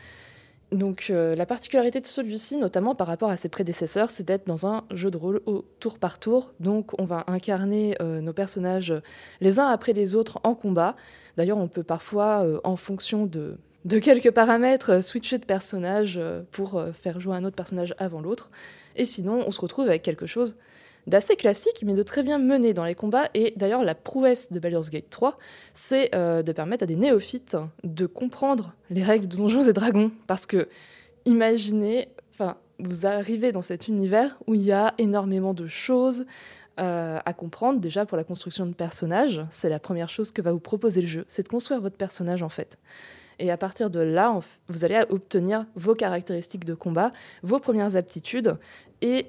[0.71, 4.65] Donc euh, la particularité de celui-ci, notamment par rapport à ses prédécesseurs, c'est d'être dans
[4.65, 6.53] un jeu de rôle au tour par tour.
[6.59, 8.93] Donc on va incarner euh, nos personnages
[9.41, 10.95] les uns après les autres en combat.
[11.37, 16.41] D'ailleurs on peut parfois, en fonction de, de quelques paramètres, euh, switcher de personnage euh,
[16.51, 18.49] pour euh, faire jouer un autre personnage avant l'autre.
[18.95, 20.57] Et sinon, on se retrouve avec quelque chose
[21.05, 23.29] d'assez classique, mais de très bien mené dans les combats.
[23.35, 25.37] Et d'ailleurs, la prouesse de Baldur's Gate 3,
[25.73, 30.11] c'est de permettre à des néophytes de comprendre les règles de Donjons et Dragons.
[30.25, 30.67] Parce que,
[31.25, 32.07] imaginez,
[32.79, 36.25] vous arrivez dans cet univers où il y a énormément de choses
[36.77, 37.79] à comprendre.
[37.79, 41.07] Déjà, pour la construction de personnages, c'est la première chose que va vous proposer le
[41.07, 42.79] jeu, c'est de construire votre personnage en fait.
[43.39, 47.11] Et à partir de là, vous allez obtenir vos caractéristiques de combat,
[47.43, 48.57] vos premières aptitudes.
[49.01, 49.27] Et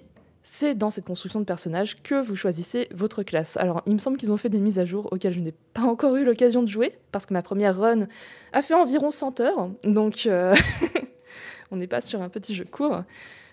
[0.49, 3.57] c'est dans cette construction de personnage que vous choisissez votre classe.
[3.57, 5.83] Alors, il me semble qu'ils ont fait des mises à jour auxquelles je n'ai pas
[5.83, 8.07] encore eu l'occasion de jouer, parce que ma première run
[8.53, 9.71] a fait environ 100 heures.
[9.83, 10.55] Donc, euh,
[11.73, 13.03] on n'est pas sur un petit jeu court.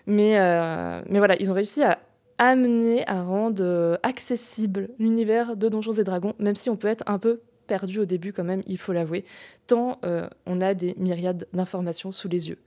[0.06, 1.98] Mais, euh, voilà, ils ont réussi à
[2.38, 7.04] amener, à rendre euh, accessible l'univers de Donjons et Dragons, même si on peut être
[7.06, 9.24] un peu perdu au début quand même, il faut l'avouer,
[9.66, 12.58] tant euh, on a des myriades d'informations sous les yeux.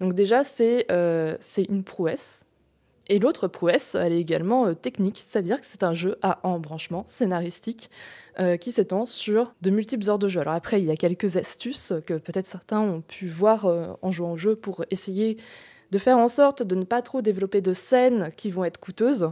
[0.00, 1.36] Donc déjà, c'est euh,
[1.68, 2.44] une prouesse.
[3.08, 7.04] Et l'autre prouesse, elle est également euh, technique, c'est-à-dire que c'est un jeu à embranchement
[7.06, 7.90] scénaristique
[8.58, 10.40] qui s'étend sur de multiples heures de jeu.
[10.40, 13.66] Alors après, il y a quelques astuces que peut-être certains ont pu voir
[14.00, 15.36] en jouant au jeu pour essayer
[15.90, 19.30] de faire en sorte de ne pas trop développer de scènes qui vont être coûteuses.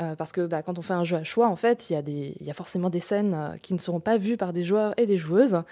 [0.00, 2.50] Euh, parce que bah, quand on fait un jeu à choix, en fait, il y,
[2.50, 5.18] a forcément des scènes euh, qui ne seront pas vues par des joueurs et des
[5.18, 5.62] joueuses.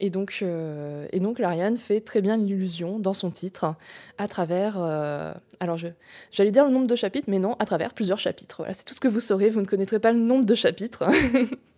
[0.00, 3.74] Et donc, euh, et donc l'Ariane fait très bien l'illusion dans son titre,
[4.18, 4.76] à travers...
[5.60, 5.78] alors,
[6.32, 8.64] j'allais dire le nombre de chapitres, mais non, à travers plusieurs chapitres.
[8.72, 11.04] C'est tout ce que vous saurez, vous ne connaîtrez pas le nombre de chapitres.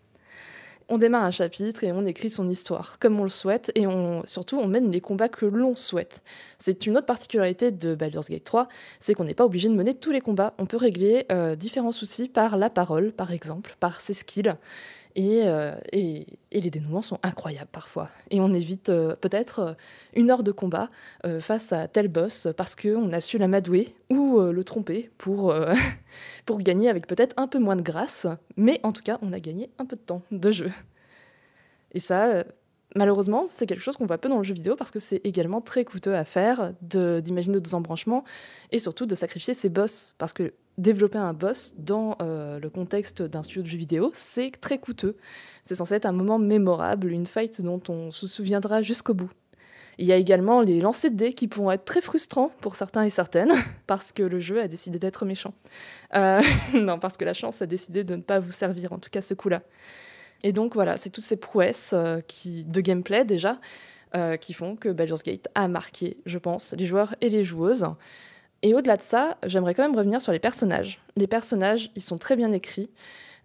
[0.89, 3.85] on démarre un chapitre et on écrit son histoire comme on le souhaite et
[4.25, 6.23] surtout on mène les combats que l'on souhaite.
[6.59, 8.69] C'est une autre particularité de Baldur's Gate 3,
[9.01, 10.55] c'est qu'on n'est pas obligé de mener tous les combats.
[10.59, 14.55] On peut régler euh, différents soucis par la parole, par exemple, par ses skills.
[15.19, 18.11] Euh, et, les dénouements sont incroyables parfois.
[18.31, 19.73] Et on évite euh, peut-être euh,
[20.15, 20.91] une heure de combat
[21.41, 25.55] face à tel boss parce qu'on a su l'amadouer ou le tromper pour,
[26.47, 28.27] pour gagner avec peut-être un peu moins de grâce.
[28.57, 30.71] Mais en tout cas, on a gagné un peu de temps de jeu.
[31.93, 32.45] Et ça,
[32.97, 35.61] malheureusement, c'est quelque chose qu'on voit peu dans le jeu vidéo parce que c'est également
[35.61, 38.25] très coûteux à faire d'imaginer d'autres embranchements
[38.73, 40.15] et surtout de sacrifier ses boss.
[40.19, 44.51] Parce que développer un boss dans euh, le contexte d'un studio de jeux vidéo, c'est
[44.61, 45.17] très coûteux.
[45.65, 49.31] C'est censé être un moment mémorable, une fight dont on se souviendra jusqu'au bout.
[49.99, 53.05] Il y a également les lancers de dés qui pourront être très frustrants pour certains
[53.05, 53.53] et certaines,
[53.87, 55.55] parce que le jeu a décidé d'être méchant.
[56.15, 56.43] Euh,
[56.75, 59.23] non, parce que la chance a décidé de ne pas vous servir, en tout cas
[59.23, 59.63] ce coup-là.
[60.47, 63.59] Et donc voilà, c'est toutes ces prouesses euh, de gameplay déjà,
[64.41, 67.87] qui font que Baldur's Gate a marqué, je pense, les joueurs et les joueuses.
[68.63, 70.99] Et au-delà de ça, j'aimerais quand même revenir sur les personnages.
[71.17, 72.91] Les personnages, ils sont très bien écrits.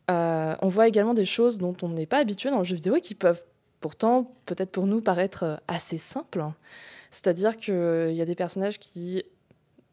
[0.10, 2.96] Euh, on voit également des choses dont on n'est pas habitué dans le jeu vidéo
[2.96, 3.44] et qui peuvent
[3.80, 6.44] pourtant, peut-être pour nous, paraître euh, assez simples.
[7.12, 9.24] C'est-à-dire qu'il y a des personnages qui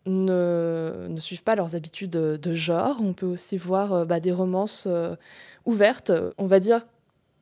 [0.07, 2.99] ne, suivent pas leurs habitudes de genre.
[3.03, 4.89] On peut aussi voir euh, bah, des romances
[5.67, 6.13] ouvertes.
[6.39, 6.87] On va dire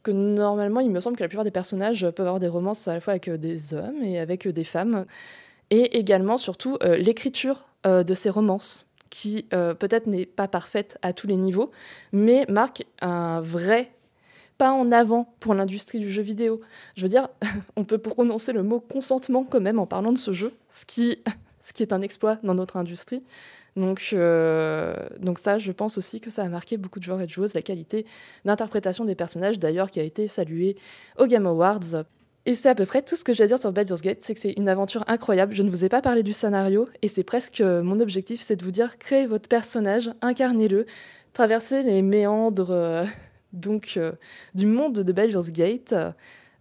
[0.06, 2.94] que normalement, il me semble que la plupart des personnages peuvent avoir des romances à
[2.94, 5.04] la fois avec des hommes et avec des femmes
[5.70, 10.96] et également surtout euh, l'écriture euh, de ces romances qui euh, peut-être n'est pas parfaite
[11.02, 11.72] à tous les niveaux,
[12.12, 13.90] mais marque un vrai
[14.58, 16.60] pas en avant pour l'industrie du jeu vidéo.
[16.96, 17.28] Je veux dire,
[17.76, 21.18] on peut prononcer le mot consentement quand même en parlant de ce jeu, ce qui,
[21.62, 23.24] ce qui est un exploit dans notre industrie.
[23.76, 24.14] Donc,
[25.20, 27.54] donc ça, je pense aussi que ça a marqué beaucoup de joueurs et de joueuses,
[27.54, 28.06] la qualité
[28.44, 30.76] d'interprétation des personnages, d'ailleurs, qui a été saluée
[31.18, 32.04] au Game Awards
[32.46, 34.32] et c'est à peu près tout ce que j'ai à dire sur Baldur's Gate, c'est
[34.32, 35.52] que c'est une aventure incroyable.
[35.52, 38.54] Je ne vous ai pas parlé du scénario, et c'est presque euh, mon objectif, c'est
[38.54, 40.86] de vous dire créez votre personnage, incarnez-le,
[41.32, 43.04] traversez les méandres euh,
[43.52, 44.12] donc euh,
[44.54, 45.92] du monde de Baldur's Gate,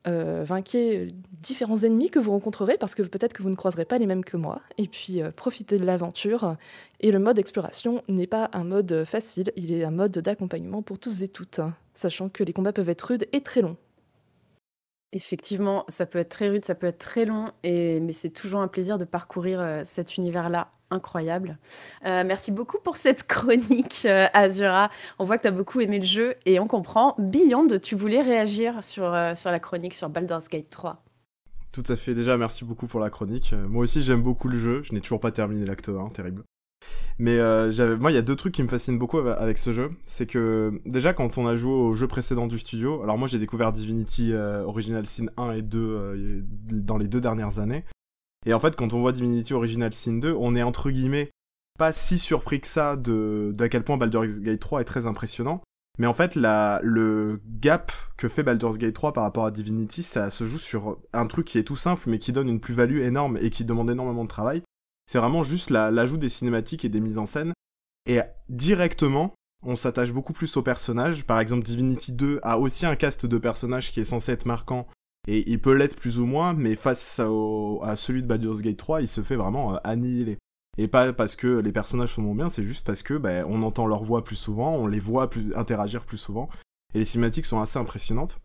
[0.05, 1.07] vainquez
[1.41, 4.23] différents ennemis que vous rencontrerez, parce que peut-être que vous ne croiserez pas les mêmes
[4.23, 6.55] que moi, et puis profitez de l'aventure.
[6.99, 10.99] Et le mode exploration n'est pas un mode facile, il est un mode d'accompagnement pour
[10.99, 13.77] tous et toutes, hein, sachant que les combats peuvent être rudes et très longs.
[15.13, 17.99] Effectivement, ça peut être très rude, ça peut être très long, et...
[17.99, 21.57] mais c'est toujours un plaisir de parcourir euh, cet univers-là incroyable.
[22.05, 24.89] Euh, merci beaucoup pour cette chronique, euh, Azura.
[25.19, 27.15] On voit que tu as beaucoup aimé le jeu et on comprend.
[27.17, 31.03] Beyond, tu voulais réagir sur, sur la chronique sur Baldur's Gate 3
[31.71, 32.13] Tout à fait.
[32.13, 33.53] Déjà, merci beaucoup pour la chronique.
[33.53, 34.83] Moi aussi, j'aime beaucoup le jeu.
[34.83, 36.43] Je n'ai toujours pas terminé l'acte 1, terrible.
[37.17, 39.71] Mais euh, moi, il y a deux trucs qui me fascinent beaucoup av- avec ce
[39.71, 39.91] jeu.
[40.03, 43.39] C'est que déjà, quand on a joué au jeu précédent du studio, alors moi, j'ai
[43.39, 46.41] découvert Divinity euh, Original Sin 1 et 2 euh,
[46.71, 47.85] dans les deux dernières années.
[48.45, 51.29] Et en fait, quand on voit Divinity Original Sin 2, on est entre guillemets
[51.79, 55.07] pas si surpris que ça de, de à quel point Baldur's Gate 3 est très
[55.07, 55.61] impressionnant.
[55.97, 60.03] Mais en fait, la, le gap que fait Baldur's Gate 3 par rapport à Divinity,
[60.03, 62.99] ça se joue sur un truc qui est tout simple, mais qui donne une plus-value
[62.99, 64.61] énorme et qui demande énormément de travail.
[65.05, 67.53] C'est vraiment juste la- l'ajout des cinématiques et des mises en scène.
[68.07, 68.19] Et
[68.49, 69.33] directement,
[69.63, 71.23] on s'attache beaucoup plus aux personnages.
[71.25, 74.87] Par exemple, Divinity 2 a aussi un cast de personnages qui est censé être marquant.
[75.27, 79.01] Et il peut l'être plus ou moins, mais face à celui de Baldur's Gate 3,
[79.01, 80.37] il se fait vraiment euh, annihiler.
[80.77, 83.63] Et pas parce que les personnages sont moins bien, c'est juste parce que ben, on
[83.63, 86.49] entend leur voix plus souvent, on les voit plus, interagir plus souvent,
[86.93, 88.39] et les cinématiques sont assez impressionnantes.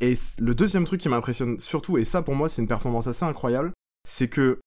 [0.00, 3.24] Et le deuxième truc qui m'impressionne surtout, et ça pour moi c'est une performance assez
[3.24, 3.72] incroyable,
[4.08, 4.58] c'est que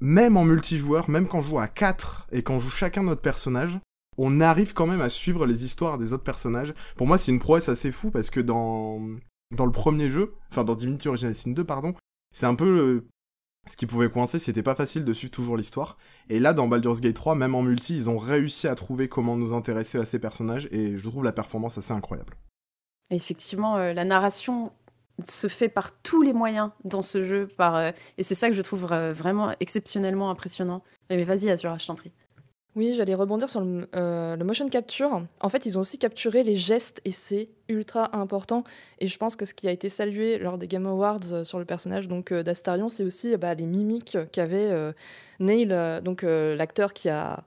[0.00, 3.22] même en multijoueur, même quand on joue à 4 et quand on joue chacun notre
[3.22, 3.78] personnage,
[4.18, 6.74] on arrive quand même à suivre les histoires des autres personnages.
[6.96, 9.00] Pour moi c'est une prouesse assez fou parce que dans,
[9.54, 11.94] dans le premier jeu, enfin dans Divinity Original Sin 2 pardon,
[12.34, 13.04] c'est un peu
[13.68, 15.96] ce qui pouvait coincer, c'était pas facile de suivre toujours l'histoire.
[16.28, 19.36] Et là, dans Baldur's Gate 3, même en multi, ils ont réussi à trouver comment
[19.36, 22.36] nous intéresser à ces personnages, et je trouve la performance assez incroyable.
[23.10, 24.72] Effectivement, euh, la narration
[25.24, 28.54] se fait par tous les moyens dans ce jeu, par, euh, et c'est ça que
[28.54, 30.82] je trouve euh, vraiment exceptionnellement impressionnant.
[31.10, 32.12] Mais vas-y, Azura, je t'en prie.
[32.74, 35.22] Oui, j'allais rebondir sur le, euh, le motion capture.
[35.40, 38.64] En fait, ils ont aussi capturé les gestes et c'est ultra important.
[38.98, 41.64] Et je pense que ce qui a été salué lors des Game Awards sur le
[41.64, 44.92] personnage donc euh, d'Astarion, c'est aussi bah, les mimiques qu'avait
[45.40, 45.74] Neil,
[46.04, 47.44] donc l'acteur qui a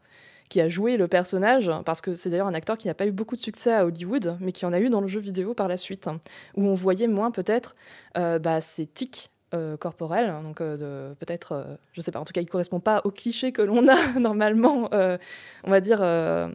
[0.50, 3.12] qui a joué le personnage, parce que c'est d'ailleurs un acteur qui n'a pas eu
[3.12, 5.68] beaucoup de succès à Hollywood, mais qui en a eu dans le jeu vidéo par
[5.68, 6.10] la suite,
[6.56, 7.76] où on voyait moins peut-être
[8.18, 12.26] euh, bah, ses tics euh, corporels, hein, donc euh, peut-être, euh, je sais pas, en
[12.26, 15.18] tout cas, il correspond pas au cliché que l'on a normalement, euh,
[15.64, 16.50] on va dire, euh,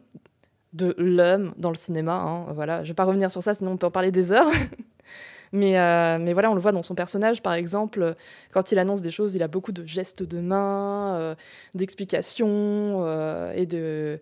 [0.73, 2.15] de l'homme dans le cinéma.
[2.15, 4.51] hein, voilà, je vais pas revenir sur ça, sinon on peut en parler des heures.
[5.55, 8.17] Mais, euh, mais voilà, on le voit dans son personnage, par exemple,
[8.51, 11.35] quand il annonce des choses, il a beaucoup de gestes de main, euh,
[11.77, 14.21] d'explications euh, et de...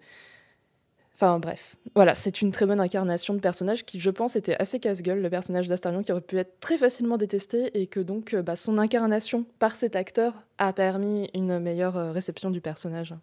[1.15, 4.79] Enfin bref, voilà, c'est une très bonne incarnation de personnage qui, je pense, était assez
[4.79, 8.55] casse-gueule, le personnage d'Astarion, qui aurait pu être très facilement détesté et que donc bah,
[8.57, 13.15] son incarnation par cet acteur a permis une meilleure réception du personnage.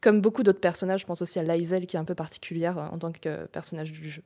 [0.00, 2.98] Comme beaucoup d'autres personnages, je pense aussi à Laisel qui est un peu particulière en
[2.98, 4.22] tant que personnage du jeu.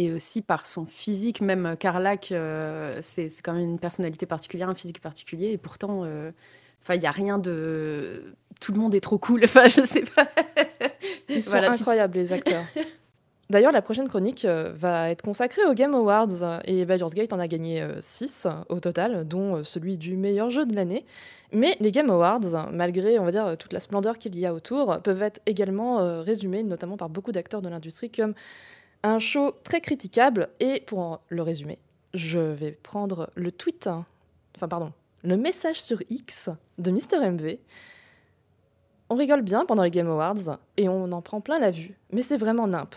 [0.00, 4.68] Et aussi par son physique, même Carlac, euh, c'est c'est quand même une personnalité particulière,
[4.68, 6.30] un physique particulier, et pourtant, euh,
[6.80, 8.32] enfin, il n'y a rien de...
[8.60, 10.28] Tout le monde est trop cool, enfin, je sais pas.
[11.28, 12.62] Ils sont Voilà, incroyables, les acteurs.
[13.50, 17.32] D'ailleurs, la prochaine chronique euh, va être consacrée aux Game Awards euh, et Baldur's Gate
[17.32, 21.04] en a gagné 6 au total, dont euh, celui du meilleur jeu de l'année.
[21.52, 24.52] Mais les Game Awards, malgré on va dire euh, toute la splendeur qu'il y a
[24.52, 28.34] autour, peuvent être également euh, résumés, notamment par beaucoup d'acteurs de l'industrie, comme
[29.02, 30.48] un show très critiquable.
[30.60, 31.78] Et pour le résumer,
[32.14, 33.88] je vais prendre le tweet,
[34.56, 34.92] enfin pardon,
[35.22, 37.58] le message sur X de Mr MV.
[39.10, 42.22] On rigole bien pendant les Game Awards et on en prend plein la vue, mais
[42.22, 42.94] c'est vraiment nimp.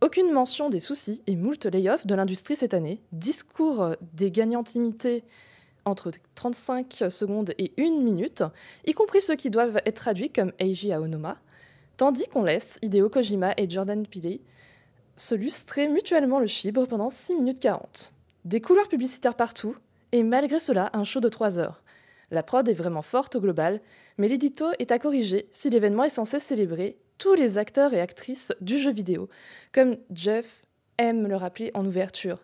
[0.00, 5.22] Aucune mention des soucis et moult layoffs de l'industrie cette année, discours des gagnants limités
[5.84, 8.42] entre 35 secondes et 1 minute,
[8.84, 11.38] y compris ceux qui doivent être traduits comme Eiji Aonuma,
[11.96, 14.40] tandis qu'on laisse Hideo Kojima et Jordan Peele
[15.16, 18.12] se lustrer mutuellement le chibre pendant 6 minutes 40.
[18.44, 19.74] Des couleurs publicitaires partout,
[20.12, 21.82] et malgré cela, un show de 3 heures.
[22.30, 23.80] La prod est vraiment forte au global,
[24.18, 28.52] mais l'édito est à corriger si l'événement est censé célébrer tous les acteurs et actrices
[28.60, 29.28] du jeu vidéo,
[29.72, 30.62] comme Jeff
[30.98, 32.38] aime le rappeler en ouverture.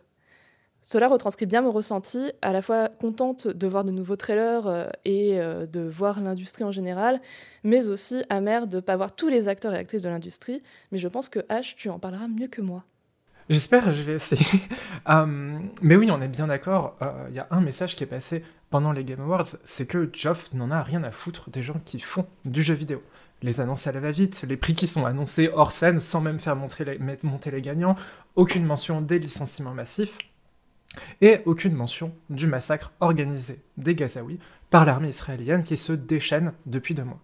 [0.83, 4.87] Cela retranscrit bien mon ressenti, à la fois contente de voir de nouveaux trailers euh,
[5.05, 7.21] et euh, de voir l'industrie en général,
[7.65, 10.63] mais aussi amère de ne pas voir tous les acteurs et actrices de l'industrie.
[10.93, 12.85] Mais je pense que H, tu en parleras mieux que moi.
[13.51, 14.61] J'espère, je vais essayer.
[15.09, 16.97] Euh, mais oui, on est bien d'accord.
[17.31, 20.53] Il y a un message qui est passé pendant les Game Awards, c'est que Geoff
[20.53, 23.03] n'en a rien à foutre des gens qui font du jeu vidéo.
[23.43, 26.57] Les annonces à la va-vite, les prix qui sont annoncés hors scène sans même faire
[26.57, 27.95] monter les gagnants,
[28.35, 30.19] aucune mention des licenciements massifs,
[31.21, 34.39] et aucune mention du massacre organisé des Gazaouis
[34.71, 37.21] par l'armée israélienne qui se déchaîne depuis deux mois.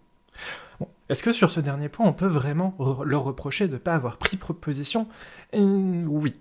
[1.08, 4.16] Est-ce que sur ce dernier point, on peut vraiment leur reprocher de ne pas avoir
[4.16, 5.06] pris proposition?
[5.52, 6.34] Oui.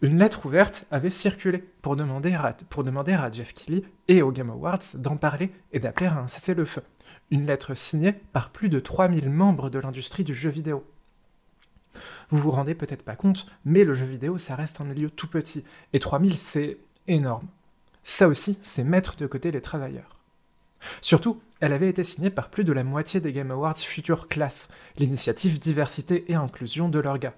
[0.00, 4.32] Une lettre ouverte avait circulé pour demander, à, pour demander à Jeff Keighley et aux
[4.32, 6.82] Game Awards d'en parler et d'appeler à un cessez-le-feu.
[7.30, 10.84] Une lettre signée par plus de 3000 membres de l'industrie du jeu vidéo.
[12.30, 15.28] Vous vous rendez peut-être pas compte, mais le jeu vidéo, ça reste un milieu tout
[15.28, 17.46] petit, et 3000, c'est énorme.
[18.04, 20.20] Ça aussi, c'est mettre de côté les travailleurs.
[21.00, 24.68] Surtout, elle avait été signée par plus de la moitié des Game Awards Future Class,
[24.96, 27.34] l'initiative diversité et inclusion de leur gars.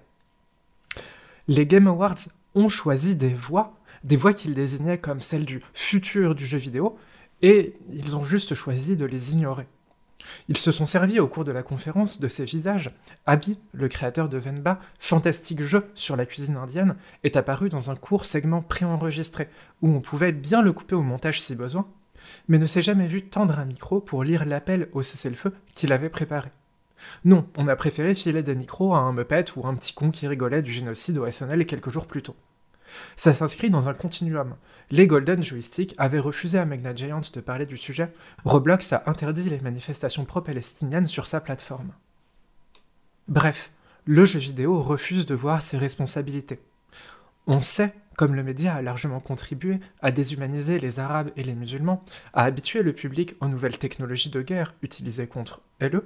[1.47, 2.19] Les Game Awards
[2.55, 3.73] ont choisi des voix,
[4.03, 6.97] des voix qu'ils désignaient comme celles du futur du jeu vidéo,
[7.41, 9.67] et ils ont juste choisi de les ignorer.
[10.47, 12.91] Ils se sont servis au cours de la conférence de ces visages.
[13.25, 17.95] Abby, le créateur de Venba, fantastique jeu sur la cuisine indienne, est apparu dans un
[17.95, 19.47] court segment préenregistré,
[19.81, 21.87] où on pouvait bien le couper au montage si besoin,
[22.47, 26.09] mais ne s'est jamais vu tendre un micro pour lire l'appel au cessez-le-feu qu'il avait
[26.09, 26.49] préparé.
[27.25, 30.27] Non, on a préféré filer des micros à un Muppet ou un petit con qui
[30.27, 32.35] rigolait du génocide au SNL quelques jours plus tôt.
[33.15, 34.55] Ça s'inscrit dans un continuum.
[34.89, 38.11] Les Golden Joystick avaient refusé à Magna Giant de parler du sujet.
[38.45, 41.91] Roblox a interdit les manifestations pro-palestiniennes sur sa plateforme.
[43.27, 43.71] Bref,
[44.05, 46.59] le jeu vidéo refuse de voir ses responsabilités.
[47.47, 52.03] On sait, comme le média a largement contribué à déshumaniser les Arabes et les musulmans,
[52.33, 56.03] à habituer le public aux nouvelles technologies de guerre utilisées contre LE,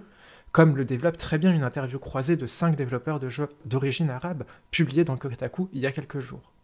[0.52, 4.46] comme le développe très bien une interview croisée de cinq développeurs de jeux d'origine arabe
[4.72, 6.55] publiée dans Kotaku il y a quelques jours.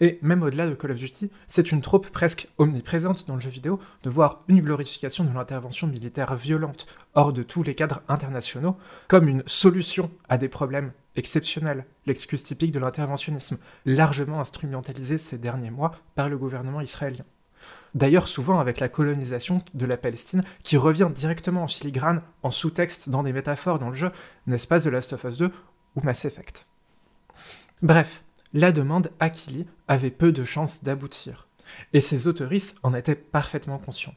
[0.00, 3.50] Et même au-delà de Call of Duty, c'est une trope presque omniprésente dans le jeu
[3.50, 8.76] vidéo de voir une glorification de l'intervention militaire violente hors de tous les cadres internationaux
[9.08, 15.70] comme une solution à des problèmes exceptionnels, l'excuse typique de l'interventionnisme, largement instrumentalisé ces derniers
[15.70, 17.24] mois par le gouvernement israélien.
[17.94, 23.08] D'ailleurs souvent avec la colonisation de la Palestine qui revient directement en filigrane, en sous-texte
[23.08, 24.10] dans des métaphores dans le jeu,
[24.46, 25.50] n'est-ce pas The Last of Us 2
[25.96, 26.66] ou Mass Effect?
[27.80, 28.22] Bref,
[28.56, 31.46] la demande Akili avait peu de chances d'aboutir,
[31.92, 34.14] et ses autoristes en étaient parfaitement conscients.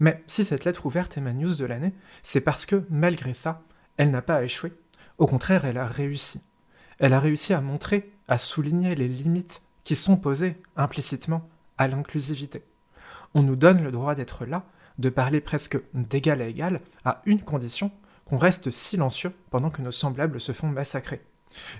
[0.00, 3.60] Mais si cette lettre ouverte est ma news de l'année, c'est parce que, malgré ça,
[3.98, 4.72] elle n'a pas échoué,
[5.18, 6.40] au contraire, elle a réussi.
[6.98, 12.64] Elle a réussi à montrer, à souligner les limites qui sont posées implicitement à l'inclusivité.
[13.34, 14.64] On nous donne le droit d'être là,
[14.98, 17.90] de parler presque d'égal à égal, à une condition,
[18.24, 21.20] qu'on reste silencieux pendant que nos semblables se font massacrer.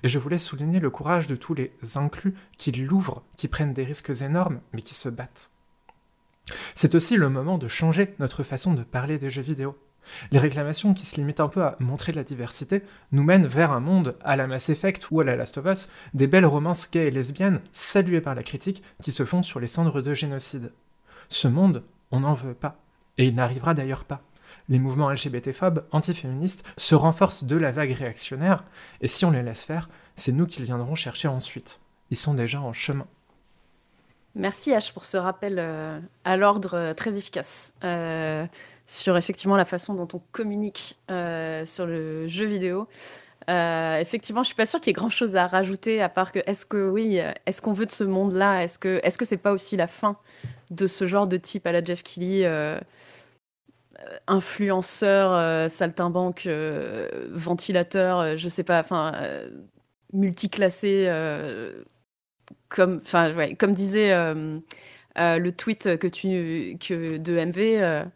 [0.03, 3.85] Et je voulais souligner le courage de tous les inclus qui l'ouvrent, qui prennent des
[3.85, 5.51] risques énormes, mais qui se battent.
[6.75, 9.79] C'est aussi le moment de changer notre façon de parler des jeux vidéo.
[10.33, 12.83] Les réclamations qui se limitent un peu à montrer de la diversité
[13.13, 15.91] nous mènent vers un monde à la Mass Effect ou à la Last of Us,
[16.13, 19.69] des belles romances gays et lesbiennes saluées par la critique qui se fondent sur les
[19.69, 20.73] cendres de génocide.
[21.29, 22.77] Ce monde, on n'en veut pas,
[23.17, 24.23] et il n'arrivera d'ailleurs pas
[24.69, 28.65] les mouvements LGBT-phobes, antiféministes, se renforcent de la vague réactionnaire,
[29.01, 31.81] et si on les laisse faire, c'est nous qu'ils viendront chercher ensuite.
[32.11, 33.07] Ils sont déjà en chemin.
[34.35, 38.47] Merci H pour ce rappel euh, à l'ordre euh, très efficace euh,
[38.87, 40.99] sur effectivement la façon dont on communique
[41.65, 42.89] sur le jeu vidéo.
[43.49, 46.41] effectivement, je suis pas sûre qu'il y ait grand chose à rajouter à part que
[46.47, 48.65] est-ce que oui, est-ce qu'on veut de ce monde-là?
[48.65, 50.17] Est-ce que est-ce que c'est pas aussi la fin
[50.71, 52.45] de ce genre de type à la Jeff Kelly
[54.27, 59.13] influenceur, euh, saltimbanque, euh, ventilateur, je sais pas, enfin,
[60.13, 61.09] multiclassé,
[62.69, 68.09] comme, enfin, comme disait le tweet que tu, que de MV.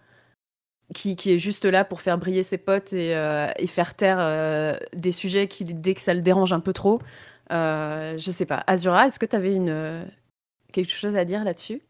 [0.94, 3.10] Qui, qui, est juste là pour faire briller ses potes et,
[3.58, 7.00] et faire taire des sujets qui, dès que ça le dérange un peu trop.
[7.50, 8.62] je sais pas.
[8.68, 10.06] Azura, est-ce que tu avais une,
[10.72, 11.82] quelque chose à dire là-dessus?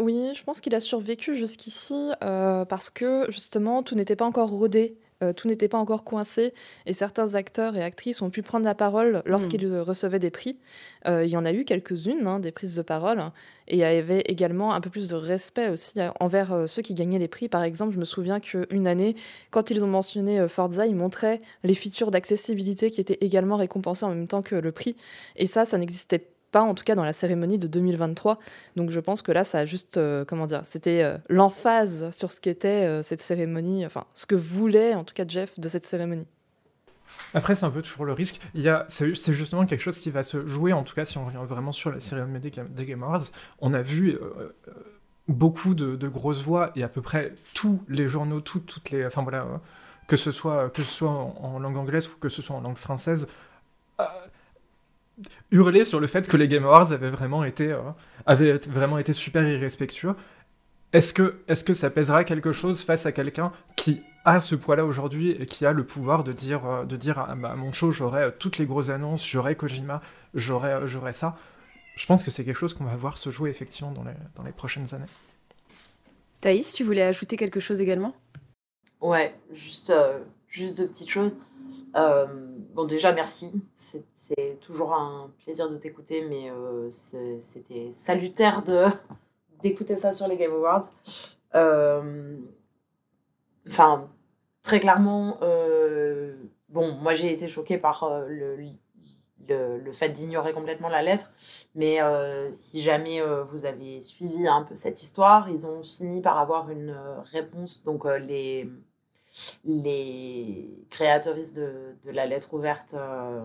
[0.00, 4.50] Oui, je pense qu'il a survécu jusqu'ici euh, parce que justement tout n'était pas encore
[4.50, 6.54] rodé, euh, tout n'était pas encore coincé
[6.86, 9.80] et certains acteurs et actrices ont pu prendre la parole lorsqu'ils hmm.
[9.80, 10.56] recevaient des prix.
[11.08, 13.18] Euh, il y en a eu quelques-unes, hein, des prises de parole,
[13.66, 17.18] et il y avait également un peu plus de respect aussi envers ceux qui gagnaient
[17.18, 17.48] les prix.
[17.48, 19.16] Par exemple, je me souviens qu'une année,
[19.50, 24.10] quand ils ont mentionné Forza, ils montraient les features d'accessibilité qui étaient également récompensées en
[24.10, 24.94] même temps que le prix.
[25.34, 28.38] Et ça, ça n'existait pas pas en tout cas dans la cérémonie de 2023.
[28.76, 32.30] Donc je pense que là, ça a juste, euh, comment dire, c'était euh, l'emphase sur
[32.30, 35.86] ce qu'était euh, cette cérémonie, enfin ce que voulait en tout cas Jeff de cette
[35.86, 36.26] cérémonie.
[37.34, 38.40] Après, c'est un peu toujours le risque.
[38.54, 41.18] Il y a, c'est, justement quelque chose qui va se jouer, en tout cas si
[41.18, 43.24] on revient vraiment sur la cérémonie des, Game Awards.
[43.60, 44.18] On a vu
[45.26, 49.46] beaucoup de, grosses voix et à peu près tous les journaux, toutes les, enfin voilà,
[50.06, 52.60] que ce soit que ce soit en, en, langue anglaise ou que ce soit en
[52.60, 53.26] langue française
[55.50, 57.80] hurler sur le fait que les Game Awards avaient vraiment été, euh,
[58.26, 60.14] avaient vraiment été super irrespectueux.
[60.92, 64.84] Est-ce que, est que ça pèsera quelque chose face à quelqu'un qui a ce poids-là
[64.84, 68.22] aujourd'hui et qui a le pouvoir de dire, euh, de dire à, mon show, j'aurai
[68.24, 70.00] euh, toutes les grosses annonces, j'aurai Kojima,
[70.34, 71.36] j'aurai, j'aurai ça?
[71.96, 74.44] Je pense que c'est quelque chose qu'on va voir se jouer effectivement dans les, dans
[74.44, 75.06] les prochaines années.
[76.40, 78.14] Thaïs, tu voulais ajouter quelque chose également?
[79.00, 79.92] Ouais, juste,
[80.48, 81.34] juste deux petites choses.
[81.96, 82.26] Euh,
[82.74, 83.50] bon, déjà, merci.
[83.74, 88.62] C'est toujours un plaisir de t'écouter, mais euh, c'était salutaire
[89.62, 90.84] d'écouter ça sur les Game Awards.
[91.54, 92.36] Euh,
[93.66, 94.08] Enfin,
[94.62, 95.38] très clairement,
[96.70, 98.56] bon, moi j'ai été choquée par le,
[99.46, 101.30] le, le fait d'ignorer complètement la lettre,
[101.74, 101.98] mais
[102.50, 106.96] si jamais vous avez suivi un peu cette histoire, ils ont fini par avoir une
[107.30, 107.84] réponse.
[107.84, 108.70] Donc, les,
[109.64, 113.44] les créatrices de, de la lettre ouverte euh,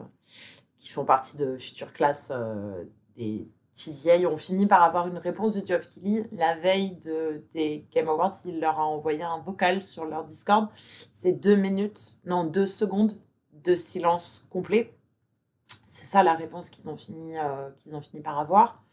[0.78, 2.84] qui font partie de Future Class euh,
[3.16, 7.88] des TDA ont fini par avoir une réponse de Geoff Keighley la veille de, des
[7.92, 8.34] Game Awards.
[8.46, 10.68] Il leur a envoyé un vocal sur leur Discord.
[10.76, 13.14] C'est deux minutes, non, deux secondes
[13.52, 14.94] de silence complet.
[15.86, 18.84] C'est ça la réponse qu'ils ont, fini, euh, qu'ils ont fini par avoir.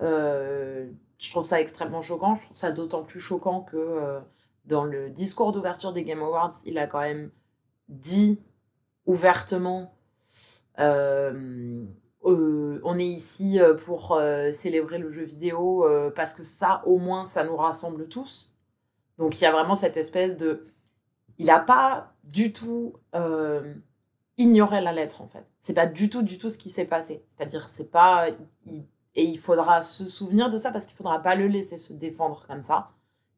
[0.00, 2.34] Je trouve ça extrêmement choquant.
[2.36, 4.22] Je trouve ça d'autant plus choquant que
[4.64, 7.30] dans le discours d'ouverture des Game Awards, il a quand même
[7.88, 8.40] dit
[9.06, 9.92] ouvertement
[10.78, 11.84] euh,
[12.24, 14.20] euh, on est ici euh, pour
[14.52, 18.56] célébrer le jeu vidéo parce que ça, au moins, ça nous rassemble tous.
[19.18, 20.66] Donc il y a vraiment cette espèce de...
[21.38, 22.94] Il n'a pas du tout
[24.38, 25.44] ignoré la lettre, en fait.
[25.60, 27.24] C'est pas du tout, du tout ce qui s'est passé.
[27.28, 28.28] C'est-à-dire, c'est pas...
[29.14, 32.44] Et il faudra se souvenir de ça parce qu'il faudra pas le laisser se défendre
[32.46, 32.90] comme ça.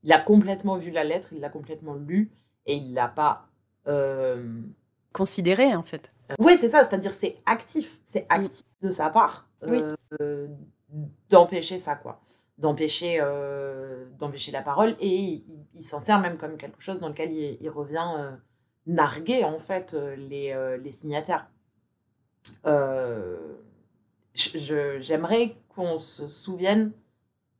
[0.05, 2.31] Il a complètement vu la lettre, il l'a complètement lu
[2.66, 3.48] et il l'a pas...
[3.89, 4.60] euh,
[5.12, 6.09] Considéré, en fait.
[6.39, 9.81] oui, c'est ça, c'est-à-dire c'est actif, c'est actif de sa part Oui.
[10.20, 10.48] euh,
[11.31, 12.20] d'empêcher ça, quoi,
[12.59, 15.44] d'empêcher euh, d'empêcher la parole et il,
[15.74, 18.32] il s'en sert même comme quelque chose dans lequel il, il revient euh,
[18.86, 20.52] narguer en fait les,
[20.82, 21.48] les signataires.
[24.35, 26.93] J'aimerais qu'on se souvienne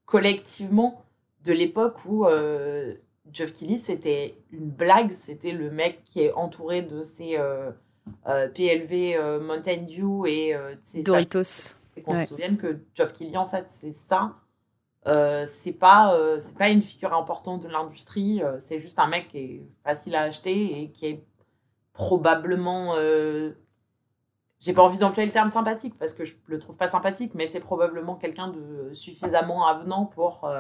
[0.07, 1.04] collectivement
[1.45, 2.95] de l'époque où euh,
[3.33, 7.71] Geoff Keighley c'était une blague, c'était le mec qui est entouré de ses euh,
[8.29, 10.55] euh, PLV euh, Mountain Dew et
[11.05, 11.75] Doritos.
[11.97, 12.17] et qu'on Ouais.
[12.25, 14.35] se souvienne que Geoff Keighley en fait c'est ça
[15.47, 19.63] c'est pas c'est pas une figure importante de l'industrie c'est juste un mec qui est
[19.85, 21.25] facile à acheter et qui est
[21.93, 22.95] probablement
[24.61, 27.47] j'ai pas envie d'employer le terme sympathique parce que je le trouve pas sympathique mais
[27.47, 30.51] c'est probablement quelqu'un de suffisamment avenant pour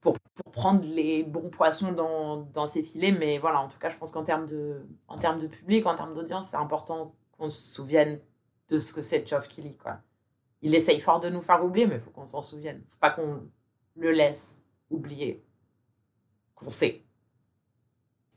[0.00, 3.12] pour, pour prendre les bons poissons dans, dans ses filets.
[3.12, 6.14] Mais voilà, en tout cas, je pense qu'en termes de, en de public, en termes
[6.14, 8.20] d'audience, c'est important qu'on se souvienne
[8.68, 9.74] de ce que c'est Geoff Keighley.
[9.74, 9.98] Quoi.
[10.62, 12.82] Il essaye fort de nous faire oublier, mais il faut qu'on s'en souvienne.
[12.86, 13.42] faut pas qu'on
[13.96, 15.44] le laisse oublier.
[16.54, 17.02] Qu'on sait.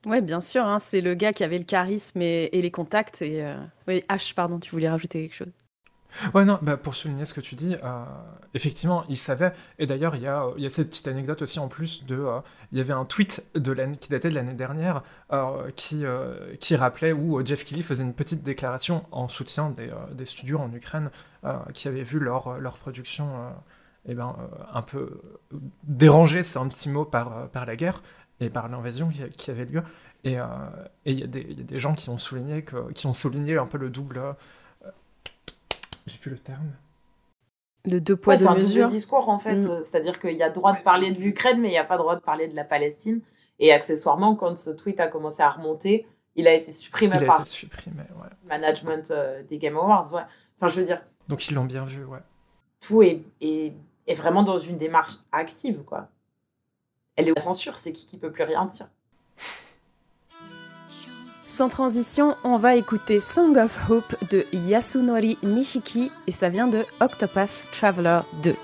[0.06, 3.22] Ouais, bien sûr, hein, c'est le gars qui avait le charisme et, et les contacts.
[3.22, 3.58] Et, euh,
[3.88, 5.54] Oui, H, pardon, tu voulais rajouter quelque chose.
[6.34, 8.04] Ouais, non, bah, pour souligner ce que tu dis, euh,
[8.54, 9.54] effectivement, il savait.
[9.80, 12.16] Et d'ailleurs, il y a, il y a cette petite anecdote aussi en plus de.
[12.16, 12.40] euh,
[12.72, 16.76] il y avait un tweet de qui datait de l'année dernière euh, qui, euh, qui
[16.76, 20.60] rappelait où euh, Jeff Keighley faisait une petite déclaration en soutien des, euh, des studios
[20.60, 21.10] en Ukraine
[21.46, 23.50] euh, qui avaient vu leur, leur production euh,
[24.08, 25.22] eh ben, euh, un peu
[25.84, 28.02] dérangée, c'est un petit mot, par, euh, par la guerre
[28.40, 29.84] et par l'invasion qui, avait lieu.
[30.24, 30.46] Et euh,
[31.06, 32.66] il y, y a des gens qui ont souligné,
[32.96, 34.22] qui ont souligné un peu le double.
[36.06, 36.72] J'ai plus le terme.
[37.86, 38.88] Le deux poids, Ouais, c'est deux un double mesures.
[38.88, 39.56] discours en fait.
[39.58, 39.70] Mm.
[39.70, 41.98] Euh, C'est-à-dire qu'il y a droit de parler de l'Ukraine, mais il n'y a pas
[41.98, 43.22] droit de parler de la Palestine.
[43.60, 47.28] Et accessoirement, quand ce tweet a commencé à remonter, il a été supprimé Il a
[47.28, 48.30] par été supprimé, ouais.
[48.44, 50.12] le management euh, des Game Awards.
[50.14, 50.22] Ouais.
[50.58, 52.20] Enfin, je veux dire, Donc ils l'ont bien vu, ouais.
[52.80, 53.74] tout est, est,
[54.08, 56.08] est vraiment dans une démarche active, quoi.
[57.16, 58.88] Elle est la censure, c'est qui qui peut plus rien dire.
[61.46, 66.86] Sans transition, on va écouter Song of Hope de Yasunori Nishiki et ça vient de
[67.02, 68.56] Octopath Traveler 2.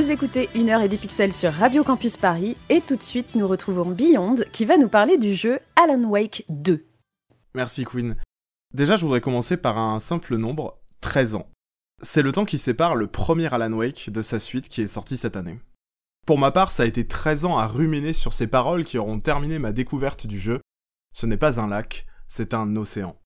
[0.00, 3.34] Vous écoutez Une heure et des pixels sur Radio Campus Paris et tout de suite
[3.34, 6.86] nous retrouvons Beyond qui va nous parler du jeu Alan Wake 2.
[7.54, 8.16] Merci Queen.
[8.72, 11.50] Déjà, je voudrais commencer par un simple nombre, 13 ans.
[12.00, 15.18] C'est le temps qui sépare le premier Alan Wake de sa suite qui est sorti
[15.18, 15.60] cette année.
[16.26, 19.20] Pour ma part, ça a été 13 ans à ruminer sur ces paroles qui auront
[19.20, 20.62] terminé ma découverte du jeu.
[21.14, 23.18] Ce n'est pas un lac, c'est un océan.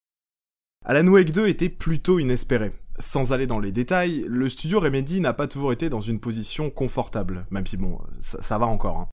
[0.84, 2.72] Alan Wake 2 était plutôt inespéré.
[2.98, 6.70] Sans aller dans les détails, le studio Remedy n'a pas toujours été dans une position
[6.70, 8.98] confortable, même si bon, ça, va encore.
[8.98, 9.08] Hein.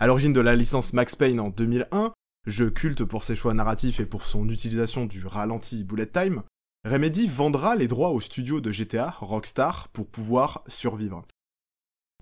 [0.00, 2.12] À l'origine de la licence Max Payne en 2001,
[2.46, 6.42] jeu culte pour ses choix narratifs et pour son utilisation du ralenti bullet time,
[6.84, 11.24] Remedy vendra les droits au studio de GTA, Rockstar, pour pouvoir survivre.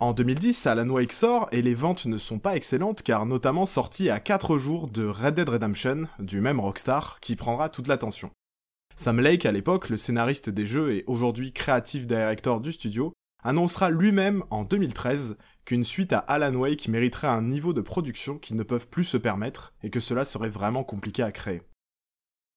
[0.00, 4.10] En 2010, Alan Wake sort et les ventes ne sont pas excellentes car notamment sorti
[4.10, 8.30] à 4 jours de Red Dead Redemption, du même Rockstar, qui prendra toute l'attention.
[8.96, 13.12] Sam Lake, à l'époque, le scénariste des jeux et aujourd'hui créatif director du studio,
[13.42, 18.56] annoncera lui-même en 2013 qu'une suite à Alan Wake mériterait un niveau de production qu'ils
[18.56, 21.62] ne peuvent plus se permettre et que cela serait vraiment compliqué à créer.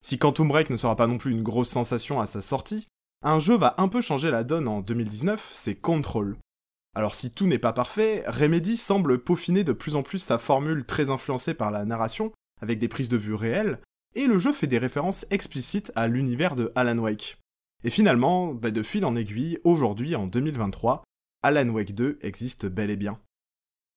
[0.02, 2.88] Si Quantum Break ne sera pas non plus une grosse sensation à sa sortie,
[3.24, 6.38] un jeu va un peu changer la donne en 2019, c'est Control.
[6.96, 10.86] Alors si tout n'est pas parfait, Remedy semble peaufiner de plus en plus sa formule
[10.86, 13.80] très influencée par la narration, avec des prises de vue réelles,
[14.16, 17.38] et le jeu fait des références explicites à l'univers de Alan Wake.
[17.84, 21.04] Et finalement, bah, de fil en aiguille, aujourd'hui, en 2023,
[21.44, 23.20] Alan Wake 2 existe bel et bien.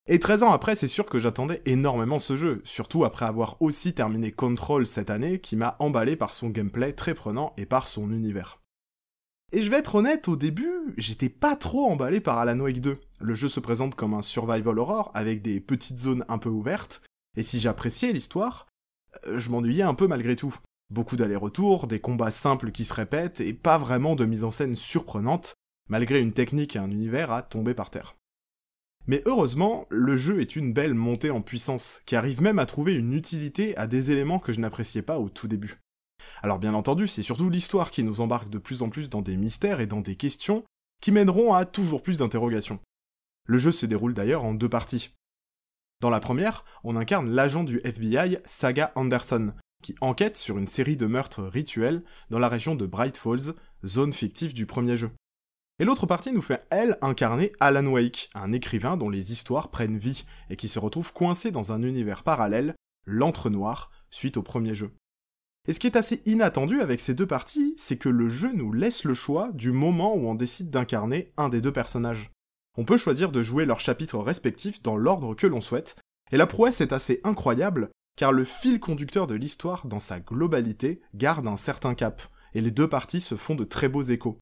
[0.09, 3.93] Et 13 ans après, c'est sûr que j'attendais énormément ce jeu, surtout après avoir aussi
[3.93, 8.11] terminé Control cette année, qui m'a emballé par son gameplay très prenant et par son
[8.11, 8.61] univers.
[9.53, 13.01] Et je vais être honnête, au début, j'étais pas trop emballé par Alan Wake 2.
[13.21, 17.03] Le jeu se présente comme un survival horror avec des petites zones un peu ouvertes,
[17.37, 18.67] et si j'appréciais l'histoire,
[19.27, 20.55] je m'ennuyais un peu malgré tout.
[20.91, 24.77] Beaucoup d'allers-retours, des combats simples qui se répètent, et pas vraiment de mise en scène
[24.77, 25.55] surprenante,
[25.89, 28.17] malgré une technique et un univers à tomber par terre.
[29.07, 32.95] Mais heureusement, le jeu est une belle montée en puissance, qui arrive même à trouver
[32.95, 35.79] une utilité à des éléments que je n'appréciais pas au tout début.
[36.43, 39.37] Alors bien entendu, c'est surtout l'histoire qui nous embarque de plus en plus dans des
[39.37, 40.65] mystères et dans des questions
[41.01, 42.81] qui mèneront à toujours plus d'interrogations.
[43.47, 45.15] Le jeu se déroule d'ailleurs en deux parties.
[46.01, 50.97] Dans la première, on incarne l'agent du FBI Saga Anderson, qui enquête sur une série
[50.97, 53.55] de meurtres rituels dans la région de Bright Falls,
[53.85, 55.11] zone fictive du premier jeu.
[55.79, 59.99] Et l'autre partie nous fait, elle, incarner Alan Wake, un écrivain dont les histoires prennent
[59.99, 62.75] vie et qui se retrouve coincé dans un univers parallèle,
[63.07, 64.93] l'entre-noir, suite au premier jeu.
[65.69, 68.73] Et ce qui est assez inattendu avec ces deux parties, c'est que le jeu nous
[68.73, 72.31] laisse le choix du moment où on décide d'incarner un des deux personnages.
[72.77, 75.97] On peut choisir de jouer leurs chapitres respectifs dans l'ordre que l'on souhaite,
[76.31, 81.01] et la prouesse est assez incroyable, car le fil conducteur de l'histoire dans sa globalité
[81.15, 82.23] garde un certain cap,
[82.55, 84.39] et les deux parties se font de très beaux échos.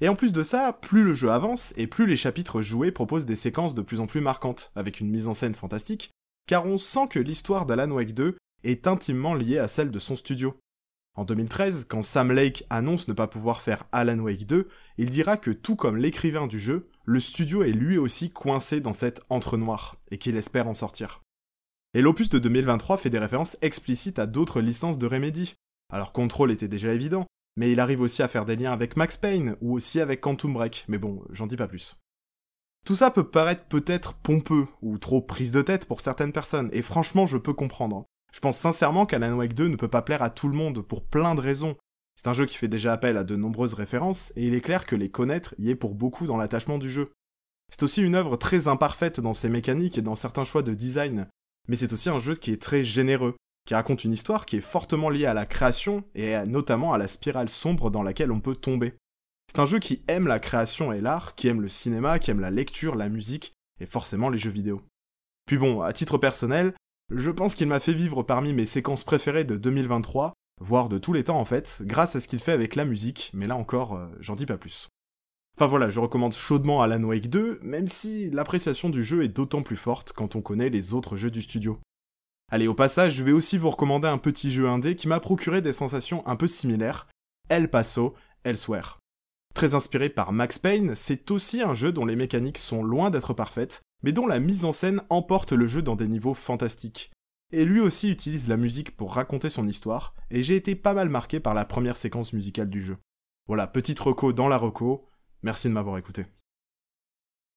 [0.00, 3.26] Et en plus de ça, plus le jeu avance, et plus les chapitres joués proposent
[3.26, 6.10] des séquences de plus en plus marquantes, avec une mise en scène fantastique,
[6.48, 10.16] car on sent que l'histoire d'Alan Wake 2 est intimement liée à celle de son
[10.16, 10.58] studio.
[11.14, 15.36] En 2013, quand Sam Lake annonce ne pas pouvoir faire Alan Wake 2, il dira
[15.36, 19.96] que tout comme l'écrivain du jeu, le studio est lui aussi coincé dans cet entre-noir,
[20.10, 21.22] et qu'il espère en sortir.
[21.94, 25.54] Et l'opus de 2023 fait des références explicites à d'autres licences de Remedy.
[25.92, 27.26] Alors Control était déjà évident,
[27.56, 30.54] mais il arrive aussi à faire des liens avec Max Payne, ou aussi avec Quantum
[30.54, 31.98] Break, mais bon, j'en dis pas plus.
[32.86, 36.82] Tout ça peut paraître peut-être pompeux, ou trop prise de tête pour certaines personnes, et
[36.82, 38.06] franchement je peux comprendre.
[38.32, 41.04] Je pense sincèrement qu'Alan Wake 2 ne peut pas plaire à tout le monde pour
[41.04, 41.76] plein de raisons.
[42.16, 44.86] C'est un jeu qui fait déjà appel à de nombreuses références, et il est clair
[44.86, 47.12] que les connaître y est pour beaucoup dans l'attachement du jeu.
[47.70, 51.26] C'est aussi une œuvre très imparfaite dans ses mécaniques et dans certains choix de design,
[51.68, 53.36] mais c'est aussi un jeu qui est très généreux,
[53.66, 57.08] qui raconte une histoire qui est fortement liée à la création et notamment à la
[57.08, 58.94] spirale sombre dans laquelle on peut tomber.
[59.48, 62.40] C'est un jeu qui aime la création et l'art, qui aime le cinéma, qui aime
[62.40, 64.82] la lecture, la musique et forcément les jeux vidéo.
[65.46, 66.74] Puis bon, à titre personnel,
[67.10, 70.32] je pense qu'il m'a fait vivre parmi mes séquences préférées de 2023,
[70.62, 73.30] voire de tous les temps en fait, grâce à ce qu'il fait avec la musique,
[73.34, 74.88] mais là encore, euh, j'en dis pas plus.
[75.56, 79.62] Enfin voilà, je recommande chaudement Alan Wake 2, même si l'appréciation du jeu est d'autant
[79.62, 81.78] plus forte quand on connaît les autres jeux du studio.
[82.50, 85.62] Allez, au passage, je vais aussi vous recommander un petit jeu indé qui m'a procuré
[85.62, 87.06] des sensations un peu similaires,
[87.48, 88.14] El Paso,
[88.44, 88.98] Elsewhere.
[89.54, 93.34] Très inspiré par Max Payne, c'est aussi un jeu dont les mécaniques sont loin d'être
[93.34, 97.10] parfaites, mais dont la mise en scène emporte le jeu dans des niveaux fantastiques.
[97.52, 101.10] Et lui aussi utilise la musique pour raconter son histoire, et j'ai été pas mal
[101.10, 102.96] marqué par la première séquence musicale du jeu.
[103.46, 105.06] Voilà, petite reco dans la reco,
[105.42, 106.24] merci de m'avoir écouté.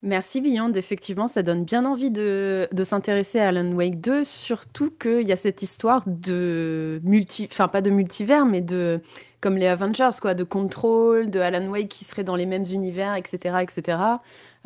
[0.02, 5.26] Merci Beyond, effectivement ça donne bien envie de, s'intéresser à Alan Wake 2, surtout qu'il
[5.26, 7.48] y a cette histoire de multi...
[7.50, 9.02] Enfin pas de multivers, mais de...
[9.42, 13.16] Comme les Avengers, quoi, de contrôle, de Alan Wake qui serait dans les mêmes univers,
[13.16, 13.58] etc.
[13.62, 13.98] etc.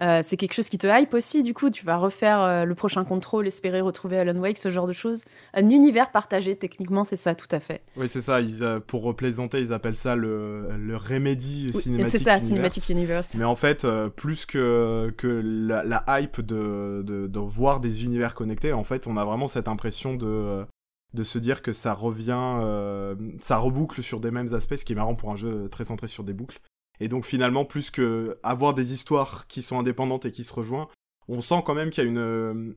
[0.01, 2.73] Euh, c'est quelque chose qui te hype aussi, du coup, tu vas refaire euh, le
[2.75, 5.25] prochain contrôle, espérer retrouver Alan Wake, ce genre de choses.
[5.53, 7.81] Un univers partagé, techniquement, c'est ça, tout à fait.
[7.97, 8.39] Oui, c'est ça.
[8.39, 12.47] Ils, euh, pour replaisanter, ils appellent ça le, le Remedy Oui, Cinematic c'est ça, Universe.
[12.47, 13.35] Cinematic Universe.
[13.35, 13.85] Mais en fait,
[14.15, 19.07] plus que, que la, la hype de, de, de voir des univers connectés, en fait,
[19.07, 20.65] on a vraiment cette impression de,
[21.13, 24.93] de se dire que ça revient, euh, ça reboucle sur des mêmes aspects, ce qui
[24.93, 26.59] est marrant pour un jeu très centré sur des boucles.
[26.99, 30.87] Et donc finalement, plus que avoir des histoires qui sont indépendantes et qui se rejoignent,
[31.27, 32.73] on sent quand même qu'il y a une, euh,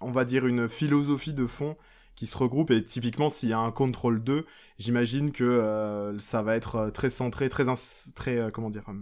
[0.00, 1.76] on va dire une philosophie de fond
[2.14, 2.70] qui se regroupe.
[2.70, 4.46] Et typiquement, s'il y a un Control 2,
[4.78, 7.64] j'imagine que euh, ça va être euh, très centré, très,
[8.14, 8.94] très euh, comment dire, euh,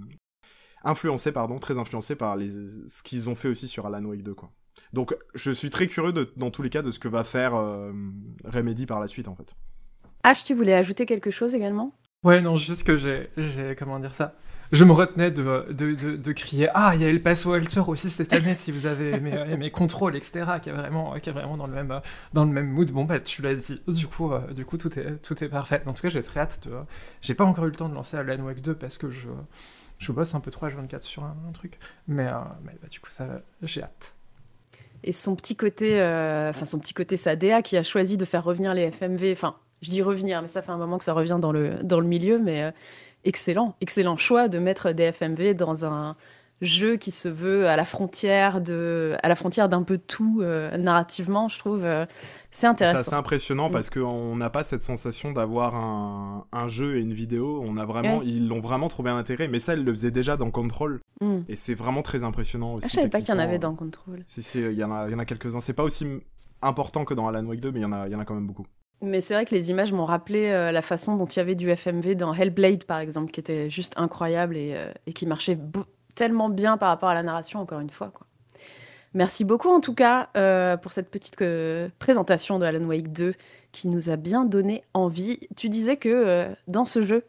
[0.84, 4.34] influencé, pardon, très influencé par les, ce qu'ils ont fait aussi sur Alan Wake 2,
[4.34, 4.50] quoi.
[4.92, 7.54] Donc, je suis très curieux de, dans tous les cas de ce que va faire
[7.54, 7.92] euh,
[8.44, 9.54] Remedy par la suite, en fait.
[10.24, 11.94] H, tu voulais ajouter quelque chose également?
[12.24, 14.34] Ouais, non, juste que j'ai, j'ai, comment dire ça?
[14.70, 17.80] Je me retenais de, de, de, de crier Ah, il y a El Paso Walter
[17.86, 21.32] aussi cette année, si vous avez aimé, aimé Control, etc., qui est vraiment, qui est
[21.32, 22.00] vraiment dans, le même, euh,
[22.34, 22.90] dans le même mood.
[22.90, 23.80] Bon, bah, tu l'as dit.
[23.88, 25.82] Du coup, euh, du coup tout, est, tout est parfait.
[25.86, 26.72] En tout cas, j'ai très hâte de.
[27.22, 29.28] J'ai pas encore eu le temps de lancer Alan Wake 2 parce que je,
[29.98, 31.78] je bosse un peu trop H24 sur un, un truc.
[32.06, 33.26] Mais, euh, mais bah, du coup, ça,
[33.62, 34.16] j'ai hâte.
[35.04, 38.24] Et son petit côté, euh, enfin son petit côté, sa DA qui a choisi de
[38.24, 39.32] faire revenir les FMV.
[39.32, 42.00] Enfin, je dis revenir, mais ça fait un moment que ça revient dans le dans
[42.00, 42.70] le milieu, mais euh,
[43.24, 46.16] excellent, excellent choix de mettre des FMV dans un
[46.60, 50.76] jeu qui se veut à la frontière de, à la frontière d'un peu tout euh,
[50.76, 51.84] narrativement, je trouve.
[51.84, 52.04] euh,
[52.50, 52.98] c'est C'est intéressant.
[52.98, 53.72] assez impressionnant Mm.
[53.72, 57.62] parce qu'on n'a pas cette sensation d'avoir un, un jeu et une vidéo.
[57.64, 58.26] On a vraiment, Ouais.
[58.26, 59.46] ils l'ont vraiment trouvé un intérêt.
[59.46, 61.00] Mais ça, ils le faisaient déjà dans Control.
[61.20, 61.38] Mm.
[61.48, 62.86] Et c'est vraiment très impressionnant aussi.
[62.86, 64.24] Ah, je savais pas qu'il y en avait dans Control.
[64.26, 65.60] Si, si, il y en a, il y en a quelques-uns.
[65.60, 66.08] C'est pas aussi
[66.60, 68.24] important que dans Alan Wake 2, mais il y en a, il y en a
[68.24, 68.66] quand même beaucoup.
[69.00, 71.54] Mais c'est vrai que les images m'ont rappelé euh, la façon dont il y avait
[71.54, 75.58] du FMV dans Hellblade, par exemple, qui était juste incroyable et, euh, qui marchait
[76.16, 78.10] tellement bien par rapport à la narration, encore une fois.
[78.12, 78.26] Quoi.
[79.14, 81.36] Merci beaucoup, en tout cas, euh, pour cette petite
[81.98, 83.34] présentation de Alan Wake 2
[83.70, 85.38] qui nous a bien donné envie.
[85.54, 87.24] Tu disais que dans ce jeu,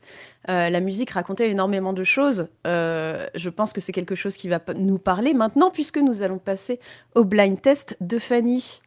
[0.47, 2.47] la musique racontait énormément de choses.
[2.65, 6.79] Je pense que c'est quelque chose qui va nous parler maintenant, puisque nous allons passer
[7.13, 8.81] au blind test de Fanny.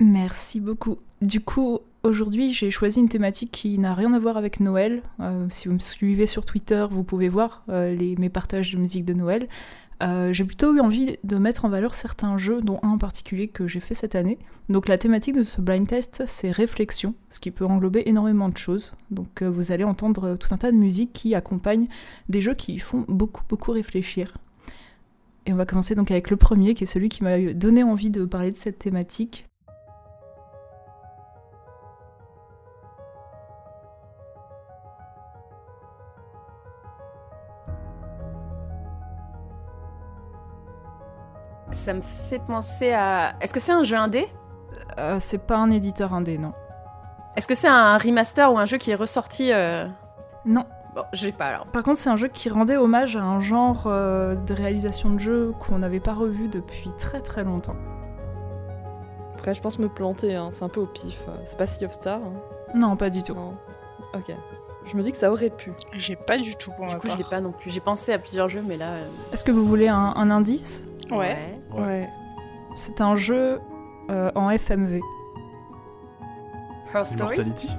[0.00, 0.98] Merci beaucoup.
[1.20, 5.02] Du coup, aujourd'hui, j'ai choisi une thématique qui n'a rien à voir avec Noël.
[5.18, 9.04] Euh, si vous me suivez sur Twitter, vous pouvez voir euh, mes partages de musique
[9.04, 9.48] de Noël.
[10.00, 13.48] Euh, j'ai plutôt eu envie de mettre en valeur certains jeux, dont un en particulier
[13.48, 14.38] que j'ai fait cette année.
[14.68, 18.56] Donc la thématique de ce blind test, c'est réflexion, ce qui peut englober énormément de
[18.56, 18.92] choses.
[19.10, 21.88] Donc vous allez entendre tout un tas de musiques qui accompagnent
[22.28, 24.38] des jeux qui font beaucoup, beaucoup réfléchir.
[25.46, 28.10] Et on va commencer donc avec le premier, qui est celui qui m'a donné envie
[28.10, 29.47] de parler de cette thématique.
[41.70, 43.34] Ça me fait penser à...
[43.40, 44.26] Est-ce que c'est un jeu indé?
[44.98, 46.52] Euh, c'est pas un éditeur indé, non.
[47.36, 49.86] Est-ce que c'est un remaster ou un jeu qui est ressorti euh,
[50.44, 50.64] Non.
[50.94, 51.66] Bon, j'ai pas alors.
[51.66, 55.18] Par contre, c'est un jeu qui rendait hommage à un genre euh, de réalisation de
[55.18, 57.76] jeu qu'on n'avait pas revu depuis très très longtemps.
[59.34, 61.20] Après, je pense me planter, hein, c'est un peu au pif.
[61.44, 62.32] C'est pas Sea of Star hein.
[62.74, 63.34] Non, pas du tout.
[63.34, 63.54] Non.
[64.14, 64.34] Ok.
[64.86, 65.72] Je me dis que ça aurait pu.
[65.92, 67.70] J'ai pas du tout pour Du ma coup, je l'ai pas non plus.
[67.70, 68.94] J'ai pensé à plusieurs jeux, mais là.
[68.94, 70.86] euh, Est-ce que vous voulez un, un indice?
[71.10, 71.36] Ouais.
[71.74, 72.08] Ouais.
[72.74, 73.60] C'est un jeu
[74.10, 75.00] euh, en FMV.
[76.94, 77.34] Her Story?
[77.34, 77.70] Immortality?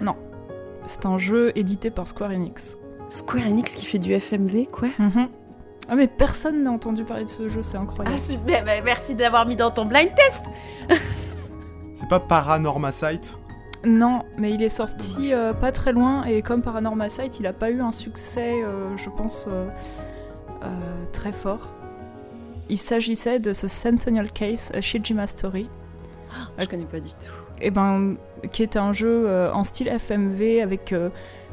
[0.00, 0.16] Non.
[0.86, 2.76] C'est un jeu édité par Square Enix.
[3.08, 4.88] Square Enix qui fait du FMV, quoi?
[4.98, 5.28] Mhm.
[5.90, 8.14] Ah mais personne n'a entendu parler de ce jeu, c'est incroyable.
[8.18, 10.50] Ah, super, bah, merci de l'avoir mis dans ton blind test
[11.94, 13.38] C'est pas Paranorma Sight
[13.86, 17.54] Non, mais il est sorti euh, pas très loin et comme Paranormal Sight, il a
[17.54, 19.68] pas eu un succès, euh, je pense, euh,
[20.62, 21.77] euh, très fort.
[22.68, 25.68] Il s'agissait de ce Centennial Case, A Shijima Story.
[26.58, 27.32] Je connais pas du tout.
[27.60, 28.16] Et ben,
[28.52, 31.08] qui est un jeu euh, en style FMV avec euh,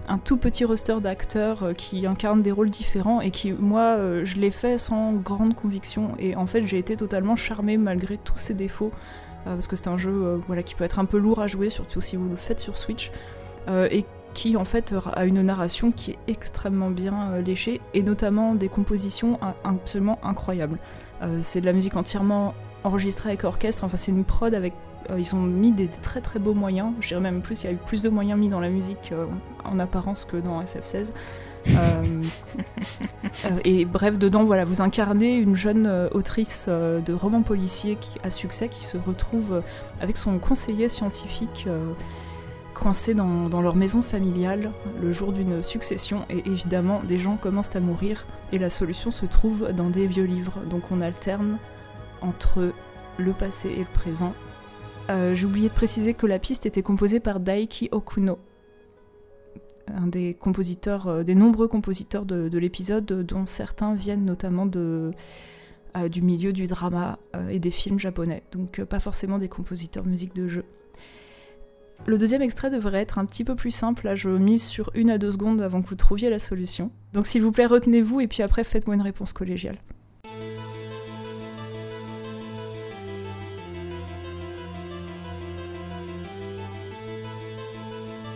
[0.07, 4.25] un tout petit roster d'acteurs euh, qui incarnent des rôles différents et qui, moi, euh,
[4.25, 8.37] je l'ai fait sans grande conviction et en fait, j'ai été totalement charmée malgré tous
[8.37, 8.91] ses défauts
[9.47, 11.47] euh, parce que c'est un jeu euh, voilà, qui peut être un peu lourd à
[11.47, 13.11] jouer, surtout si vous le faites sur Switch
[13.67, 18.03] euh, et qui en fait a une narration qui est extrêmement bien euh, léchée et
[18.03, 20.79] notamment des compositions absolument incroyables.
[21.25, 22.53] Euh, c'est de la musique entièrement
[22.83, 24.73] enregistrée avec orchestre, enfin c'est une prod avec
[25.09, 27.69] euh, ils ont mis des très très beaux moyens, je dirais même plus, il y
[27.69, 29.25] a eu plus de moyens mis dans la musique euh,
[29.63, 31.11] en apparence que dans FF16.
[31.67, 31.73] Euh,
[33.45, 38.67] euh, et bref, dedans, voilà, vous incarnez une jeune autrice de romans policiers à succès
[38.67, 39.61] qui se retrouve
[40.01, 41.67] avec son conseiller scientifique
[42.75, 44.71] coincés dans, leur maison familiale
[45.01, 49.25] le jour d'une succession et évidemment des gens commencent à mourir et la solution se
[49.25, 50.59] trouve dans des vieux livres.
[50.69, 51.57] Donc on alterne
[52.21, 52.71] entre
[53.17, 54.33] le passé et le présent.
[55.09, 58.37] Euh, J'ai oublié de préciser que la piste était composée par Daiki Okuno,
[59.87, 65.11] un des compositeurs, euh, des nombreux compositeurs de, de l'épisode, dont certains viennent notamment de,
[65.95, 67.19] euh, du milieu du drama
[67.49, 70.65] et des films japonais, donc pas forcément des compositeurs de musique de jeu.
[72.07, 75.09] Le deuxième extrait devrait être un petit peu plus simple, là je mise sur une
[75.09, 76.91] à deux secondes avant que vous trouviez la solution.
[77.13, 79.77] Donc s'il vous plaît retenez-vous et puis après faites-moi une réponse collégiale.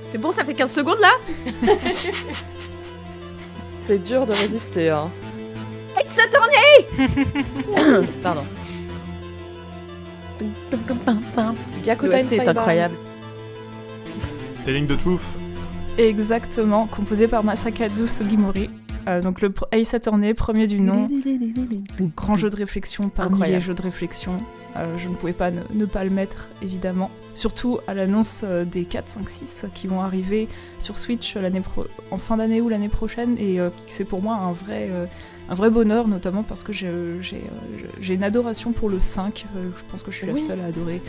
[0.06, 1.12] C'est bon, ça fait 15 secondes là?
[3.86, 4.90] C'est dur de résister.
[4.90, 5.10] Hein.
[6.04, 8.44] Ace Attorney Pardon.
[11.86, 12.96] Yakuta L'OST est Inside incroyable.
[14.66, 15.24] Telling the truth.
[15.98, 18.70] Exactement, composé par Masakazu Sugimori.
[19.08, 21.08] Euh, donc le Ace Attorney, premier du nom.
[22.16, 23.60] Grand jeu de réflexion parmi Incroyable.
[23.60, 24.38] les jeux de réflexion.
[24.78, 27.10] Euh, je ne pouvais pas ne, ne pas le mettre, évidemment.
[27.36, 30.48] Surtout à l'annonce euh, des 4, 5, 6 qui vont arriver
[30.80, 33.36] sur Switch l'année pro- en fin d'année ou l'année prochaine.
[33.40, 35.06] Et euh, c'est pour moi un vrai, euh,
[35.50, 36.90] un vrai bonheur, notamment parce que j'ai
[37.22, 39.46] j'ai, euh, j'ai une adoration pour le 5.
[39.58, 40.42] Euh, je pense que je suis la Oui.
[40.48, 41.02] seule à adorer.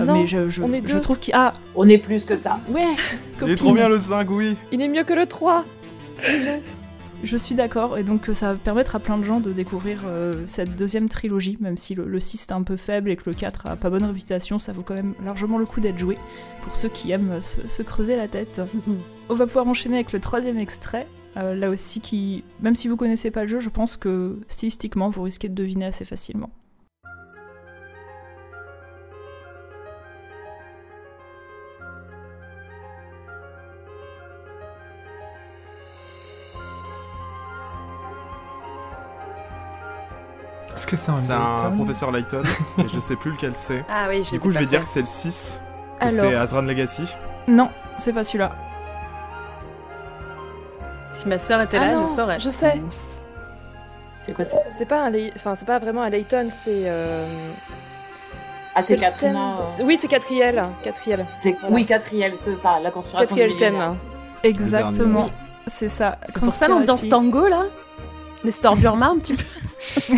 [0.00, 1.34] Euh, Non, mais je, je- on est je trouve qu'il...
[1.36, 2.58] Ah On est plus que ça.
[2.70, 2.86] Ouais
[3.42, 4.56] Il est trop bien le 5, oui.
[4.72, 5.64] Il est mieux que le 3.
[7.24, 10.00] Je suis d'accord, et donc euh, ça va permettre à plein de gens de découvrir
[10.06, 13.22] euh, cette deuxième trilogie, même si le, le 6 est un peu faible et que
[13.26, 16.18] le 4 a pas bonne réputation, ça vaut quand même largement le coup d'être joué
[16.62, 18.60] pour ceux qui aiment euh, se, se creuser la tête.
[19.28, 21.06] On va pouvoir enchaîner avec le troisième extrait,
[21.36, 25.08] euh, là aussi qui, même si vous connaissez pas le jeu, je pense que stylistiquement
[25.08, 26.50] vous risquez de deviner assez facilement.
[40.74, 42.42] Est-ce que c'est un C'est un professeur Layton,
[42.78, 43.84] et je sais plus lequel c'est.
[43.88, 45.60] Ah oui, je Du coup, je vais dire que c'est le 6.
[45.98, 46.24] que Alors.
[46.26, 47.04] C'est Azran Legacy.
[47.46, 48.54] Non, c'est pas celui-là.
[51.14, 52.40] Si ma sœur était là, Ah elle non, le saurait.
[52.40, 52.80] Je sais.
[54.20, 57.26] C'est quoi ça C'est pas un Lay- enfin c'est pas vraiment un Layton, c'est euh,
[58.74, 59.56] Ah, c'est Katrina.
[59.76, 61.26] thème- Oui, c'est Catriel, Catriel.
[61.42, 61.58] Voilà.
[61.74, 63.34] oui, Catriel, c'est ça, la conspiration.
[63.36, 63.72] Catriel du thème.
[63.74, 63.94] millénaire.
[64.44, 65.30] Exactement, Oui.
[65.66, 66.18] c'est ça.
[66.26, 67.08] C'est pour ça l'ambiance Conspiracy.
[67.08, 67.64] tango là?
[68.44, 69.44] Les Storburma un petit peu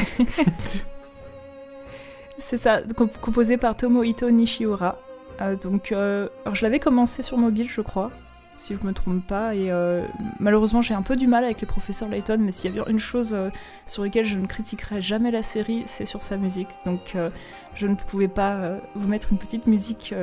[2.38, 4.96] C'est ça, comp- composé par Tomohito Nishiura.
[5.40, 8.10] Euh, donc, euh, alors je l'avais commencé sur mobile, je crois,
[8.56, 9.54] si je me trompe pas.
[9.54, 10.06] Et euh,
[10.40, 12.92] malheureusement, j'ai un peu du mal avec les professeurs Layton, mais s'il y a bien
[12.92, 13.50] une chose euh,
[13.86, 16.68] sur laquelle je ne critiquerai jamais la série, c'est sur sa musique.
[16.86, 17.30] Donc, euh,
[17.74, 20.14] je ne pouvais pas vous mettre une petite musique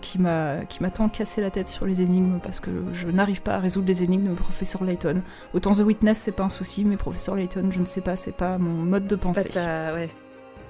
[0.00, 3.42] qui m'a qui m'a tant cassé la tête sur les énigmes parce que je n'arrive
[3.42, 5.20] pas à résoudre les énigmes de professeur Layton.
[5.52, 8.36] Autant The Witness, c'est pas un souci, mais professeur Layton, je ne sais pas, c'est
[8.36, 9.48] pas mon mode de pensée.
[9.48, 9.94] pas ta...
[9.94, 10.08] Ouais,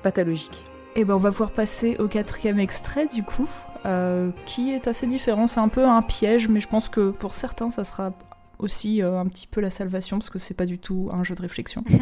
[0.03, 0.65] pas ta logique.
[0.97, 3.49] Et ben on va pouvoir passer au quatrième extrait du coup,
[3.85, 5.47] euh, qui est assez différent.
[5.47, 8.13] C'est un peu un piège, mais je pense que pour certains ça sera
[8.59, 11.35] aussi euh, un petit peu la salvation parce que c'est pas du tout un jeu
[11.35, 11.85] de réflexion.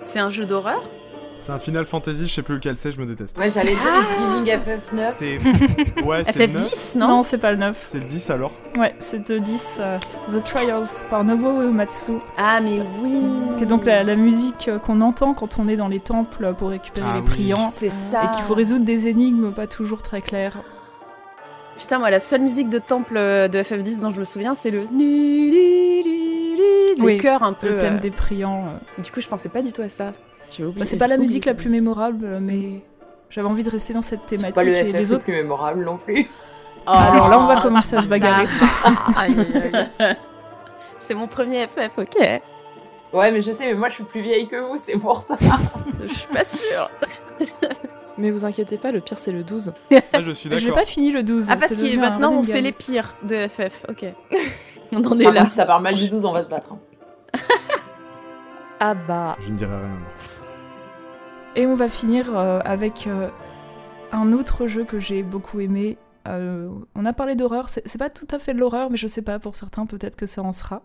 [0.00, 0.88] C'est un jeu d'horreur?
[1.40, 3.38] C'est un Final Fantasy, je sais plus lequel c'est, je me déteste.
[3.38, 4.02] Ouais, j'allais dire Ah.
[4.02, 5.12] It's Giving FF9.
[5.14, 6.02] C'est.
[6.04, 6.62] Ouais, c'est le 9.
[6.62, 7.88] FF10, non non, c'est pas le 9.
[7.92, 9.98] C'est le 10 alors Ouais, c'est de 10 euh,
[10.28, 12.12] The Trials par Nobuo Uematsu.
[12.36, 13.22] Ah mais oui
[13.56, 16.52] Qui est donc la, la musique euh, qu'on entend quand on est dans les temples
[16.58, 17.26] pour récupérer Ah les oui.
[17.28, 17.68] priants.
[17.70, 20.58] C'est ça Et qu'il faut résoudre des énigmes pas toujours très claires.
[21.76, 24.72] Putain, moi, la seule musique de temple euh, de FF10 dont je me souviens, c'est
[24.72, 24.80] le...
[24.90, 27.68] nu- li- li- li- Les Oui, chœurs un peu...
[27.68, 28.64] Le thème euh, des priants.
[28.98, 29.02] euh.
[29.02, 30.12] Du coup, je pensais pas du tout à ça.
[30.50, 30.64] J'ai.
[30.64, 32.82] Bah, c'est pas la j'ai musique la plus mémorable, euh, mais
[33.30, 34.54] j'avais envie de rester dans cette C'est thématique.
[34.54, 36.28] pas le et FF les le plus mémorable non plus.
[36.86, 38.46] Alors là, on va Oh, commencer à se bagarrer.
[40.98, 42.16] C'est mon premier FF, ok.
[43.12, 45.36] Ouais, mais je sais, mais moi je suis plus vieille que vous, c'est pour ça.
[46.02, 46.90] Je suis pas sûre.
[48.18, 49.72] Mais vous inquiétez pas, le pire c'est le 12.
[50.12, 50.78] Ah, je suis J'ai d'accord.
[50.80, 51.46] pas fini le 12.
[51.50, 54.04] Ah, parce que maintenant, on fait les pires de FF, ok.
[54.92, 55.40] on en est Par là.
[55.40, 56.74] contre, si ça part mal du 12, on va se battre.
[58.80, 59.36] Ah bah.
[59.40, 59.98] Je ne dirai rien.
[61.56, 63.28] Et on va finir euh, avec euh,
[64.12, 65.98] un autre jeu que j'ai beaucoup aimé.
[66.28, 69.22] Euh, on a parlé d'horreur, c'est pas tout à fait de l'horreur, mais je sais
[69.22, 70.82] pas, pour certains peut-être que ça en sera.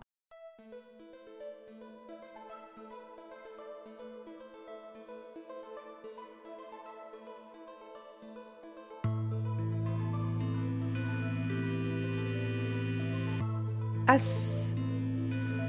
[14.07, 14.75] Ah, c-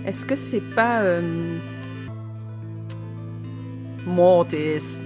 [0.07, 1.03] est-ce que c'est pas.
[4.07, 4.55] Montes.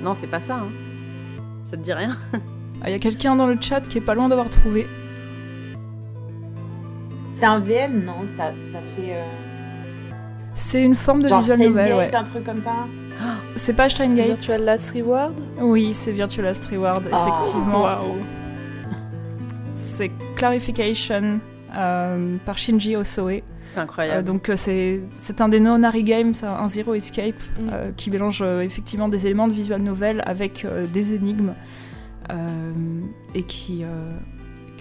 [0.03, 0.57] Non, c'est pas ça.
[0.57, 0.69] Hein.
[1.65, 2.17] Ça te dit rien?
[2.83, 4.87] Ah, Il y a quelqu'un dans le chat qui est pas loin d'avoir trouvé.
[7.33, 8.25] C'est un VN, non?
[8.25, 9.13] Ça, ça fait.
[9.13, 9.25] euh,
[10.55, 12.15] C'est une forme de Genre visual novel, ouais.
[12.15, 12.73] un truc comme ça?
[13.57, 14.27] C'est pas Steingate.
[14.29, 15.35] Virtual Last Reward?
[15.61, 17.17] Oui, c'est Virtual Last Reward, Oh.
[17.17, 17.83] effectivement.
[17.83, 18.17] Waouh.
[19.75, 21.41] C'est Clarification
[21.77, 23.43] euh, par Shinji Osoe.
[23.69, 24.21] C'est incroyable.
[24.21, 27.69] Euh, donc euh, c'est un des non-Harry Games, un un Zero Escape, Mm.
[27.73, 31.53] euh, qui mélange effectivement des éléments de visual novel avec des énigmes
[33.35, 33.85] et qui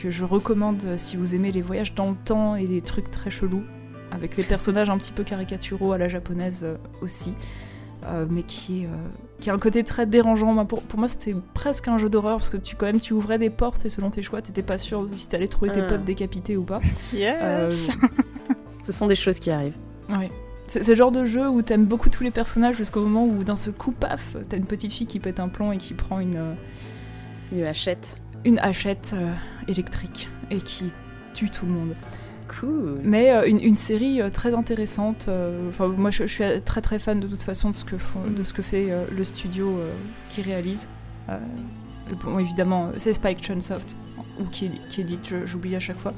[0.01, 3.31] que je recommande si vous aimez les voyages dans le temps et les trucs très
[3.31, 3.63] chelous,
[4.11, 7.33] avec les personnages un petit peu caricaturaux à la japonaise euh, aussi,
[8.05, 8.89] euh, mais qui, euh,
[9.39, 10.53] qui a un côté très dérangeant.
[10.53, 13.13] Moi, pour, pour moi, c'était presque un jeu d'horreur parce que tu quand même tu
[13.13, 15.87] ouvrais des portes et selon tes choix, t'étais pas sûr si t'allais trouver tes Ah.
[15.89, 16.79] potes décapités ou pas.
[17.13, 17.97] Yes.
[18.87, 19.77] Ce sont des choses qui arrivent.
[20.09, 20.29] Ouais.
[20.67, 23.57] C'est le genre de jeu où t'aimes beaucoup tous les personnages jusqu'au moment où d'un
[23.57, 26.37] seul coup, paf, t'as une petite fille qui pète un plomb et qui prend une,
[26.37, 26.53] euh,
[27.51, 28.15] Une hachette.
[28.45, 29.33] une hachette euh,
[29.67, 30.85] électrique et qui
[31.33, 31.95] tue tout le monde.
[32.47, 32.99] Cool.
[33.03, 35.27] Mais euh, une, une série euh, très intéressante.
[35.67, 38.31] Enfin, moi, je, je suis très très fan de toute façon de ce que, font-
[38.33, 39.77] de ce que fait le studio
[40.29, 40.87] qui réalise.
[42.23, 43.97] Bon, évidemment, c'est Spike Chunsoft
[44.39, 46.13] ou qui, qui édite, j'oublie à chaque fois.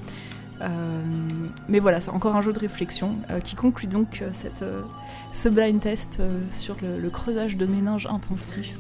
[0.62, 1.02] Euh,
[1.68, 4.82] mais voilà, c'est encore un jeu de réflexion euh, qui conclut donc euh, cette, euh,
[5.32, 8.80] ce blind test euh, sur le, le creusage de méninges intensif.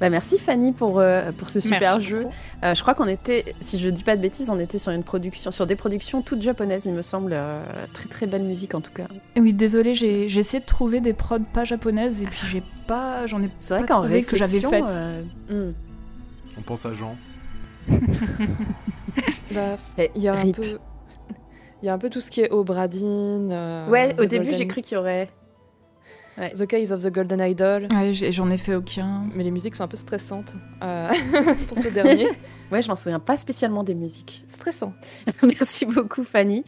[0.00, 2.26] Bah, merci Fanny pour, euh, pour ce super Merci jeu.
[2.64, 5.02] Euh, je crois qu'on était, si je dis pas de bêtises, on était sur une
[5.02, 7.32] production, sur des productions toutes japonaises, il me semble.
[7.34, 7.62] euh,
[7.92, 9.08] très très belle musique en tout cas.
[9.36, 13.26] Oui, désolé, j'ai j'ai essayé de trouver des prods pas japonaises et puis j'ai pas,
[13.26, 15.74] j'en ai C'est vrai pas qu'en trouvé que j'avais euh, hmm.
[16.56, 17.14] On pense à Jean.
[19.52, 20.78] Bah, Eh, il y a un peu.
[21.82, 23.48] Il y a un peu tout ce qui est Obradine.
[23.52, 25.28] euh, Ouais, The au début Golden- j'ai cru qu'il y aurait.
[26.56, 27.86] The Case of the Golden Idol.
[27.92, 29.24] Ouais, j'en ai fait aucun.
[29.34, 31.10] Mais les musiques sont un peu stressantes euh,
[31.68, 32.28] pour ce dernier.
[32.72, 34.44] Ouais, je m'en souviens pas spécialement des musiques.
[34.48, 34.94] Stressant.
[35.42, 36.64] Merci beaucoup Fanny.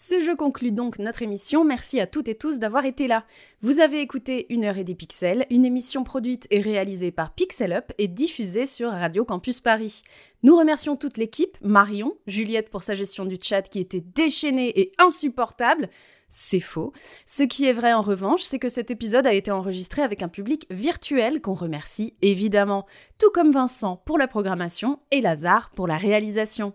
[0.00, 1.64] Ce jeu conclut donc notre émission.
[1.64, 3.24] Merci à toutes et tous d'avoir été là.
[3.62, 7.72] Vous avez écouté Une heure et des pixels, une émission produite et réalisée par Pixel
[7.72, 10.04] Up et diffusée sur Radio Campus Paris.
[10.44, 14.92] Nous remercions toute l'équipe, Marion, Juliette pour sa gestion du chat qui était déchaînée et
[14.98, 15.88] insupportable.
[16.28, 16.92] C'est faux.
[17.26, 20.28] Ce qui est vrai en revanche, c'est que cet épisode a été enregistré avec un
[20.28, 22.86] public virtuel qu'on remercie évidemment,
[23.18, 26.72] tout comme Vincent pour la programmation et Lazare pour la réalisation.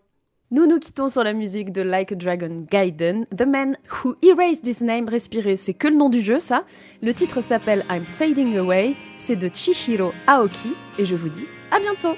[0.54, 4.68] Nous nous quittons sur la musique de Like a Dragon Gaiden, The Man Who Erased
[4.68, 6.64] His Name, respirer, c'est que le nom du jeu ça.
[7.02, 11.80] Le titre s'appelle I'm Fading Away, c'est de Chihiro Aoki, et je vous dis à
[11.80, 12.16] bientôt